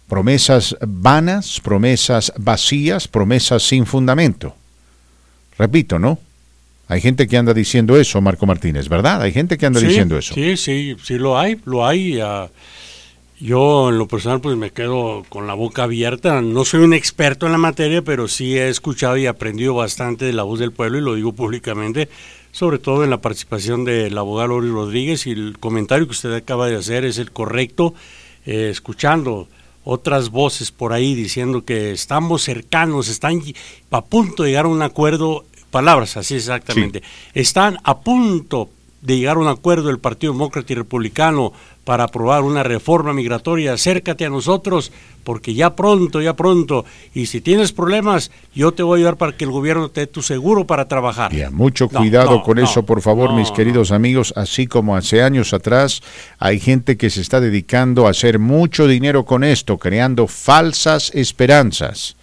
[0.06, 4.54] promesas vanas, promesas vacías, promesas sin fundamento.
[5.56, 6.18] Repito, ¿no?
[6.90, 9.22] Hay gente que anda diciendo eso, Marco Martínez, ¿verdad?
[9.22, 10.34] Hay gente que anda diciendo eso.
[10.34, 12.20] Sí, sí, sí lo hay, lo hay.
[13.38, 16.42] yo en lo personal pues me quedo con la boca abierta.
[16.42, 20.32] No soy un experto en la materia, pero sí he escuchado y aprendido bastante de
[20.32, 22.08] la voz del pueblo y lo digo públicamente
[22.52, 26.66] sobre todo en la participación del abogado Lori Rodríguez y el comentario que usted acaba
[26.66, 27.94] de hacer es el correcto,
[28.44, 29.46] eh, escuchando
[29.84, 33.40] otras voces por ahí diciendo que estamos cercanos, están
[33.90, 37.02] a punto de llegar a un acuerdo, palabras así exactamente,
[37.34, 38.70] están a punto
[39.02, 41.52] de llegar a un acuerdo el Partido Demócrata y Republicano
[41.84, 44.92] para aprobar una reforma migratoria, acércate a nosotros,
[45.24, 46.84] porque ya pronto, ya pronto,
[47.14, 50.06] y si tienes problemas, yo te voy a ayudar para que el gobierno te dé
[50.06, 51.32] tu seguro para trabajar.
[51.50, 56.02] mucho cuidado con eso, por favor, mis queridos amigos, así como hace años atrás,
[56.38, 62.16] hay gente que se está dedicando a hacer mucho dinero con esto, creando falsas esperanzas,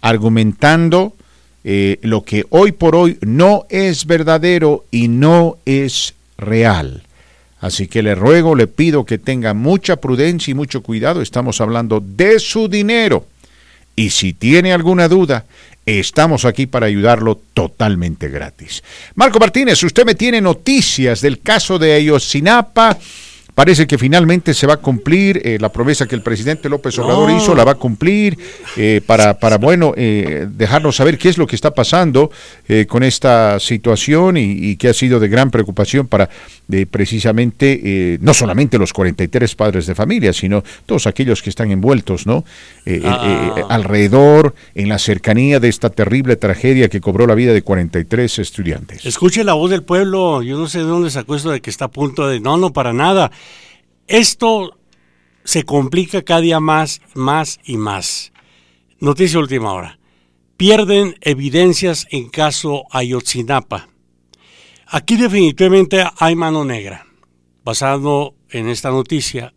[0.00, 1.14] argumentando
[1.64, 7.02] eh, lo que hoy por hoy no es verdadero y no es real.
[7.60, 11.20] Así que le ruego, le pido que tenga mucha prudencia y mucho cuidado.
[11.20, 13.26] Estamos hablando de su dinero.
[13.96, 15.44] Y si tiene alguna duda,
[15.84, 18.84] estamos aquí para ayudarlo totalmente gratis.
[19.16, 22.96] Marco Martínez, usted me tiene noticias del caso de Ayotzinapa
[23.58, 27.28] Parece que finalmente se va a cumplir eh, la promesa que el presidente López Obrador
[27.32, 28.38] hizo, la va a cumplir
[28.76, 32.30] eh, para, para, bueno, eh, dejarnos saber qué es lo que está pasando
[32.86, 36.28] con esta situación y, que ha sido de gran preocupación para
[36.90, 42.44] precisamente no solamente los 43 padres de familia, sino todos aquellos que están envueltos, ¿no?
[43.04, 43.54] Ah.
[43.70, 49.06] alrededor, en la cercanía de esta terrible tragedia que cobró la vida de 43 estudiantes.
[49.06, 51.86] Escuche la voz del pueblo, yo no sé de dónde sacó esto de que está
[51.86, 53.30] a punto de, no, no, para nada.
[54.08, 54.78] Esto
[55.44, 58.32] se complica cada día más, más y más.
[59.00, 59.98] Noticia última hora.
[60.56, 63.90] Pierden evidencias en caso Ayotzinapa.
[64.86, 67.06] Aquí definitivamente hay mano negra.
[67.62, 69.52] Basado en esta noticia,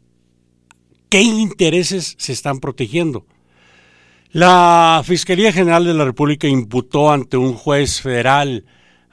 [1.07, 3.25] ¿qué intereses se están protegiendo?
[4.31, 8.65] La Fiscalía General de la República imputó ante un juez federal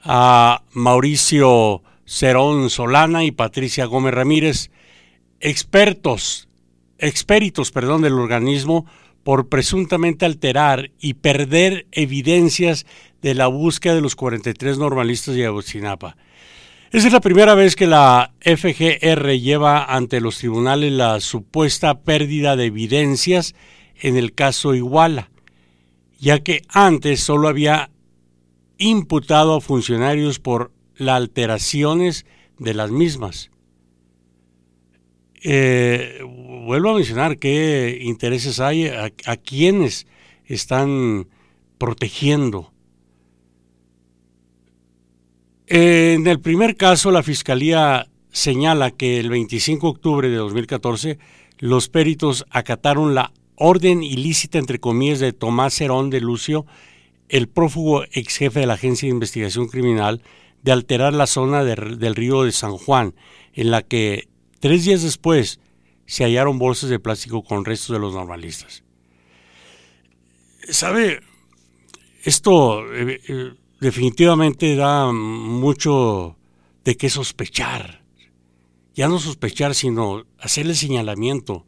[0.03, 4.69] a Mauricio Cerón Solana y Patricia Gómez Ramírez
[5.39, 6.47] expertos,
[6.97, 8.85] expéritos, perdón, del organismo
[9.23, 12.85] por presuntamente alterar y perder evidencias
[13.21, 16.17] de la búsqueda de los 43 normalistas de Agustinapa.
[16.91, 22.55] Esa es la primera vez que la FGR lleva ante los tribunales la supuesta pérdida
[22.55, 23.53] de evidencias
[24.01, 25.29] en el caso Iguala.
[26.19, 27.91] ya que antes solo había
[28.77, 32.25] imputado a funcionarios por las alteraciones
[32.57, 33.51] de las mismas.
[35.41, 36.21] Eh,
[36.65, 40.07] vuelvo a mencionar qué intereses hay, a, quienes
[40.45, 41.27] están
[41.77, 42.71] protegiendo.
[45.67, 51.19] En el primer caso, la Fiscalía señala que el 25 de octubre de 2014
[51.59, 56.65] los peritos acataron la orden ilícita, entre comillas, de Tomás Herón de Lucio,
[57.27, 60.21] el prófugo ex jefe de la Agencia de Investigación Criminal,
[60.63, 63.13] de alterar la zona del río de San Juan,
[63.53, 64.28] en la que
[64.59, 65.59] tres días después
[66.05, 68.83] se hallaron bolsas de plástico con restos de los normalistas.
[70.69, 71.21] ¿Sabe?
[72.23, 76.37] Esto eh, eh, definitivamente da mucho
[76.83, 78.03] de qué sospechar.
[78.93, 81.65] Ya no sospechar, sino hacerle señalamiento.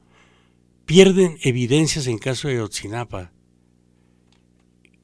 [0.86, 3.32] Pierden evidencias en caso de Otsinapa.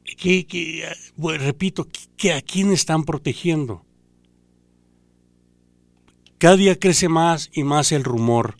[0.03, 0.95] Que,
[1.39, 1.88] repito,
[2.18, 3.85] que ¿a quién están protegiendo?
[6.38, 8.55] Cada día crece más y más el rumor,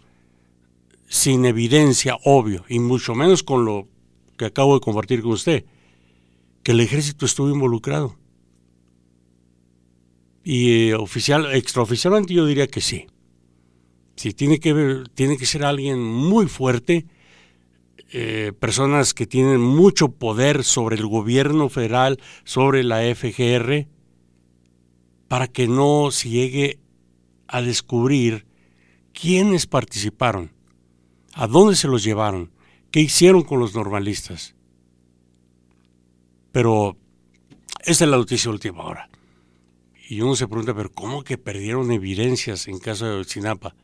[1.08, 3.88] sin evidencia, obvio, y mucho menos con lo
[4.36, 5.64] que acabo de compartir con usted,
[6.64, 8.18] que el ejército estuvo involucrado.
[10.44, 13.06] Y eh, oficial, extraoficialmente yo diría que sí.
[14.16, 17.06] Sí, tiene que, ver, tiene que ser alguien muy fuerte,
[18.12, 23.88] eh, personas que tienen mucho poder sobre el gobierno federal, sobre la FGR,
[25.28, 26.80] para que no se llegue
[27.48, 28.46] a descubrir
[29.14, 30.52] quiénes participaron,
[31.34, 32.52] a dónde se los llevaron,
[32.92, 34.56] qué hicieron con los normalistas.
[36.52, 36.98] Pero
[37.86, 39.10] esta es la noticia última hora.
[40.10, 43.76] Y uno se pregunta, pero ¿cómo que perdieron evidencias en caso de Sinapa?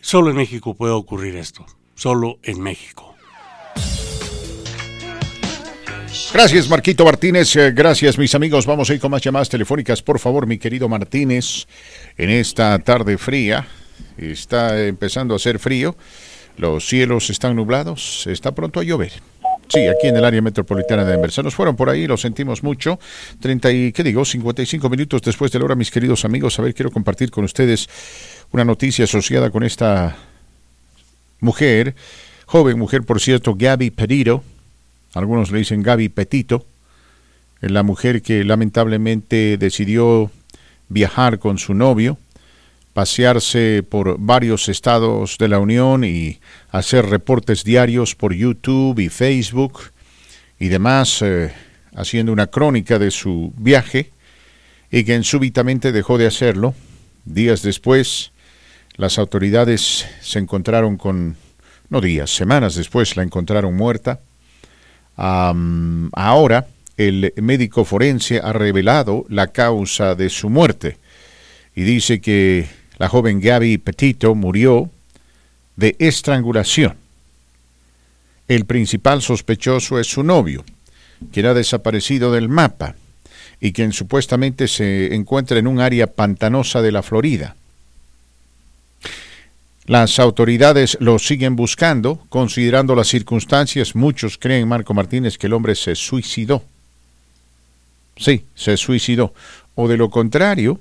[0.00, 3.14] Solo en México puede ocurrir esto, solo en México.
[6.32, 7.56] Gracias, Marquito Martínez.
[7.56, 8.66] Eh, gracias, mis amigos.
[8.66, 11.66] Vamos a ir con más llamadas telefónicas, por favor, mi querido Martínez.
[12.16, 13.66] En esta tarde fría,
[14.18, 15.96] está empezando a hacer frío,
[16.56, 19.12] los cielos están nublados, está pronto a llover.
[19.68, 21.32] Sí, aquí en el área metropolitana de Denver.
[21.32, 22.98] Se nos fueron por ahí, lo sentimos mucho.
[23.40, 24.24] 30 y, ¿qué digo?
[24.24, 26.58] 55 minutos después de la hora, mis queridos amigos.
[26.58, 27.88] A ver, quiero compartir con ustedes
[28.52, 30.16] una noticia asociada con esta
[31.40, 31.94] mujer,
[32.46, 34.42] joven mujer, por cierto, Gaby Petito.
[35.16, 36.66] Algunos le dicen Gaby Petito.
[37.60, 40.30] La mujer que lamentablemente decidió
[40.88, 42.18] viajar con su novio
[42.96, 46.40] pasearse por varios estados de la Unión y
[46.70, 49.80] hacer reportes diarios por YouTube y Facebook
[50.58, 51.52] y demás, eh,
[51.94, 54.12] haciendo una crónica de su viaje,
[54.90, 56.74] y quien súbitamente dejó de hacerlo.
[57.26, 58.32] Días después,
[58.96, 61.36] las autoridades se encontraron con,
[61.90, 64.20] no días, semanas después la encontraron muerta.
[65.16, 66.66] Ahora,
[66.96, 70.98] el médico forense ha revelado la causa de su muerte
[71.74, 72.66] y dice que
[72.98, 74.90] la joven Gaby Petito murió
[75.76, 76.96] de estrangulación.
[78.48, 80.64] El principal sospechoso es su novio,
[81.32, 82.94] quien ha desaparecido del mapa
[83.60, 87.56] y quien supuestamente se encuentra en un área pantanosa de la Florida.
[89.86, 93.94] Las autoridades lo siguen buscando, considerando las circunstancias.
[93.94, 96.64] Muchos creen, Marco Martínez, que el hombre se suicidó.
[98.16, 99.32] Sí, se suicidó.
[99.76, 100.80] O de lo contrario,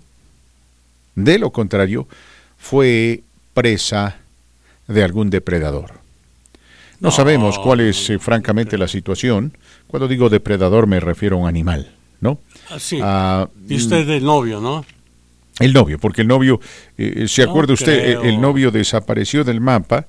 [1.14, 2.08] de lo contrario,
[2.58, 3.22] fue
[3.54, 4.18] presa
[4.88, 6.00] de algún depredador.
[7.00, 9.56] No, sabemos cuál es eh, francamente la situación.
[9.86, 11.92] Cuando digo depredador me refiero a un animal,
[12.22, 12.40] ¿no?
[12.70, 13.00] Ah, sí.
[13.04, 14.84] Ah, y usted del novio, ¿no?
[15.60, 16.60] El novio, porque el novio,
[16.98, 18.20] eh, ¿se acuerda usted?
[18.24, 20.06] El novio desapareció del mapa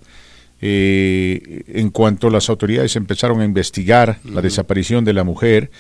[0.61, 5.71] eh, en cuanto las autoridades empezaron a investigar la desaparición de la mujer,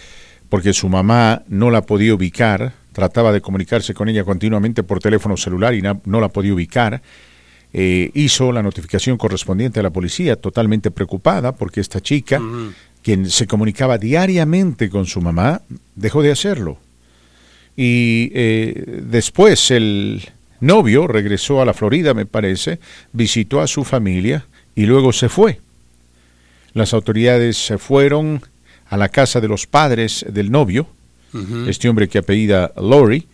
[0.48, 5.36] porque su mamá no la podía ubicar, trataba de comunicarse con ella continuamente por teléfono
[5.36, 7.02] celular y no, la podía ubicar.
[7.72, 12.40] Eh, hizo la notificación correspondiente a la policía, totalmente preocupada porque esta chica,
[13.02, 15.62] quien se comunicaba diariamente con su mamá,
[15.94, 16.78] dejó de hacerlo.
[17.76, 20.28] Y eh, después el
[20.60, 22.78] novio regresó a la Florida, me parece,
[23.12, 25.60] visitó a su familia y luego se fue.
[26.72, 28.42] Las autoridades se fueron
[28.88, 30.88] a la casa de los padres del novio
[31.66, 33.26] este hombre que apellida Lori,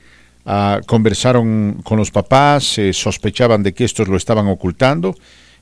[0.46, 5.14] ah, conversaron con los papás, sospechaban de que estos lo estaban ocultando,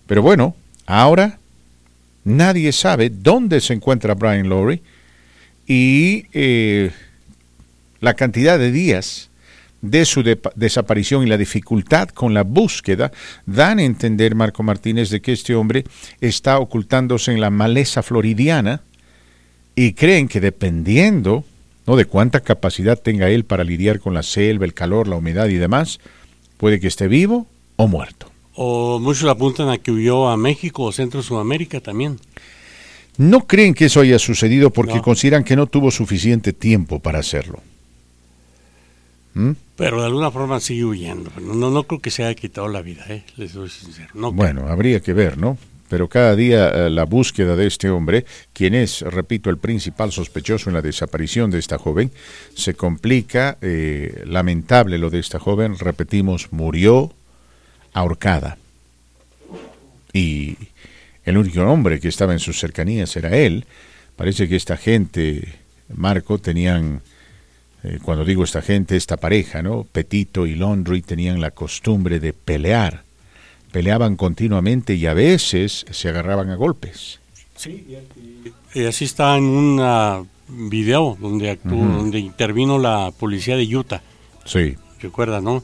[0.07, 0.55] pero bueno,
[0.86, 1.39] ahora
[2.24, 4.81] nadie sabe dónde se encuentra Brian Lori
[5.66, 6.90] y eh,
[8.01, 9.31] la cantidad de días
[9.83, 10.23] de su
[10.55, 13.13] desaparición y la dificultad con la búsqueda
[13.47, 15.85] dan a entender, Marco Martínez, de que este hombre
[16.21, 18.83] está ocultándose en la maleza floridiana
[19.75, 21.45] y creen que dependiendo
[21.87, 21.97] ¿no?
[21.97, 25.55] de cuánta capacidad tenga él para lidiar con la selva, el calor, la humedad y
[25.55, 25.99] demás,
[26.59, 27.47] puede que esté vivo
[27.77, 28.31] o muerto.
[28.55, 32.19] O muchos apuntan a que huyó a México o Centro Sudamérica también.
[33.17, 37.63] No creen que eso haya sucedido porque consideran que no tuvo suficiente tiempo para hacerlo.
[39.35, 39.52] ¿Mm?
[39.77, 41.31] Pero de alguna forma sigue huyendo.
[41.40, 43.24] No, no creo que se haya quitado la vida, ¿eh?
[43.36, 44.11] les soy sincero.
[44.32, 45.57] bueno, habría que ver, ¿no?
[45.90, 50.70] Pero cada día eh, la búsqueda de este hombre, quien es, repito, el principal sospechoso
[50.70, 52.12] en la desaparición de esta joven,
[52.55, 53.59] se complica.
[53.61, 57.12] Eh, lamentable lo de esta joven, repetimos, murió
[57.93, 58.57] ahorcada.
[60.12, 60.57] Y
[61.24, 63.66] el único hombre que estaba en sus cercanías era él.
[64.15, 65.55] Parece que esta gente,
[65.93, 67.02] Marco, tenían,
[67.82, 69.85] eh, cuando digo esta gente, esta pareja, ¿no?
[69.85, 73.05] Petito y Laundry tenían la costumbre de pelear.
[73.73, 77.20] Peleaban continuamente y a veces se agarraban a golpes.
[77.57, 77.86] Sí,
[78.74, 80.28] y así está en un
[80.69, 84.02] video donde, actuó, donde intervino la policía de Utah.
[84.44, 84.77] Sí.
[85.01, 85.62] Recuerda, ¿no?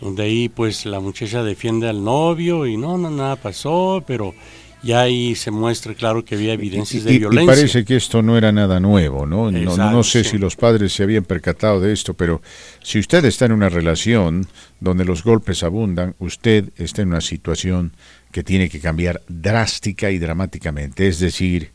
[0.00, 4.34] Donde ahí pues la muchacha defiende al novio y no, no, nada pasó, pero
[4.82, 7.42] ya ahí se muestra claro que había evidencias de violencia.
[7.42, 9.50] Y parece que esto no era nada nuevo, ¿no?
[9.50, 12.40] no, sé si los padres se habían percatado de esto, pero
[12.82, 14.46] si usted está en una relación
[14.80, 17.92] donde los golpes abundan, usted está en una situación
[18.30, 21.08] que tiene que cambiar drástica y dramáticamente.
[21.08, 21.72] Es decir,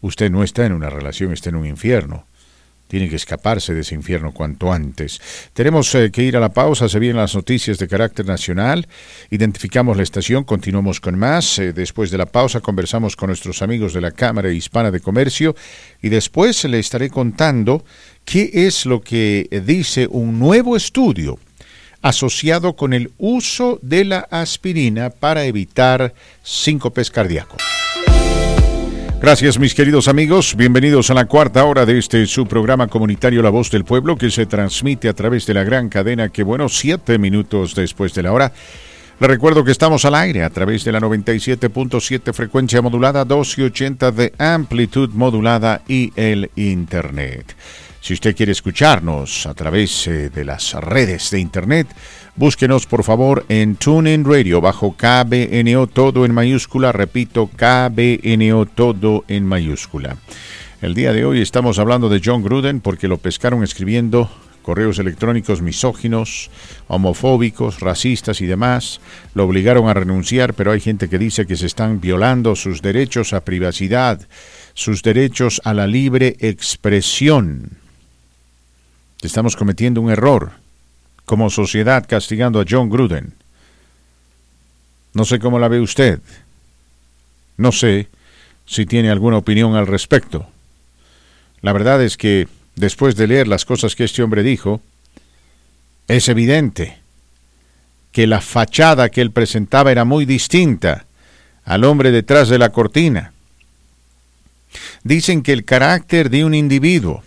[0.00, 2.26] usted no está en una relación, está en un infierno
[2.88, 5.20] tiene que escaparse de ese infierno cuanto antes.
[5.52, 8.86] Tenemos eh, que ir a la pausa, se vienen las noticias de carácter nacional,
[9.30, 13.92] identificamos la estación, continuamos con más, eh, después de la pausa conversamos con nuestros amigos
[13.92, 15.54] de la Cámara Hispana de Comercio
[16.02, 17.84] y después le estaré contando
[18.24, 21.38] qué es lo que dice un nuevo estudio
[22.02, 27.75] asociado con el uso de la aspirina para evitar síncopes cardíacos.
[29.20, 33.48] Gracias mis queridos amigos, bienvenidos a la cuarta hora de este su programa comunitario La
[33.48, 37.18] Voz del Pueblo que se transmite a través de la gran cadena que bueno, siete
[37.18, 38.52] minutos después de la hora.
[39.18, 44.32] Le recuerdo que estamos al aire a través de la 97.7 frecuencia modulada, 280 de
[44.36, 47.56] amplitud modulada y el Internet.
[48.02, 51.88] Si usted quiere escucharnos a través eh, de las redes de Internet,
[52.38, 59.46] Búsquenos por favor en TuneIn Radio bajo KBNO todo en mayúscula, repito, KBNO todo en
[59.46, 60.18] mayúscula.
[60.82, 64.30] El día de hoy estamos hablando de John Gruden porque lo pescaron escribiendo
[64.60, 66.50] correos electrónicos misóginos,
[66.88, 69.00] homofóbicos, racistas y demás.
[69.32, 73.32] Lo obligaron a renunciar, pero hay gente que dice que se están violando sus derechos
[73.32, 74.20] a privacidad,
[74.74, 77.78] sus derechos a la libre expresión.
[79.22, 80.65] Estamos cometiendo un error
[81.26, 83.34] como sociedad castigando a John Gruden.
[85.12, 86.20] No sé cómo la ve usted.
[87.56, 88.08] No sé
[88.64, 90.48] si tiene alguna opinión al respecto.
[91.62, 94.80] La verdad es que, después de leer las cosas que este hombre dijo,
[96.06, 96.98] es evidente
[98.12, 101.06] que la fachada que él presentaba era muy distinta
[101.64, 103.32] al hombre detrás de la cortina.
[105.02, 107.24] Dicen que el carácter de un individuo,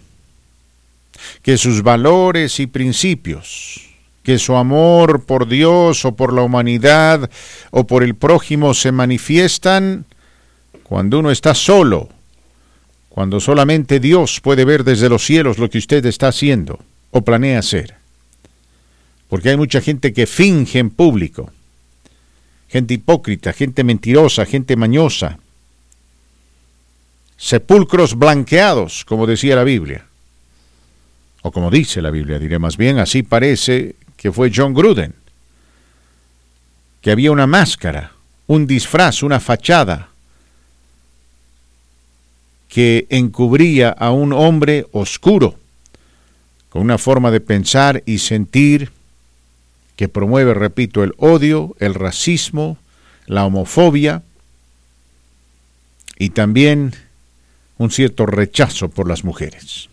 [1.41, 3.88] que sus valores y principios,
[4.29, 7.31] que su amor por Dios o por la humanidad
[7.71, 10.05] o por el prójimo se manifiestan
[10.83, 12.09] cuando uno está solo,
[13.09, 16.77] cuando solamente Dios puede ver desde los cielos lo que usted está haciendo
[17.09, 17.95] o planea hacer.
[19.29, 21.51] Porque hay mucha gente que finge en público,
[22.67, 25.39] gente hipócrita, gente mentirosa, gente mañosa,
[27.35, 30.05] sepulcros blanqueados, como decía la Biblia.
[31.41, 35.15] O como dice la Biblia, diré más bien, así parece que fue John Gruden,
[36.99, 38.11] que había una máscara,
[38.47, 40.09] un disfraz, una fachada
[42.67, 45.57] que encubría a un hombre oscuro,
[46.67, 48.91] con una forma de pensar y sentir
[49.95, 52.77] que promueve, repito, el odio, el racismo,
[53.25, 54.21] la homofobia
[56.17, 56.93] y también
[57.77, 59.87] un cierto rechazo por las mujeres.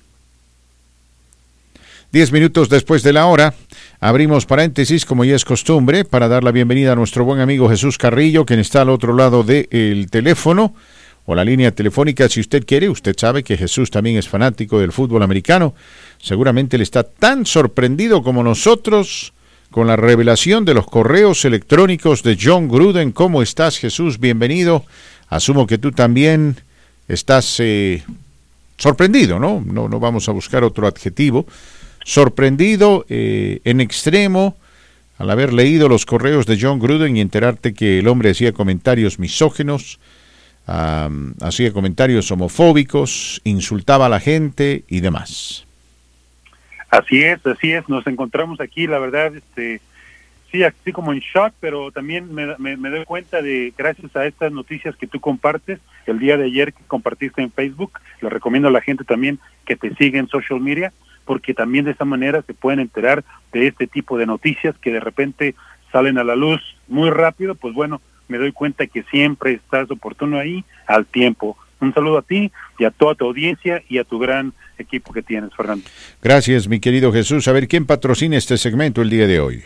[2.10, 3.54] Diez minutos después de la hora,
[3.98, 7.96] Abrimos paréntesis, como ya es costumbre, para dar la bienvenida a nuestro buen amigo Jesús
[7.96, 10.74] Carrillo, quien está al otro lado del teléfono
[11.24, 12.28] o la línea telefónica.
[12.28, 15.74] Si usted quiere, usted sabe que Jesús también es fanático del fútbol americano.
[16.18, 19.32] Seguramente él está tan sorprendido como nosotros
[19.70, 23.12] con la revelación de los correos electrónicos de John Gruden.
[23.12, 24.20] ¿Cómo estás, Jesús?
[24.20, 24.84] Bienvenido.
[25.30, 26.56] Asumo que tú también
[27.08, 28.04] estás eh,
[28.76, 29.64] sorprendido, ¿no?
[29.66, 29.88] ¿no?
[29.88, 31.46] No vamos a buscar otro adjetivo
[32.06, 34.56] sorprendido eh, en extremo
[35.18, 39.18] al haber leído los correos de John Gruden y enterarte que el hombre hacía comentarios
[39.18, 39.98] misógenos
[40.66, 45.66] hacía comentarios homofóbicos, insultaba a la gente y demás.
[46.90, 49.80] Así es, así es, nos encontramos aquí, la verdad, este,
[50.50, 54.52] sí, así como en shock, pero también me, me, doy cuenta de, gracias a estas
[54.52, 58.72] noticias que tú compartes, el día de ayer que compartiste en Facebook, le recomiendo a
[58.72, 60.92] la gente también que te siga en social media,
[61.26, 63.22] porque también de esa manera se pueden enterar
[63.52, 65.54] de este tipo de noticias que de repente
[65.92, 70.38] salen a la luz muy rápido, pues bueno, me doy cuenta que siempre estás oportuno
[70.38, 71.58] ahí al tiempo.
[71.80, 75.22] Un saludo a ti y a toda tu audiencia y a tu gran equipo que
[75.22, 75.84] tienes, Fernando.
[76.22, 77.46] Gracias, mi querido Jesús.
[77.48, 79.62] A ver, ¿quién patrocina este segmento el día de hoy?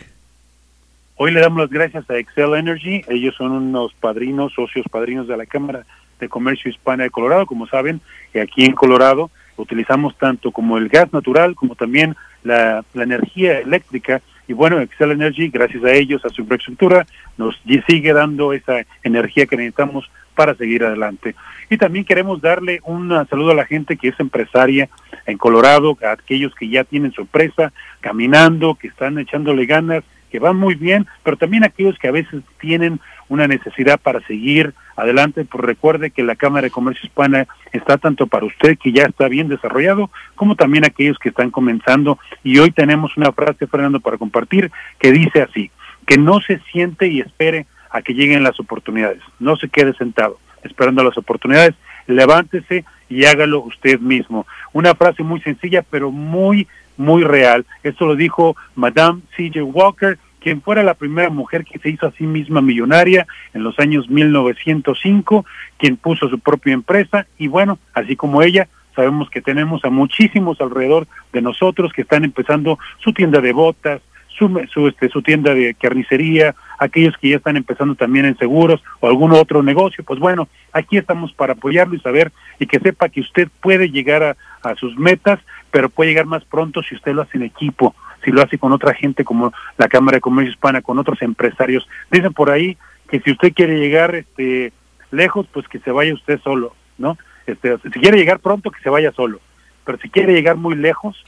[1.15, 3.03] Hoy le damos las gracias a Excel Energy.
[3.07, 5.85] Ellos son unos padrinos, socios padrinos de la Cámara
[6.19, 7.45] de Comercio Hispana de Colorado.
[7.45, 8.01] Como saben,
[8.33, 9.29] aquí en Colorado
[9.61, 14.21] utilizamos tanto como el gas natural como también la, la energía eléctrica
[14.51, 17.05] y bueno, Excel Energy, gracias a ellos, a su infraestructura,
[17.37, 17.57] nos
[17.87, 21.35] sigue dando esa energía que necesitamos para seguir adelante.
[21.69, 24.89] Y también queremos darle un saludo a la gente que es empresaria
[25.25, 27.71] en Colorado, a aquellos que ya tienen su empresa
[28.01, 32.43] caminando, que están echándole ganas, que van muy bien, pero también aquellos que a veces
[32.59, 32.99] tienen
[33.31, 38.27] una necesidad para seguir adelante, pues recuerde que la Cámara de Comercio Hispana está tanto
[38.27, 42.19] para usted que ya está bien desarrollado, como también aquellos que están comenzando.
[42.43, 45.71] Y hoy tenemos una frase, Fernando, para compartir que dice así,
[46.05, 50.37] que no se siente y espere a que lleguen las oportunidades, no se quede sentado
[50.63, 51.73] esperando las oportunidades,
[52.07, 54.45] levántese y hágalo usted mismo.
[54.73, 56.67] Una frase muy sencilla, pero muy,
[56.97, 57.65] muy real.
[57.81, 59.63] Esto lo dijo Madame C.J.
[59.63, 63.79] Walker, quien fuera la primera mujer que se hizo a sí misma millonaria en los
[63.79, 65.45] años 1905,
[65.77, 70.59] quien puso su propia empresa y bueno, así como ella, sabemos que tenemos a muchísimos
[70.59, 75.53] alrededor de nosotros que están empezando su tienda de botas, su, su, este, su tienda
[75.53, 80.19] de carnicería, aquellos que ya están empezando también en seguros o algún otro negocio, pues
[80.19, 84.37] bueno, aquí estamos para apoyarlo y saber y que sepa que usted puede llegar a,
[84.63, 85.39] a sus metas,
[85.69, 87.93] pero puede llegar más pronto si usted lo hace en equipo,
[88.23, 91.87] si lo hace con otra gente como la Cámara de Comercio Hispana, con otros empresarios.
[92.11, 92.77] Dicen por ahí
[93.09, 94.73] que si usted quiere llegar este
[95.11, 97.17] lejos, pues que se vaya usted solo, ¿no?
[97.45, 99.39] Este, si quiere llegar pronto, que se vaya solo.
[99.85, 101.23] Pero si quiere llegar muy lejos,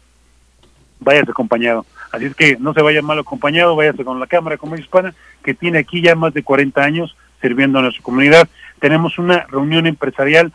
[1.00, 1.86] váyase acompañado.
[2.12, 5.14] Así es que no se vaya mal acompañado, váyase con la Cámara de Comercio Hispana,
[5.44, 8.48] que tiene aquí ya más de 40 años sirviendo a nuestra comunidad.
[8.80, 10.54] Tenemos una reunión empresarial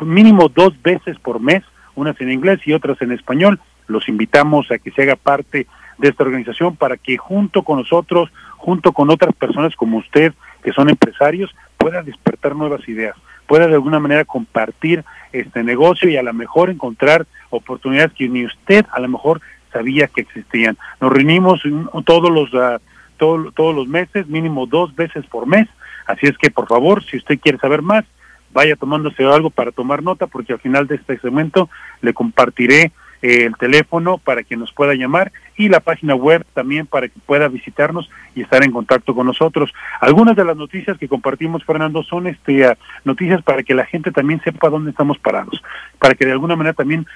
[0.00, 4.78] mínimo dos veces por mes, unas en inglés y otras en español, los invitamos a
[4.78, 5.66] que se haga parte
[5.98, 10.32] de esta organización para que junto con nosotros, junto con otras personas como usted,
[10.62, 13.16] que son empresarios, pueda despertar nuevas ideas,
[13.46, 18.44] pueda de alguna manera compartir este negocio y a lo mejor encontrar oportunidades que ni
[18.44, 19.40] usted a lo mejor
[19.72, 20.76] sabía que existían.
[21.00, 21.62] Nos reunimos
[22.04, 22.78] todos los uh,
[23.18, 25.68] todos los meses, mínimo dos veces por mes,
[26.06, 28.04] así es que por favor, si usted quiere saber más,
[28.52, 31.68] vaya tomándose algo para tomar nota, porque al final de este segmento
[32.00, 37.08] le compartiré el teléfono para que nos pueda llamar y la página web también para
[37.08, 39.72] que pueda visitarnos y estar en contacto con nosotros.
[40.00, 44.40] Algunas de las noticias que compartimos, Fernando, son este noticias para que la gente también
[44.42, 45.62] sepa dónde estamos parados,
[45.98, 47.06] para que de alguna manera también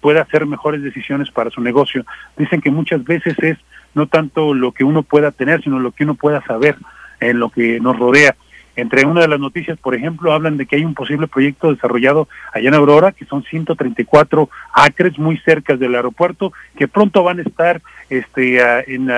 [0.00, 2.04] pueda hacer mejores decisiones para su negocio.
[2.36, 3.58] Dicen que muchas veces es
[3.94, 6.76] no tanto lo que uno pueda tener, sino lo que uno pueda saber
[7.20, 8.34] en lo que nos rodea.
[8.78, 12.28] Entre una de las noticias, por ejemplo, hablan de que hay un posible proyecto desarrollado
[12.52, 17.42] allá en Aurora, que son 134 acres muy cerca del aeropuerto, que pronto van a
[17.42, 18.60] estar este,
[18.94, 19.10] en,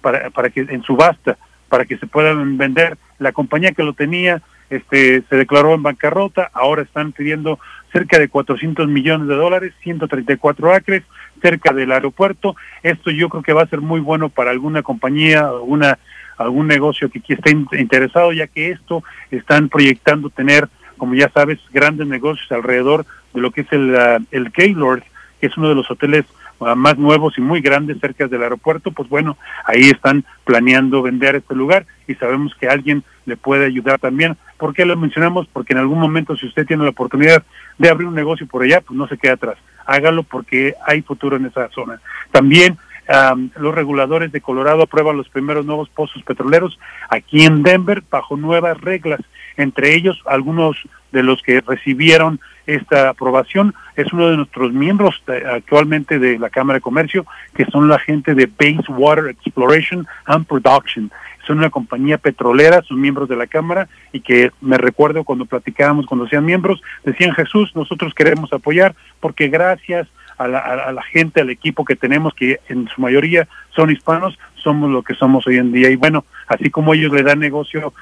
[0.00, 1.38] para, para que en subasta,
[1.68, 2.98] para que se puedan vender.
[3.18, 7.58] La compañía que lo tenía este, se declaró en bancarrota, ahora están pidiendo
[7.92, 11.02] cerca de 400 millones de dólares, 134 acres
[11.42, 12.54] cerca del aeropuerto.
[12.84, 15.98] Esto yo creo que va a ser muy bueno para alguna compañía, alguna
[16.40, 22.06] algún negocio que, esté interesado, ya que esto están proyectando tener, como ya sabes, grandes
[22.06, 23.04] negocios alrededor
[23.34, 25.02] de lo que es el, uh, el Gaylord,
[25.40, 26.24] que es uno de los hoteles
[26.58, 29.36] uh, más nuevos y muy grandes cerca del aeropuerto, pues bueno,
[29.66, 34.38] ahí están planeando vender este lugar y sabemos que alguien le puede ayudar también.
[34.56, 35.46] ¿Por qué lo mencionamos?
[35.52, 37.44] Porque en algún momento si usted tiene la oportunidad
[37.76, 39.58] de abrir un negocio por allá, pues no se quede atrás.
[39.84, 42.00] Hágalo porque hay futuro en esa zona.
[42.30, 42.78] También
[43.56, 46.78] los reguladores de Colorado aprueban los primeros nuevos pozos petroleros
[47.08, 49.20] aquí en Denver bajo nuevas reglas.
[49.56, 50.76] Entre ellos, algunos
[51.10, 55.20] de los que recibieron esta aprobación es uno de nuestros miembros
[55.52, 60.46] actualmente de la Cámara de Comercio, que son la gente de Base Water Exploration and
[60.46, 61.10] Production.
[61.46, 66.06] Son una compañía petrolera, son miembros de la Cámara y que me recuerdo cuando platicábamos,
[66.06, 70.06] cuando sean miembros, decían Jesús, nosotros queremos apoyar porque gracias
[70.44, 75.02] a la, gente, al equipo que tenemos, que en su mayoría son hispanos, somos lo
[75.02, 75.90] que somos hoy en día.
[75.90, 77.92] Y bueno, así como ellos le dan negocio,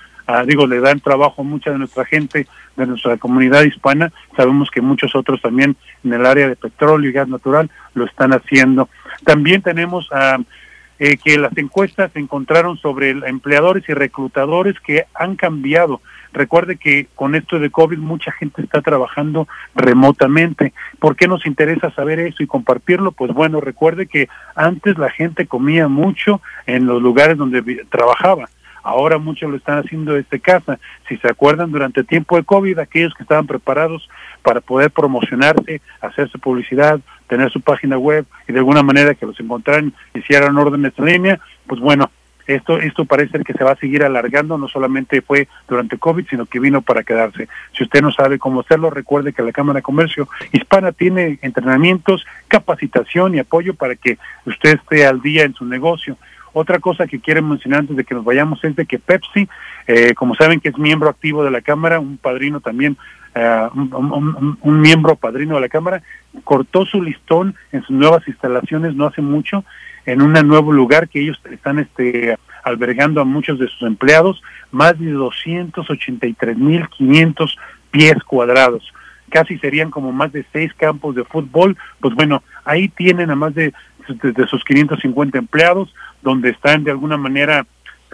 [0.46, 2.46] digo, le dan trabajo a mucha de nuestra gente,
[2.76, 7.12] de nuestra comunidad hispana, sabemos que muchos otros también en el área de petróleo y
[7.12, 8.88] gas natural lo están haciendo.
[9.24, 10.38] También tenemos a
[11.00, 16.00] eh, que las encuestas encontraron sobre empleadores y reclutadores que han cambiado.
[16.32, 20.72] Recuerde que con esto de COVID mucha gente está trabajando remotamente.
[20.98, 23.12] ¿Por qué nos interesa saber eso y compartirlo?
[23.12, 28.48] Pues bueno, recuerde que antes la gente comía mucho en los lugares donde trabajaba.
[28.82, 30.78] Ahora muchos lo están haciendo desde casa.
[31.08, 34.08] Si se acuerdan, durante el tiempo de COVID, aquellos que estaban preparados
[34.42, 39.38] para poder promocionarse, hacerse publicidad, tener su página web y de alguna manera que los
[39.40, 42.10] encontraran, hicieran órdenes en línea, pues bueno,
[42.48, 46.46] esto, esto parece que se va a seguir alargando, no solamente fue durante COVID, sino
[46.46, 47.46] que vino para quedarse.
[47.76, 52.26] Si usted no sabe cómo hacerlo, recuerde que la Cámara de Comercio Hispana tiene entrenamientos,
[52.48, 56.16] capacitación y apoyo para que usted esté al día en su negocio.
[56.54, 59.46] Otra cosa que quiero mencionar antes de que nos vayamos es de que Pepsi,
[59.86, 62.96] eh, como saben que es miembro activo de la Cámara, un padrino también
[63.34, 66.02] eh, un, miembro padrino de la Cámara,
[66.44, 69.64] cortó su listón en sus nuevas instalaciones no hace mucho,
[70.08, 74.98] en un nuevo lugar que ellos están este, albergando a muchos de sus empleados, más
[74.98, 77.54] de 283.500
[77.90, 78.90] pies cuadrados.
[79.28, 81.76] Casi serían como más de seis campos de fútbol.
[82.00, 83.74] Pues bueno, ahí tienen a más de,
[84.22, 87.66] de sus 550 empleados, donde están de alguna manera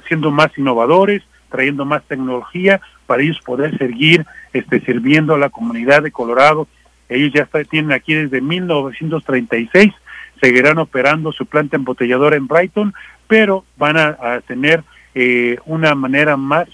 [0.09, 6.03] siendo más innovadores, trayendo más tecnología para ellos poder seguir este, sirviendo a la comunidad
[6.03, 6.67] de Colorado.
[7.09, 9.93] Ellos ya tienen aquí desde 1936,
[10.41, 12.95] seguirán operando su planta embotelladora en Brighton,
[13.27, 14.85] pero van a, tener
[15.15, 16.69] eh, una manera más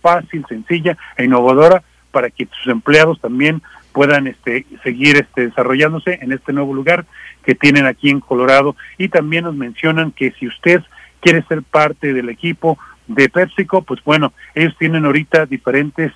[0.00, 3.62] fácil, sencilla e innovadora para que sus empleados también
[3.92, 7.06] puedan este, seguir este, desarrollándose en este nuevo lugar
[7.44, 8.76] que tienen aquí en Colorado.
[8.98, 10.82] Y también nos mencionan que si usted
[11.20, 16.12] quiere ser parte del equipo de PepsiCo, pues bueno, ellos tienen ahorita diferentes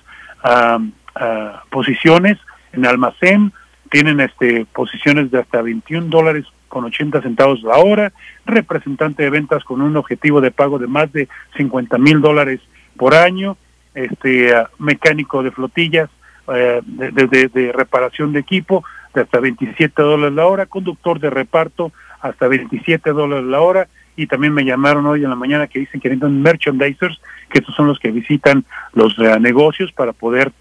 [1.69, 2.37] posiciones
[2.73, 3.51] en almacén,
[3.89, 8.13] tienen este posiciones de hasta 21 dólares con 80 centavos la hora,
[8.45, 11.27] representante de ventas con un objetivo de pago de más de
[11.57, 12.61] 50 mil dólares
[12.95, 13.57] por año,
[13.93, 16.09] este mecánico de flotillas,
[16.47, 21.91] eh, de, de, reparación de equipo de hasta 27 dólares la hora, conductor de reparto
[22.21, 25.99] hasta 27 dólares la hora, y también me llamaron hoy en la mañana que dicen
[25.99, 27.19] que necesitan merchandisers,
[27.49, 30.53] que estos son los que visitan los eh, negocios para poder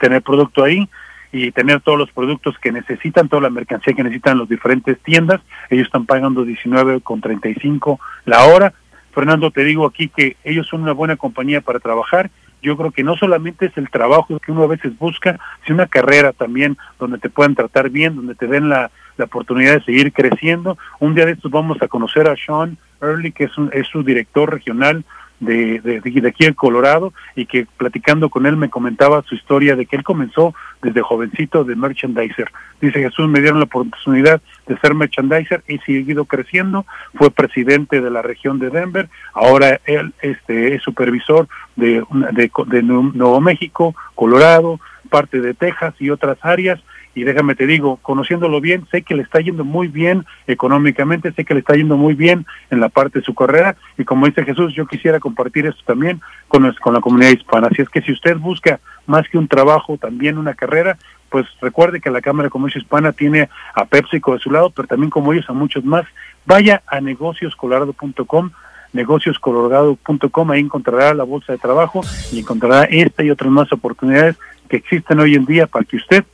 [0.00, 0.88] tener producto ahí
[1.36, 5.40] y tener todos los productos que necesitan, toda la mercancía que necesitan las diferentes tiendas.
[5.68, 8.72] Ellos están pagando 19 con 35 la hora.
[9.12, 12.30] Fernando, te digo aquí que ellos son una buena compañía para trabajar.
[12.62, 15.86] Yo creo que no solamente es el trabajo que uno a veces busca, sino una
[15.86, 20.12] carrera también donde te puedan tratar bien, donde te den la, la oportunidad de seguir
[20.12, 20.78] creciendo.
[21.00, 24.50] Un día de estos vamos a conocer a Sean Early, que es, es su director
[24.50, 25.04] regional
[25.40, 29.76] de, de, de, aquí en Colorado y que platicando con él me comentaba su historia
[29.76, 32.50] de que él comenzó desde jovencito de merchandiser.
[32.80, 38.10] Dice Jesús, me dieron la oportunidad de ser merchandiser y seguido creciendo, fue presidente de
[38.10, 42.02] la región de Denver, ahora él este, es supervisor de,
[42.32, 44.80] de, de Nuevo México, Colorado,
[45.10, 46.80] parte de Texas y otras áreas
[47.16, 51.46] y déjame te digo, conociéndolo bien, sé que le está yendo muy bien económicamente, sé
[51.46, 54.44] que le está yendo muy bien en la parte de su carrera y como dice
[54.44, 57.68] Jesús, yo quisiera compartir esto también con, con la comunidad hispana.
[57.68, 60.98] Así es que si usted busca más que un trabajo, también una carrera,
[61.30, 64.86] pues recuerde que la Cámara de Comercio Hispana tiene a PepsiCo de su lado, pero
[64.86, 66.04] también como ellos a muchos más.
[66.44, 68.50] Vaya a negocioscolorado.com
[68.92, 72.02] negocioscolorado.com, ahí encontrará la bolsa de trabajo
[72.32, 74.36] y encontrará esta y otras más oportunidades
[74.68, 76.24] que existen hoy en día para que usted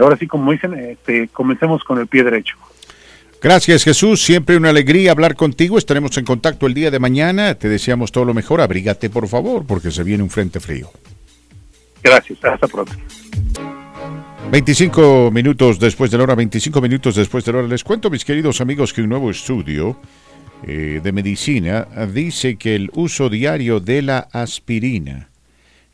[0.00, 2.56] ahora sí, como dicen, este, comencemos con el pie derecho.
[3.40, 5.78] Gracias Jesús, siempre una alegría hablar contigo.
[5.78, 7.54] Estaremos en contacto el día de mañana.
[7.54, 8.60] Te deseamos todo lo mejor.
[8.60, 10.90] Abrígate por favor, porque se viene un frente frío.
[12.02, 12.92] Gracias, hasta pronto.
[14.50, 18.24] 25 minutos después de la hora, 25 minutos después de la hora, les cuento, mis
[18.24, 20.00] queridos amigos, que un nuevo estudio
[20.66, 25.27] eh, de medicina dice que el uso diario de la aspirina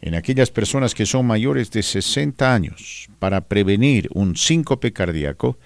[0.04, 5.56] en aquellas personas que son mayores de 60 años para prevenir un síncope cardíaco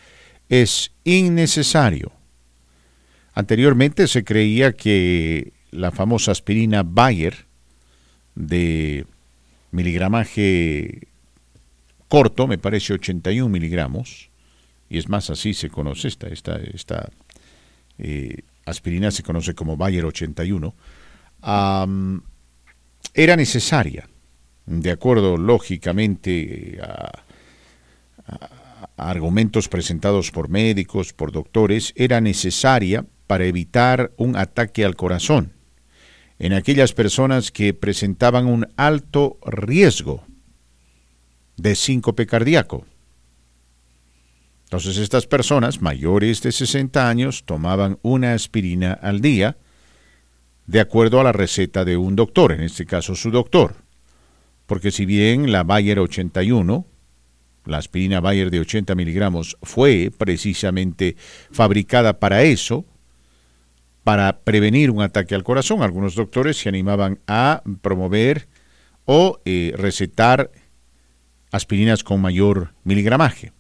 [0.49, 2.13] es innecesario.
[3.35, 7.47] Anteriormente se creía que la famosa aspirina Bayer
[8.37, 9.07] de
[9.73, 11.09] miligramaje
[12.07, 14.31] corto, me parece 81 miligramos,
[14.89, 17.11] y es más así se conoce esta, esta,
[17.99, 20.73] eh, aspirina se conoce como Bayer 81,
[23.15, 24.09] era necesaria
[24.69, 27.25] de acuerdo lógicamente a,
[28.97, 35.53] argumentos presentados por médicos, por doctores, era necesaria para evitar un ataque al corazón
[36.39, 40.25] en aquellas personas que presentaban un alto riesgo
[41.57, 42.87] de síncope cardíaco.
[44.65, 49.57] Entonces estas personas mayores de 60 años tomaban una aspirina al día
[50.67, 53.88] de acuerdo a la receta de un doctor, en este caso su doctor.
[54.69, 56.87] Porque si bien la Bayer 81,
[57.65, 61.17] la aspirina Bayer de 80 miligramos, fue precisamente
[61.51, 62.85] fabricada para eso,
[64.05, 68.47] para prevenir un ataque al corazón, algunos doctores se animaban a promover
[69.07, 70.51] o eh, recetar
[71.51, 73.53] aspirinas con mayor miligramaje.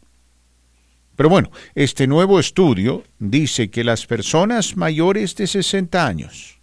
[1.16, 6.60] Pero bueno, este nuevo estudio dice que las personas mayores de 60 años,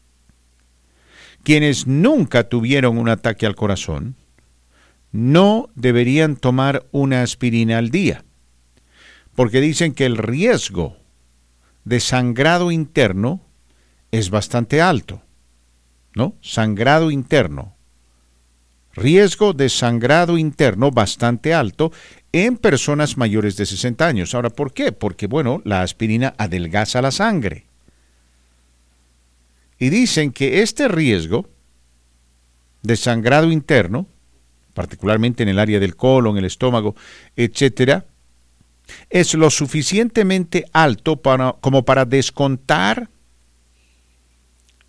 [1.42, 4.16] quienes nunca tuvieron un ataque al corazón,
[5.16, 8.26] no deberían tomar una aspirina al día,
[9.34, 10.98] porque dicen que el riesgo
[11.86, 13.40] de sangrado interno
[14.12, 15.22] es bastante alto,
[16.16, 16.36] ¿no?
[16.42, 17.78] Sangrado interno.
[18.92, 21.94] Riesgo de sangrado interno bastante alto
[22.34, 24.36] en personas mayores de 60 años.
[24.36, 24.92] Ahora, ¿por qué?
[24.92, 27.68] Porque, bueno, la aspirina adelgaza la sangre.
[29.80, 31.48] Y dicen que este riesgo
[32.82, 34.08] de sangrado interno,
[34.76, 36.96] particularmente en el área del colon, el estómago,
[37.36, 38.06] etcétera,
[39.10, 41.20] es lo suficientemente alto
[41.60, 43.10] como para descontar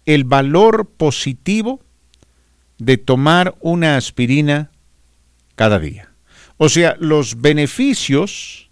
[0.05, 1.81] el valor positivo
[2.79, 4.71] de tomar una aspirina
[5.55, 6.11] cada día.
[6.59, 8.71] O sea, los beneficios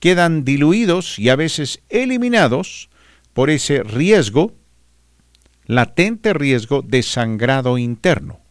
[0.00, 2.88] quedan diluidos y a veces eliminados
[3.34, 4.54] por ese riesgo,
[5.66, 8.45] latente riesgo de sangrado interno.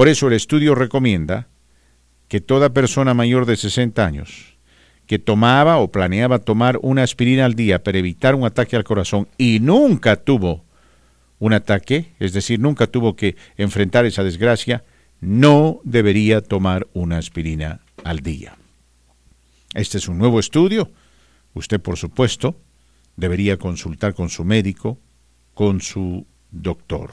[0.00, 1.48] Por eso el estudio recomienda
[2.26, 4.56] que toda persona mayor de 60 años
[5.06, 9.28] que tomaba o planeaba tomar una aspirina al día para evitar un ataque al corazón
[9.36, 10.64] y nunca tuvo
[11.38, 14.84] un ataque, es decir, nunca tuvo que enfrentar esa desgracia,
[15.20, 18.56] no debería tomar una aspirina al día.
[19.74, 20.90] Este es un nuevo estudio.
[21.52, 22.58] Usted, por supuesto,
[23.16, 24.98] debería consultar con su médico,
[25.52, 27.10] con su doctor.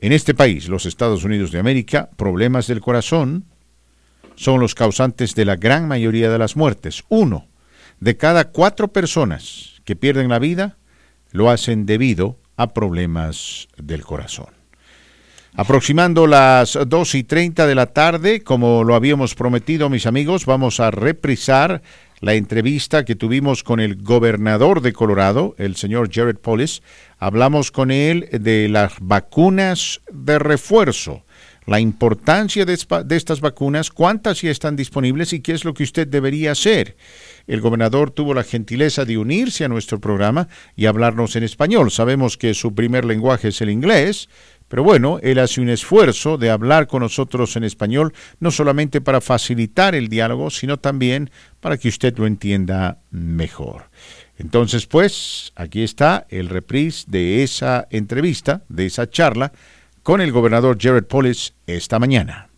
[0.00, 3.44] En este país, los Estados Unidos de América, problemas del corazón
[4.34, 7.04] son los causantes de la gran mayoría de las muertes.
[7.10, 7.48] Uno
[8.00, 10.78] de cada cuatro personas que pierden la vida
[11.32, 14.48] lo hacen debido a problemas del corazón.
[15.52, 20.80] Aproximando las 2 y 30 de la tarde, como lo habíamos prometido, mis amigos, vamos
[20.80, 21.82] a reprisar
[22.20, 26.82] la entrevista que tuvimos con el gobernador de Colorado, el señor Jared Polis.
[27.18, 31.24] Hablamos con él de las vacunas de refuerzo
[31.70, 36.08] la importancia de, estas vacunas, cuántas ya están disponibles y qué es lo que usted
[36.08, 36.96] debería hacer.
[37.46, 41.92] El gobernador tuvo la gentileza de unirse a nuestro programa y hablarnos en español.
[41.92, 44.28] Sabemos que su primer lenguaje es el inglés,
[44.70, 49.20] pero bueno, él hace un esfuerzo de hablar con nosotros en español, no solamente para
[49.20, 51.28] facilitar el diálogo, sino también
[51.58, 53.90] para que usted lo entienda mejor.
[54.38, 59.50] Entonces, pues, aquí está el reprise de esa entrevista, de esa charla
[60.04, 62.49] con el gobernador Jared Polis esta mañana.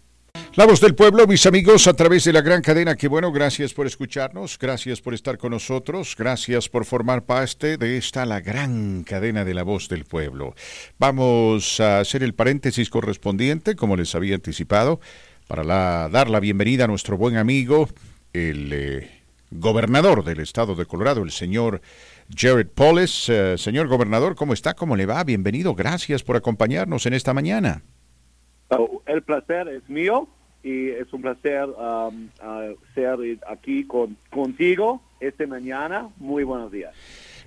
[0.55, 2.95] La voz del pueblo, mis amigos, a través de la gran cadena.
[2.95, 7.97] Que bueno, gracias por escucharnos, gracias por estar con nosotros, gracias por formar parte de
[7.97, 10.55] esta la gran cadena de la voz del pueblo.
[10.99, 15.01] Vamos a hacer el paréntesis correspondiente, como les había anticipado,
[15.49, 15.65] para
[16.11, 17.89] dar la bienvenida a nuestro buen amigo,
[18.35, 19.11] el eh,
[19.51, 21.81] gobernador del estado de Colorado, el señor
[22.29, 23.27] Jared Polis.
[23.31, 24.75] Eh, señor gobernador, ¿cómo está?
[24.75, 25.25] ¿Cómo le va?
[25.25, 25.75] Bienvenido.
[25.75, 27.81] Gracias por acompañarnos en esta mañana.
[28.69, 30.29] Oh, el placer es mío
[30.63, 33.19] y es un placer um, uh, ser
[33.49, 36.09] aquí con, contigo esta mañana.
[36.19, 36.95] Muy buenos días.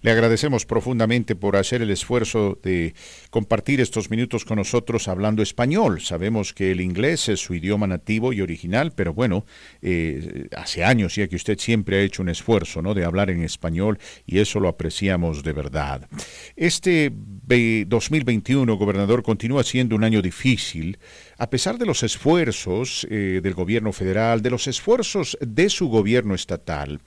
[0.06, 2.94] Le agradecemos profundamente por hacer el esfuerzo de
[3.32, 5.99] compartir estos minutos con nosotros hablando español.
[5.99, 9.48] Sabemos que el inglés es su idioma nativo y original, pero bueno,
[9.82, 12.94] eh, hace años ya que usted siempre ha hecho un esfuerzo ¿no?
[12.94, 16.07] de hablar en español y eso lo apreciamos de verdad.
[16.56, 20.99] Este 2021, gobernador, continúa siendo un año difícil
[21.40, 26.36] a pesar de los esfuerzos eh, del gobierno federal, de los esfuerzos de su gobierno
[26.36, 27.02] estatal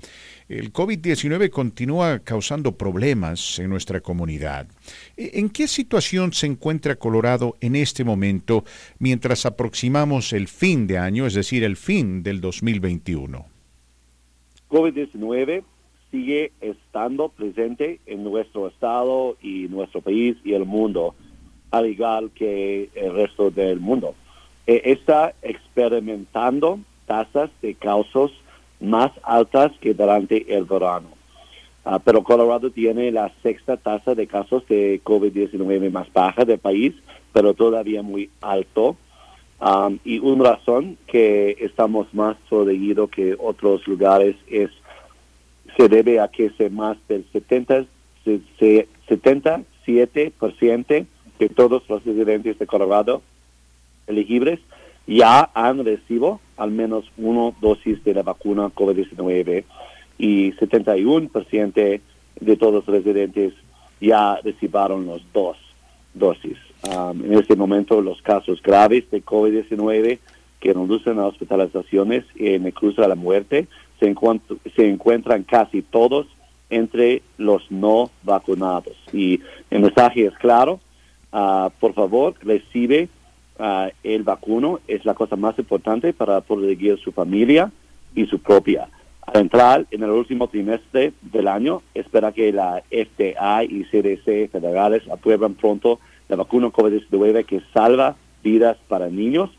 [0.49, 4.67] el COVID-19 continúa causando problemas en nuestra comunidad.
[5.17, 8.65] E, ¿En qué situación se encuentra Colorado en este momento
[8.99, 13.45] mientras aproximamos el fin de año, es decir, el fin del 2021?
[14.71, 15.65] COVID-19
[16.11, 21.15] sigue estando presente en nuestro estado y nuestro país y el mundo,
[21.71, 24.15] al igual que el resto del mundo.
[24.67, 28.33] E, está experimentando tasas de casos
[28.81, 31.09] más altas que durante el verano.
[31.85, 36.95] Ah, pero Colorado tiene la sexta tasa de casos de COVID-19 más baja del país,
[37.33, 38.97] pero todavía muy alto.
[40.05, 44.71] y una razón que estamos más protegidos que otros lugares es
[45.77, 47.85] se debe a que se más del 70,
[48.25, 51.07] 77%
[51.39, 53.23] de todos los residentes de Colorado
[54.07, 54.61] elegibles
[55.09, 59.65] ya han recibido al menos una dosis de la vacuna COVID-19
[60.19, 62.01] y 71%
[62.41, 63.55] de todos los residentes
[64.01, 65.57] ya recibieron los dos
[66.15, 66.59] dosis.
[66.83, 70.19] Um, en este momento los casos graves de COVID-19
[70.61, 73.67] que reducen a hospitalizaciones y incluso a la muerte
[73.99, 74.15] se,
[74.77, 76.27] se encuentran casi todos
[76.71, 78.97] entre los no vacunados.
[79.13, 79.41] Y
[79.71, 80.81] el mensaje es claro,
[81.33, 83.09] uh, por favor, recibe
[83.59, 87.71] uh, el vacuno, es la cosa más importante para proteger su familia
[88.15, 88.89] y su propia.
[89.23, 95.03] Al entrar en el último trimestre del año, espera que la FDA y CDC federales
[95.11, 99.51] aprueben pronto la vacuna COVID-19 que salva vidas para niños,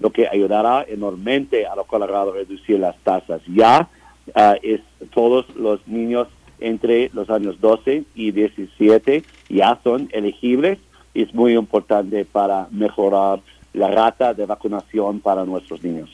[0.00, 3.40] lo que ayudará enormemente a los colorados a reducir las tasas.
[3.46, 3.88] Ya
[4.34, 4.80] uh, es
[5.14, 6.28] todos los niños
[6.58, 10.78] entre los años 12 y 17 ya son elegibles
[11.22, 13.40] es muy importante para mejorar
[13.72, 16.10] la rata de vacunación para nuestros niños.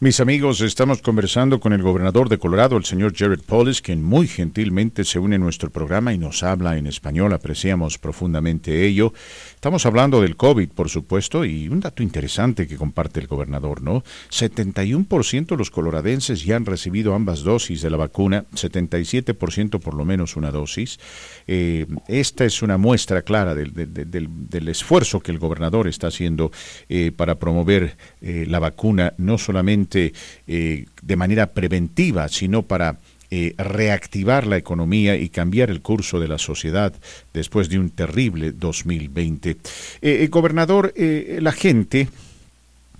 [0.00, 4.28] Mis amigos, estamos conversando con el gobernador de Colorado, el señor Jared Polis, quien muy
[4.28, 7.32] gentilmente se une a nuestro programa y nos habla en español.
[7.32, 9.12] Apreciamos profundamente ello.
[9.56, 14.04] Estamos hablando del COVID, por supuesto, y un dato interesante que comparte el gobernador, ¿no?
[14.30, 20.04] 71% de los coloradenses ya han recibido ambas dosis de la vacuna, 77% por lo
[20.04, 21.00] menos una dosis.
[21.48, 26.52] Eh, esta es una muestra clara del, esfuerzo que el gobernador está haciendo
[26.88, 32.98] eh, para promover eh, la vacuna, no solamente de manera preventiva, sino para
[33.30, 36.94] eh, reactivar la economía y cambiar el curso de la sociedad
[37.34, 39.50] después de un terrible 2020.
[39.50, 39.56] Eh,
[40.00, 42.08] eh, gobernador, la gente,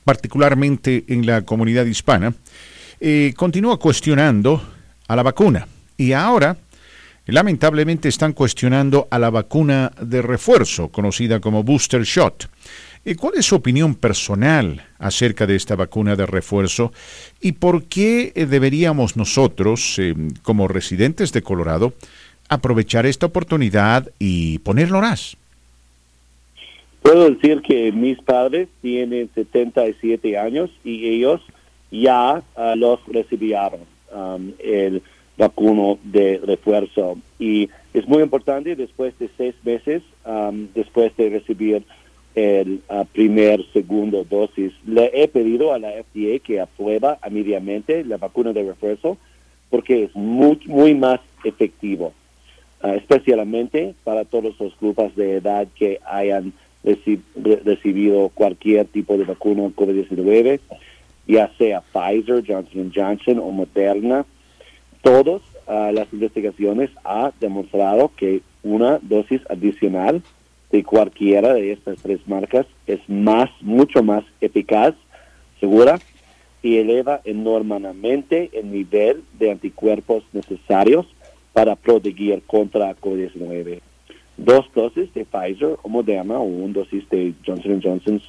[0.05, 2.35] particularmente en la comunidad hispana,
[3.36, 4.62] continúa cuestionando
[5.06, 5.66] a la vacuna
[5.97, 6.59] y ahora
[7.24, 12.51] lamentablemente están cuestionando a la vacuna de refuerzo, conocida como booster shot.
[13.19, 16.93] ¿Cuál es su opinión personal acerca de esta vacuna de refuerzo
[17.41, 21.95] y por qué eh, deberíamos nosotros, eh, como residentes de Colorado,
[22.49, 25.37] aprovechar esta oportunidad y ponerlo más?
[27.03, 31.41] Puedo decir que mis padres tienen 77 años y ellos
[31.91, 33.81] ya ah, los recibieron
[34.15, 35.03] um, el
[35.39, 41.85] vacuno de refuerzo y es muy importante después de seis meses um, después de recibir
[42.35, 42.81] el
[43.13, 44.73] primer, segundo dosis.
[44.87, 49.19] Le he pedido a la FDA que aprueba inmediatamente la vacuna de refuerzo
[49.71, 52.13] porque es muy, muy más efectivo,
[52.83, 56.53] ah, especialmente para todos los grupos de edad que hayan
[57.65, 60.61] recibido cualquier tipo de vacuna COVID-19,
[61.27, 64.25] ya sea Pfizer, Johnson Johnson o Moderna.
[65.03, 70.23] Todas ah, las investigaciones han demostrado que una dosis adicional
[70.70, 74.95] de cualquiera de estas tres marcas es más, mucho más eficaz,
[75.61, 75.99] segura
[76.62, 81.07] y eleva enormemente el nivel de anticuerpos necesarios
[81.53, 83.81] para proteger contra COVID-19.
[84.36, 88.23] Dos dosis de Pfizer o Moderna o una dosis de Johnson Johnson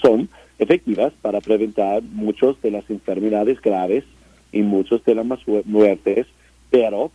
[0.00, 0.28] son
[0.58, 1.74] efectivas para prevenir
[2.12, 4.04] muchas de las enfermedades graves
[4.52, 5.26] y muchas de las
[5.64, 6.26] muertes,
[6.70, 7.10] pero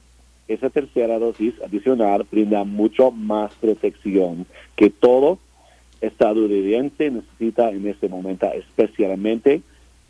[0.54, 4.46] esa tercera dosis adicional brinda mucho más protección
[4.76, 5.40] que todo
[6.02, 9.62] estadounidense necesita en este momento, especialmente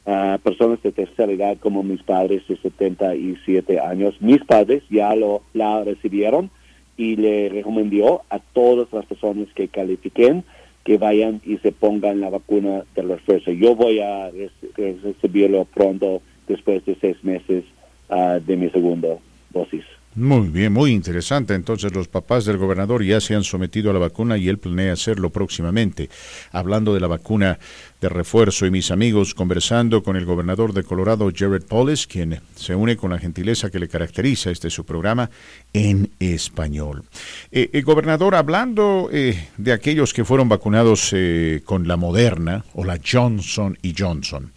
[0.06, 4.16] a personas de tercera edad como mis padres de 77 años.
[4.20, 6.50] Mis padres ya lo la recibieron
[6.98, 10.44] y le recomendó a todas las personas que califiquen
[10.84, 13.52] que vayan y se pongan la vacuna del refuerzo.
[13.52, 14.32] Yo voy a
[14.76, 17.66] recibirlo pronto después de seis meses
[18.10, 19.18] ah, de mi segunda
[19.52, 19.86] dosis.
[20.14, 21.54] Muy bien, muy interesante.
[21.54, 24.92] Entonces los papás del gobernador ya se han sometido a la vacuna y él planea
[24.92, 26.10] hacerlo próximamente.
[26.52, 27.58] Hablando de la vacuna
[28.02, 32.76] de refuerzo y mis amigos conversando con el gobernador de Colorado, Jared Polis, quien se
[32.76, 35.30] une con la gentileza que le caracteriza este su programa
[35.72, 37.04] en español.
[37.50, 41.16] eh, eh, gobernador, hablando eh, de aquellos que fueron vacunados
[41.64, 44.52] con la Moderna o la Johnson y Johnson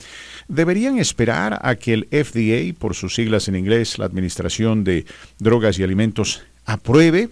[0.55, 5.05] deberían esperar a que el FDA, por sus siglas en inglés, la Administración de
[5.39, 7.29] Drogas y Alimentos, apruebe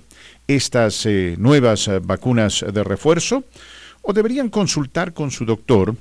[0.46, 3.44] estas eh, nuevas eh, vacunas de refuerzo
[4.02, 5.96] o deberían consultar con su doctor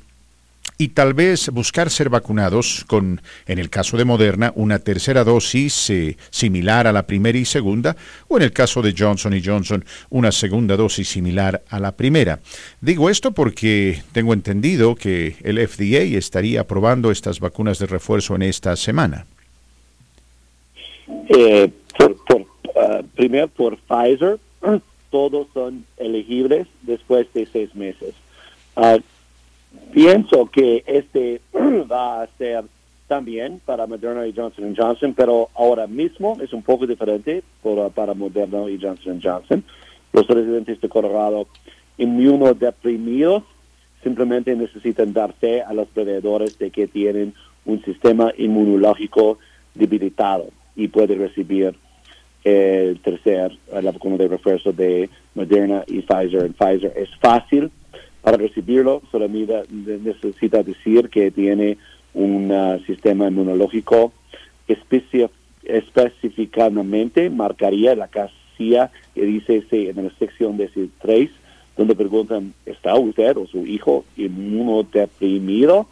[0.78, 5.90] y tal vez buscar ser vacunados con, en el caso de Moderna, una tercera dosis
[5.90, 7.96] eh, similar a la primera y segunda,
[8.28, 12.40] o en el caso de Johnson Johnson, una segunda dosis similar a la primera.
[12.82, 18.44] Digo esto porque tengo entendido que el FDA estaría aprobando estas vacunas de refuerzo en
[18.44, 19.26] esta semana.
[21.30, 24.40] Eh, uh, primero por Pfizer,
[25.12, 28.16] todos son elegibles después de seis meses.
[28.76, 29.00] Uh,
[29.94, 31.42] pienso que este
[31.92, 32.66] va a ser
[33.08, 37.44] también para Moderna y Johnson Johnson, pero ahora mismo es un poco diferente
[37.94, 39.64] para Moderna y Johnson Johnson.
[40.14, 41.48] Los residentes de Colorado
[41.98, 43.44] inmunodeprimidos
[44.02, 47.34] simplemente necesitan dar fe a los proveedores de que tienen
[47.66, 49.40] un sistema inmunológico
[49.76, 51.76] debilitado y puede recibir
[52.44, 56.52] el tercer, la vacuna de refuerzo de Moderna y Pfizer.
[56.54, 57.70] Pfizer es fácil
[58.22, 61.78] para recibirlo, solamente necesita decir que tiene
[62.14, 64.14] un uh, sistema inmunológico
[65.64, 70.70] específicamente marcaría la casilla que dice en la sección de
[71.02, 71.30] 3
[71.78, 75.88] donde preguntan, ¿está usted o su hijo inmunodeprimido?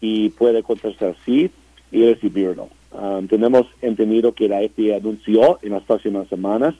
[0.00, 1.50] Y puede contestar sí
[1.92, 2.68] y recibirlo.
[2.92, 6.74] Um, tenemos entendido que la FDA anunció en las próximas semanas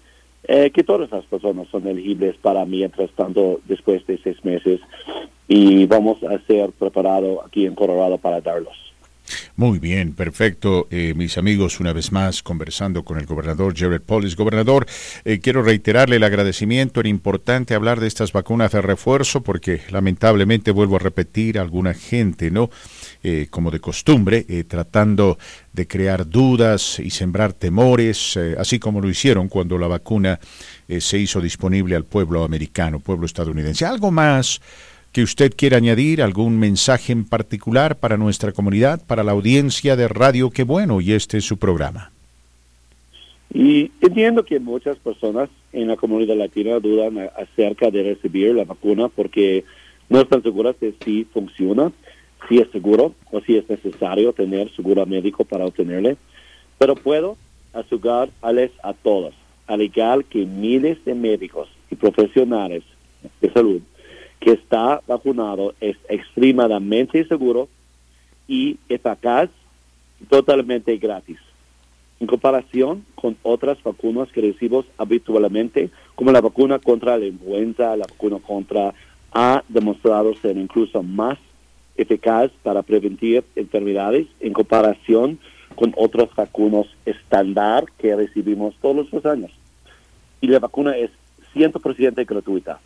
[0.44, 4.80] eh, que todas las personas son elegibles para mientras tanto después de seis meses
[5.48, 8.89] y vamos a ser preparados aquí en Colorado para darlos.
[9.56, 10.88] Muy bien, perfecto.
[10.90, 14.36] Eh, mis amigos, una vez más, conversando con el gobernador Jared Polis.
[14.36, 14.86] Gobernador,
[15.24, 17.00] eh, quiero reiterarle el agradecimiento.
[17.00, 22.50] Era importante hablar de estas vacunas de refuerzo porque lamentablemente, vuelvo a repetir, alguna gente,
[22.50, 22.70] ¿no?
[23.22, 25.38] Eh, como de costumbre, tratando
[25.72, 30.40] de crear dudas y sembrar temores, así como lo hicieron cuando la vacuna
[30.98, 33.84] se hizo disponible al pueblo americano, pueblo estadounidense.
[33.84, 34.60] Algo más
[35.12, 40.08] que usted quiera añadir, algún mensaje en particular para nuestra comunidad, para la audiencia de
[40.08, 42.12] Radio Qué Bueno, y este es su programa.
[43.52, 49.08] Y entiendo que muchas personas en la comunidad latina dudan acerca de recibir la vacuna
[49.08, 49.64] porque
[50.08, 51.90] no están seguras de si funciona,
[52.48, 56.16] si es seguro o si es necesario tener seguro médico para obtenerle.
[56.78, 57.36] Pero puedo
[57.72, 59.34] asegurarles a todos,
[59.66, 62.84] al igual que miles de médicos y profesionales
[63.40, 63.80] de salud,
[64.40, 67.68] que está vacunado es extremadamente seguro
[68.48, 69.50] y eficaz
[70.28, 71.38] totalmente gratis.
[72.18, 78.06] En comparación con otras vacunas que recibimos habitualmente, como la vacuna contra la influenza, la
[78.06, 78.94] vacuna contra
[79.32, 81.38] ha demostrado ser incluso más
[81.96, 85.38] eficaz para prevenir enfermedades en comparación
[85.76, 89.52] con otras vacunas estándar que recibimos todos los años.
[90.40, 91.10] Y la vacuna es
[91.54, 92.80] 100% gratuita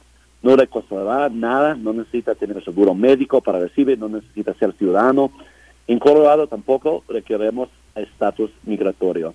[0.44, 5.32] no le costará nada, no necesita tener seguro médico para recibir, no necesita ser ciudadano.
[5.88, 9.34] En Colorado tampoco requeremos estatus migratorio.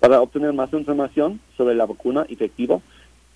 [0.00, 2.80] Para obtener más información sobre la vacuna efectiva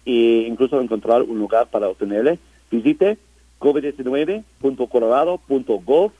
[0.04, 3.16] e incluso encontrar un lugar para obtenerle, visite
[3.60, 6.10] covid19.colorado.gov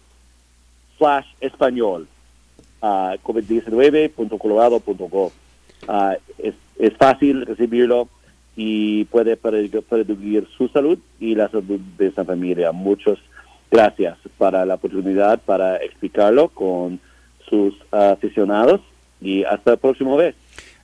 [0.97, 2.07] slash español.
[2.81, 5.33] Uh, covid19.colorado.gov.
[5.89, 8.09] Uh, es, es fácil recibirlo
[8.57, 12.73] y puede predecir su salud y la salud de esa familia.
[12.73, 13.19] Muchas
[13.71, 17.01] gracias para la oportunidad para explicarlo con
[17.49, 18.81] sus aficionados
[19.21, 20.35] y hasta la próxima vez.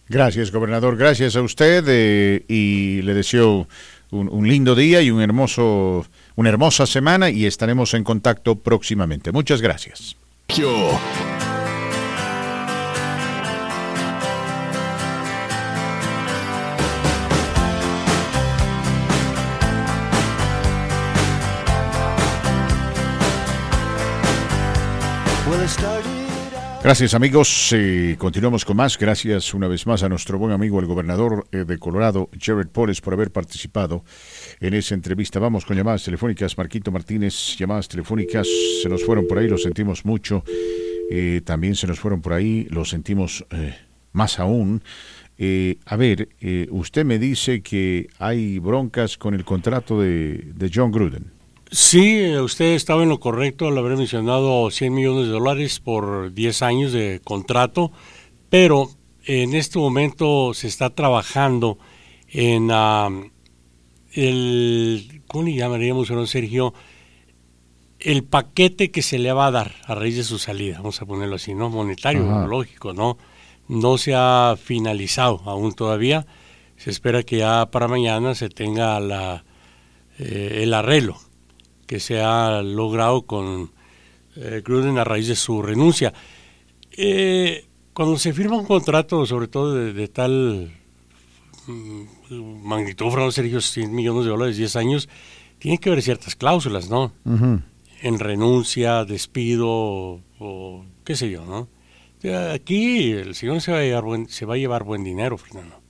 [0.09, 0.97] Gracias, gobernador.
[0.97, 3.69] Gracias a usted eh, y le deseo
[4.11, 9.31] un, un, lindo día y un hermoso, una hermosa semana y estaremos en contacto próximamente.
[9.31, 10.17] Muchas gracias.
[26.83, 28.97] Gracias amigos, eh, continuamos con más.
[28.97, 33.03] Gracias una vez más a nuestro buen amigo el gobernador eh, de Colorado, Jared Poles,
[33.03, 34.03] por haber participado
[34.61, 35.39] en esa entrevista.
[35.39, 36.57] Vamos con llamadas telefónicas.
[36.57, 38.49] Marquito Martínez, llamadas telefónicas
[38.83, 40.43] se nos fueron por ahí, lo sentimos mucho.
[41.11, 43.45] Eh, también se nos fueron por ahí, lo sentimos
[44.13, 44.83] más aún.
[45.85, 46.31] a ver,
[46.71, 51.40] usted me dice que hay broncas con el contrato de John Gruden.
[51.73, 56.63] Sí, usted estaba en lo correcto al haber mencionado 100 millones de dólares por 10
[56.63, 57.93] años de contrato,
[58.49, 58.91] pero
[59.25, 61.79] en este momento se está trabajando
[62.29, 62.73] en
[64.15, 66.75] el, ¿cómo le llamaríamos, don Sergio?
[68.01, 71.07] El paquete que se le va a dar a raíz de su salida, vamos a
[71.07, 71.71] ponerlo así, ¿no?
[71.71, 73.17] Monetario, lógico, ¿no?
[73.69, 76.27] No se ha finalizado aún todavía.
[76.77, 79.45] Se espera que ya para mañana se tenga la,
[80.19, 81.30] eh, el arreglo
[81.91, 83.73] que se ha logrado con
[84.37, 86.15] eh, Gruden a raíz de su renuncia.
[86.93, 90.71] Eh, cuando se firma un contrato, sobre todo de, tal
[91.67, 95.09] mm, magnitud, fueron Sergio, 100 millones de dólares, 10 años,
[95.59, 97.13] tiene que haber ciertas cláusulas, ¿no?
[97.25, 101.67] En renuncia, despido o qué sé yo, ¿no?
[102.55, 105.81] Aquí el señor se va a llevar buen, se va a llevar buen dinero, Fernando.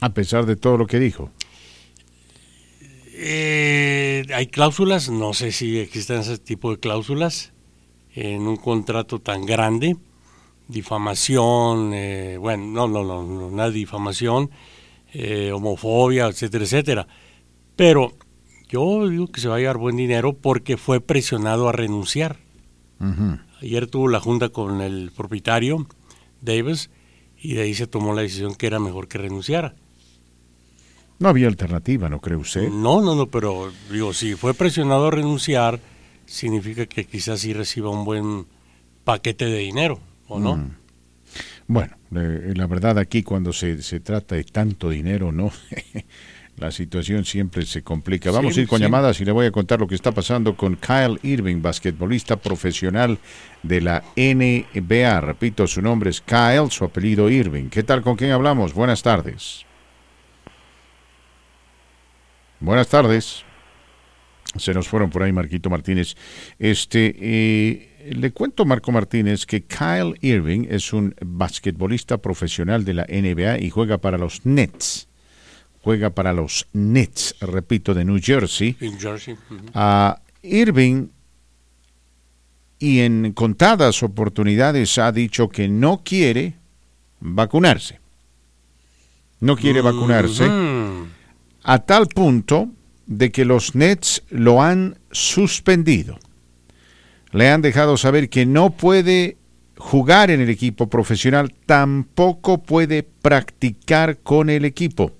[0.00, 1.32] A pesar de todo lo que dijo.
[3.16, 7.52] Eh, hay cláusulas, no sé si existen ese tipo de cláusulas
[8.12, 9.96] en un contrato tan grande.
[10.66, 14.50] Difamación, eh, bueno, no, no, no, no, nada de difamación,
[15.12, 17.08] eh, homofobia, etcétera, etcétera.
[17.76, 18.14] Pero
[18.68, 22.38] yo digo que se va a llevar buen dinero porque fue presionado a renunciar.
[23.60, 25.86] Ayer tuvo la junta con el propietario,
[26.40, 26.90] Davis,
[27.38, 29.76] y de ahí se tomó la decisión que era mejor que renunciara.
[31.18, 32.68] No había alternativa, ¿no cree usted?
[32.68, 35.80] No, no, no, pero digo, si fue presionado a renunciar,
[36.26, 38.46] significa que quizás sí reciba un buen
[39.04, 40.56] paquete de dinero, ¿o no?
[40.56, 40.76] Mm.
[41.66, 45.50] Bueno, la verdad aquí cuando se, se trata de tanto dinero, ¿no?
[46.56, 48.30] la situación siempre se complica.
[48.30, 50.76] Vamos a ir con llamadas y le voy a contar lo que está pasando con
[50.76, 53.18] Kyle Irving, basquetbolista profesional
[53.62, 55.20] de la NBA.
[55.20, 57.68] Repito, su nombre es Kyle, su apellido Irving.
[57.70, 58.02] ¿Qué tal?
[58.02, 58.74] ¿Con quién hablamos?
[58.74, 59.64] Buenas tardes.
[62.64, 63.44] Buenas tardes.
[64.56, 66.14] Se nos fueron por ahí Marquito Martínez.
[66.58, 73.04] Este, eh, le cuento Marco Martínez que Kyle Irving es un basquetbolista profesional de la
[73.06, 75.08] NBA y juega para los Nets
[75.82, 78.74] juega para los Nets, repito, de New Jersey.
[79.74, 81.08] A Irving
[82.78, 86.54] y en contadas oportunidades ha dicho que no quiere
[87.20, 88.00] vacunarse.
[89.40, 90.48] No quiere vacunarse
[91.64, 92.68] a tal punto
[93.06, 96.18] de que los Nets lo han suspendido.
[97.32, 99.36] Le han dejado saber que no puede
[99.76, 105.12] jugar en el equipo profesional, tampoco puede practicar con el equipo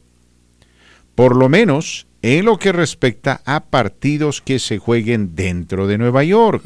[1.14, 6.24] por lo menos en lo que respecta a partidos que se jueguen dentro de Nueva
[6.24, 6.64] York.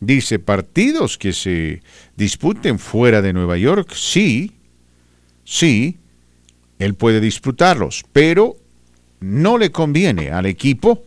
[0.00, 1.82] Dice, partidos que se
[2.16, 4.52] disputen fuera de Nueva York, sí,
[5.44, 5.98] sí,
[6.78, 8.56] él puede disputarlos, pero
[9.20, 11.04] no le conviene al equipo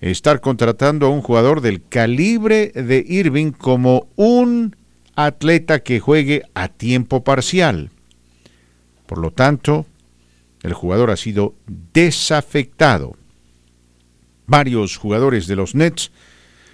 [0.00, 4.76] estar contratando a un jugador del calibre de Irving como un
[5.14, 7.90] atleta que juegue a tiempo parcial.
[9.06, 9.86] Por lo tanto,
[10.62, 13.16] el jugador ha sido desafectado.
[14.46, 16.10] Varios jugadores de los Nets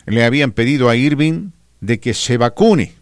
[0.06, 1.50] le habían pedido a Irving
[1.80, 2.94] de que se vacune,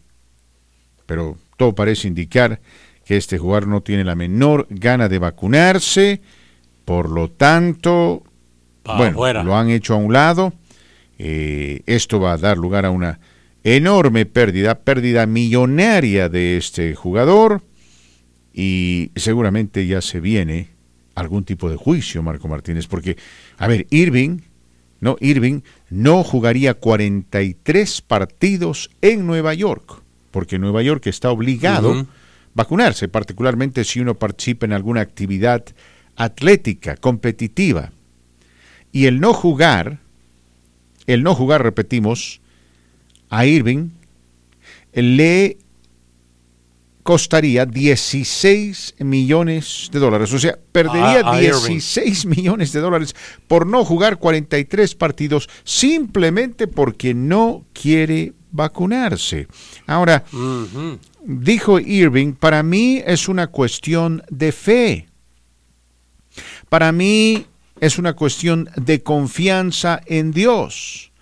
[1.06, 2.60] pero todo parece indicar
[3.08, 6.20] que este jugador no tiene la menor gana de vacunarse,
[6.84, 8.22] por lo tanto,
[8.84, 10.52] bueno, lo han hecho a un lado.
[11.18, 13.18] Eh, esto va a dar lugar a una
[13.64, 17.62] enorme pérdida, pérdida millonaria de este jugador.
[18.52, 20.68] Y seguramente ya se viene
[21.14, 23.16] algún tipo de juicio, Marco Martínez, porque,
[23.56, 24.40] a ver, Irving,
[25.00, 32.06] no, Irving no jugaría 43 partidos en Nueva York, porque Nueva York está obligado
[32.58, 35.64] vacunarse, particularmente si uno participa en alguna actividad
[36.16, 37.92] atlética, competitiva.
[38.90, 40.00] Y el no jugar,
[41.06, 42.40] el no jugar, repetimos,
[43.30, 43.90] a Irving
[44.92, 45.58] le
[47.04, 50.32] costaría 16 millones de dólares.
[50.32, 53.14] O sea, perdería 16 millones de dólares
[53.46, 59.46] por no jugar 43 partidos simplemente porque no quiere vacunarse.
[59.86, 60.24] Ahora,
[61.28, 65.08] dijo Irving, para mí es una cuestión de fe.
[66.70, 67.46] Para mí
[67.80, 71.12] es una cuestión de confianza en Dios.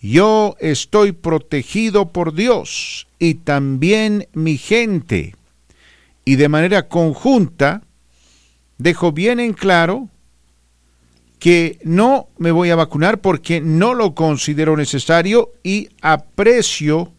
[0.00, 5.36] Yo estoy protegido por Dios y también mi gente.
[6.24, 7.82] Y de manera conjunta,
[8.78, 10.08] dejo bien en claro
[11.38, 17.12] que no me voy a vacunar porque no lo considero necesario y aprecio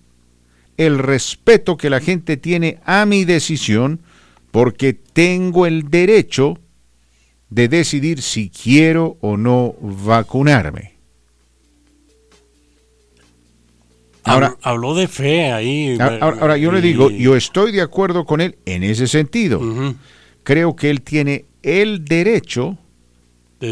[0.77, 4.01] el respeto que la gente tiene a mi decisión
[4.51, 6.59] porque tengo el derecho
[7.49, 10.93] de decidir si quiero o no vacunarme.
[14.23, 15.97] Ahora, habló de fe ahí.
[15.99, 19.61] Ahora, yo le digo, yo estoy de acuerdo con él en ese sentido.
[20.43, 22.77] Creo que él tiene el derecho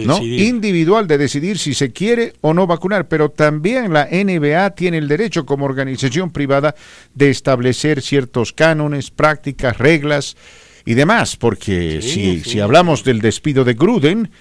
[0.06, 0.24] ¿no?
[0.24, 5.08] individual de decidir si se quiere o no vacunar, pero también la NBA tiene el
[5.08, 6.76] derecho como organización privada
[7.14, 10.38] de establecer ciertos cánones, prácticas, reglas
[10.86, 14.32] y demás, porque si, si hablamos del despido de Gruden,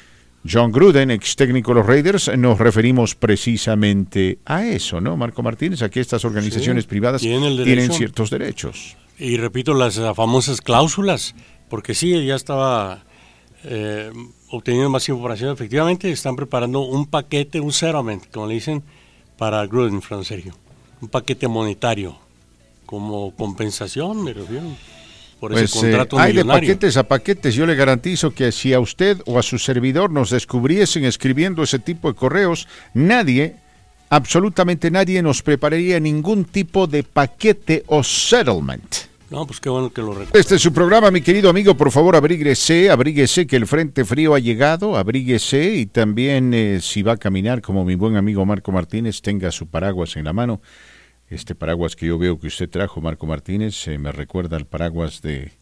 [0.50, 5.82] John Gruden, ex técnico de los Raiders, nos referimos precisamente a eso, ¿no, Marco Martínez?
[5.82, 8.96] A que estas organizaciones privadas tienen ciertos derechos.
[9.18, 11.34] Y repito, las famosas cláusulas,
[11.68, 13.04] porque sí, ya estaba
[13.64, 14.10] eh,
[14.48, 15.52] obteniendo más información.
[15.52, 18.82] Efectivamente, están preparando un paquete, un settlement, como le dicen,
[19.36, 20.54] para Gruden, Fran Sergio.
[21.00, 22.16] Un paquete monetario,
[22.86, 24.66] como compensación, me refiero
[25.40, 27.54] por ese pues, eh, contrato hay de paquetes a paquetes.
[27.54, 31.78] Yo le garantizo que si a usted o a su servidor nos descubriesen escribiendo ese
[31.78, 33.56] tipo de correos, nadie,
[34.10, 39.09] absolutamente nadie, nos prepararía ningún tipo de paquete o settlement.
[39.30, 40.20] No, pues qué bueno que lo.
[40.34, 41.76] Este es su programa, mi querido amigo.
[41.76, 47.02] Por favor, abríguese, abríguese que el frente frío ha llegado, abríguese y también eh, si
[47.02, 50.60] va a caminar como mi buen amigo Marco Martínez, tenga su paraguas en la mano
[51.30, 55.22] este paraguas que yo veo que usted trajo, Marco Martínez, eh, me recuerda al paraguas
[55.22, 55.52] de,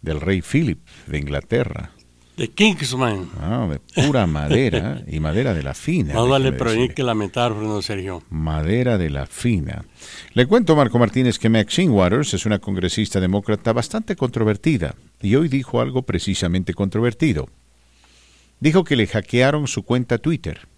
[0.00, 1.90] del rey Philip de Inglaterra.
[2.36, 3.28] De Kingsman.
[3.38, 6.14] Ah, de pura madera y madera de la fina.
[6.14, 8.22] No vale prevenir que lamentar, Bruno Sergio.
[8.30, 9.84] Madera de la fina.
[10.32, 15.48] Le cuento, Marco Martínez, que Maxine Waters es una congresista demócrata bastante controvertida y hoy
[15.48, 17.48] dijo algo precisamente controvertido.
[18.58, 20.68] Dijo que le hackearon su cuenta Twitter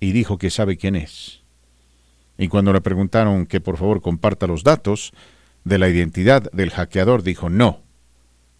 [0.00, 1.42] y dijo que sabe quién es.
[2.38, 5.12] Y cuando le preguntaron que por favor comparta los datos
[5.64, 7.81] de la identidad del hackeador, dijo no.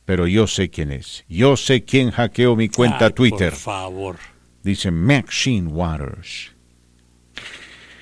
[0.05, 1.25] Pero yo sé quién es.
[1.29, 3.51] Yo sé quién hackeó mi cuenta Twitter.
[3.51, 4.17] Por favor.
[4.63, 6.53] Dice Maxine Waters.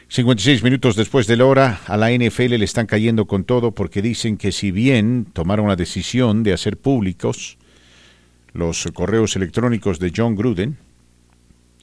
[0.08, 4.02] 56 minutos después de la hora, a la NFL le están cayendo con todo porque
[4.02, 7.58] dicen que si bien tomaron la decisión de hacer públicos
[8.52, 10.78] los correos electrónicos de John Gruden,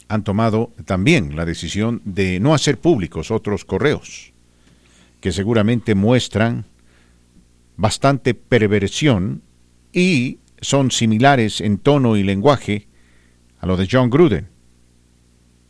[0.10, 4.34] han tomado también la decisión de no hacer públicos otros correos,
[5.22, 6.66] que seguramente muestran
[7.78, 9.42] bastante perversión
[9.92, 12.88] y son similares en tono y lenguaje
[13.60, 14.50] a lo de John Gruden.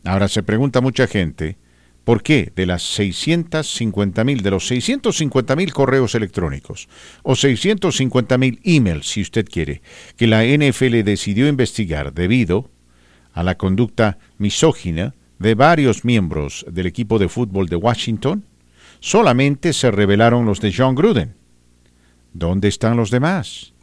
[0.04, 1.58] Ahora se pregunta mucha gente,
[2.04, 6.88] ¿por qué de las 650 mil, de los 650 mil correos electrónicos
[7.22, 9.82] o 650 mil emails, si usted quiere,
[10.16, 12.70] que la NFL decidió investigar debido
[13.32, 18.44] a la conducta misógina de varios miembros del equipo de fútbol de Washington,
[19.00, 21.34] solamente se revelaron los de John Gruden.
[22.32, 23.74] ¿Dónde están los demás?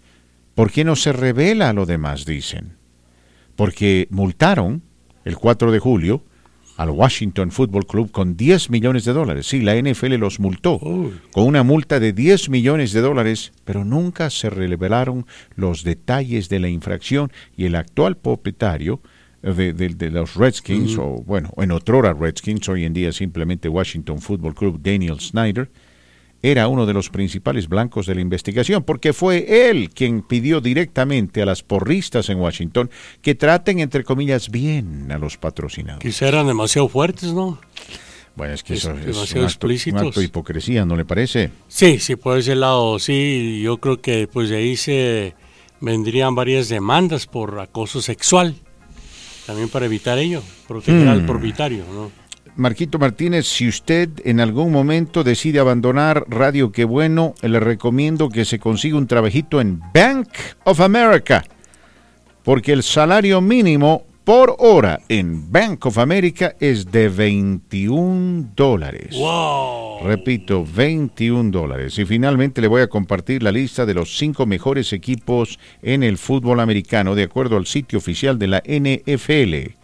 [0.55, 2.25] ¿Por qué no se revela a los demás?
[2.25, 2.77] Dicen.
[3.55, 4.81] Porque multaron
[5.25, 6.23] el 4 de julio
[6.77, 9.47] al Washington Football Club con 10 millones de dólares.
[9.47, 10.79] Sí, la NFL los multó
[11.31, 15.25] con una multa de 10 millones de dólares, pero nunca se revelaron
[15.55, 19.01] los detalles de la infracción y el actual propietario
[19.41, 24.81] de, los Redskins, o bueno, en otrora Redskins, hoy en día simplemente Washington Football Club,
[24.81, 25.69] Daniel Snyder,
[26.51, 31.41] era uno de los principales blancos de la investigación, porque fue él quien pidió directamente
[31.41, 32.89] a las porristas en Washington
[33.21, 36.01] que traten, entre comillas, bien a los patrocinados.
[36.01, 37.59] Quizá eran demasiado fuertes, ¿no?
[38.35, 41.51] Bueno, es que eso es un acto, de hipocresía, ¿no le parece?
[41.67, 43.61] Sí, sí, por ese lado, sí.
[43.63, 45.35] Yo creo que pues de ahí se
[45.79, 48.55] vendrían varias demandas por acoso sexual
[49.45, 51.27] también para evitar ello, proteger al hmm.
[51.27, 52.11] propietario, ¿no?
[52.57, 58.45] Marquito Martínez, si usted en algún momento decide abandonar Radio Qué Bueno, le recomiendo que
[58.45, 60.29] se consiga un trabajito en Bank
[60.63, 61.43] of America,
[62.43, 69.17] porque el salario mínimo por hora en Bank of America es de 21 dólares.
[70.01, 71.99] Repito, 21 dólares.
[71.99, 76.17] Y finalmente le voy a compartir la lista de los cinco mejores equipos en el
[76.17, 79.75] fútbol americano de acuerdo al sitio oficial de la NFL.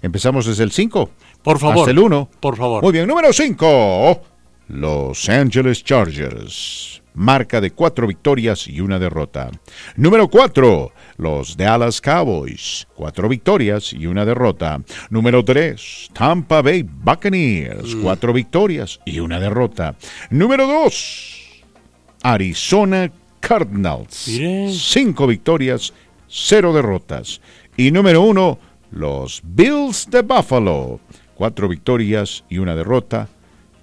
[0.00, 1.10] Empezamos desde el 5.
[1.44, 1.78] Por favor.
[1.78, 2.30] Hasta el 1.
[2.40, 2.82] Por favor.
[2.82, 4.20] Muy bien, número 5.
[4.68, 9.50] Los Angeles Chargers marca de cuatro victorias y una derrota.
[9.96, 14.80] Número 4, los Dallas Cowboys, cuatro victorias y una derrota.
[15.10, 18.02] Número 3, Tampa Bay Buccaneers, mm.
[18.02, 19.94] cuatro victorias y una derrota.
[20.30, 21.64] Número 2,
[22.22, 24.28] Arizona Cardinals,
[24.70, 25.92] cinco victorias,
[26.26, 27.40] cero derrotas.
[27.76, 28.58] Y número 1,
[28.92, 31.00] los Bills de Buffalo,
[31.44, 33.28] cuatro victorias y una derrota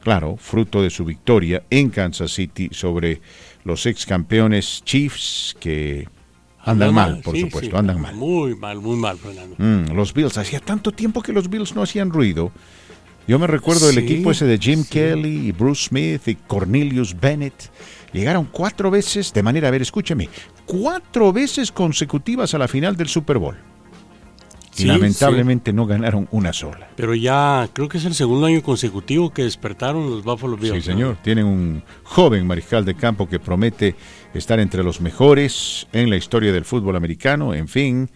[0.01, 3.22] claro, fruto de su victoria en Kansas City sobre
[3.65, 6.07] los ex campeones Chiefs que
[6.57, 8.15] andan, mal, por supuesto, andan mal.
[8.15, 9.56] Muy mal, muy mal, Fernando.
[9.59, 12.51] Mm, los Bills, hacía tanto tiempo que los Bills no hacían ruido.
[13.27, 17.69] Yo me recuerdo del equipo ese de Jim Kelly y Bruce Smith y Cornelius Bennett.
[18.11, 20.30] Llegaron cuatro veces, de manera, a ver, escúcheme,
[20.65, 23.56] cuatro veces consecutivas a la final del Super Bowl
[24.77, 26.90] y lamentablemente no ganaron una sola.
[26.95, 30.75] Pero ya creo que es el segundo año consecutivo que despertaron los Buffalo Bills.
[30.75, 31.17] Sí, señor.
[31.22, 33.95] Tienen un joven mariscal de campo que promete
[34.33, 37.53] estar entre los mejores en la historia del fútbol americano.
[37.53, 38.09] En fin,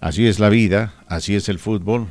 [0.00, 2.06] Así es la vida, así es el fútbol.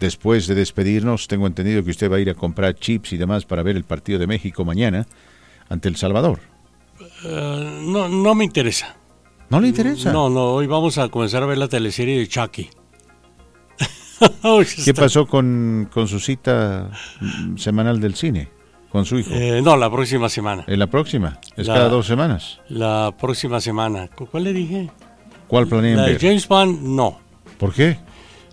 [0.00, 3.44] Después de despedirnos, tengo entendido que usted va a ir a comprar chips y demás
[3.44, 5.06] para ver el partido de México mañana
[5.68, 6.40] ante El Salvador.
[7.24, 8.96] Eh, no, no me interesa.
[9.50, 10.12] ¿No le interesa?
[10.12, 12.68] No, no, hoy vamos a comenzar a ver la teleserie de Chucky.
[14.84, 16.90] ¿Qué pasó con, con, su cita
[17.56, 18.48] semanal del cine?
[18.90, 19.30] ¿Con su hijo?
[19.32, 20.64] Eh, no, la próxima semana.
[20.66, 21.38] ¿En la próxima?
[21.56, 22.60] ¿Es cada dos semanas?
[22.68, 24.08] La próxima semana.
[24.08, 24.90] ¿Cuál le dije?
[25.48, 26.18] ¿Cuál planean ver?
[26.20, 27.18] James Bond, no.
[27.58, 27.98] ¿Por qué?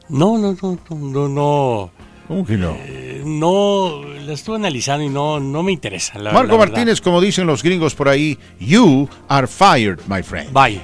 [0.09, 1.92] No, no, no, no, no.
[2.27, 2.75] ¿Cómo que no?
[2.80, 6.17] Eh, no, la estuve analizando y no, no me interesa.
[6.19, 10.51] Marco Martínez, como dicen los gringos por ahí, you are fired, my friend.
[10.53, 10.82] Bye.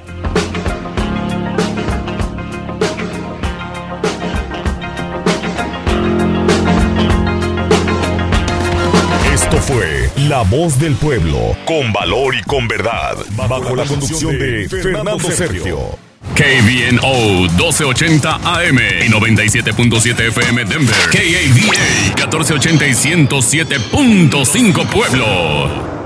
[10.30, 15.98] La Voz del Pueblo, con valor y con verdad, bajo, la, conducción de Fernando Sergio.
[16.35, 20.95] KBNO 1280 AM y 97.7 FM Denver.
[21.11, 25.98] KAVA 1480 y 107.5 Pueblo.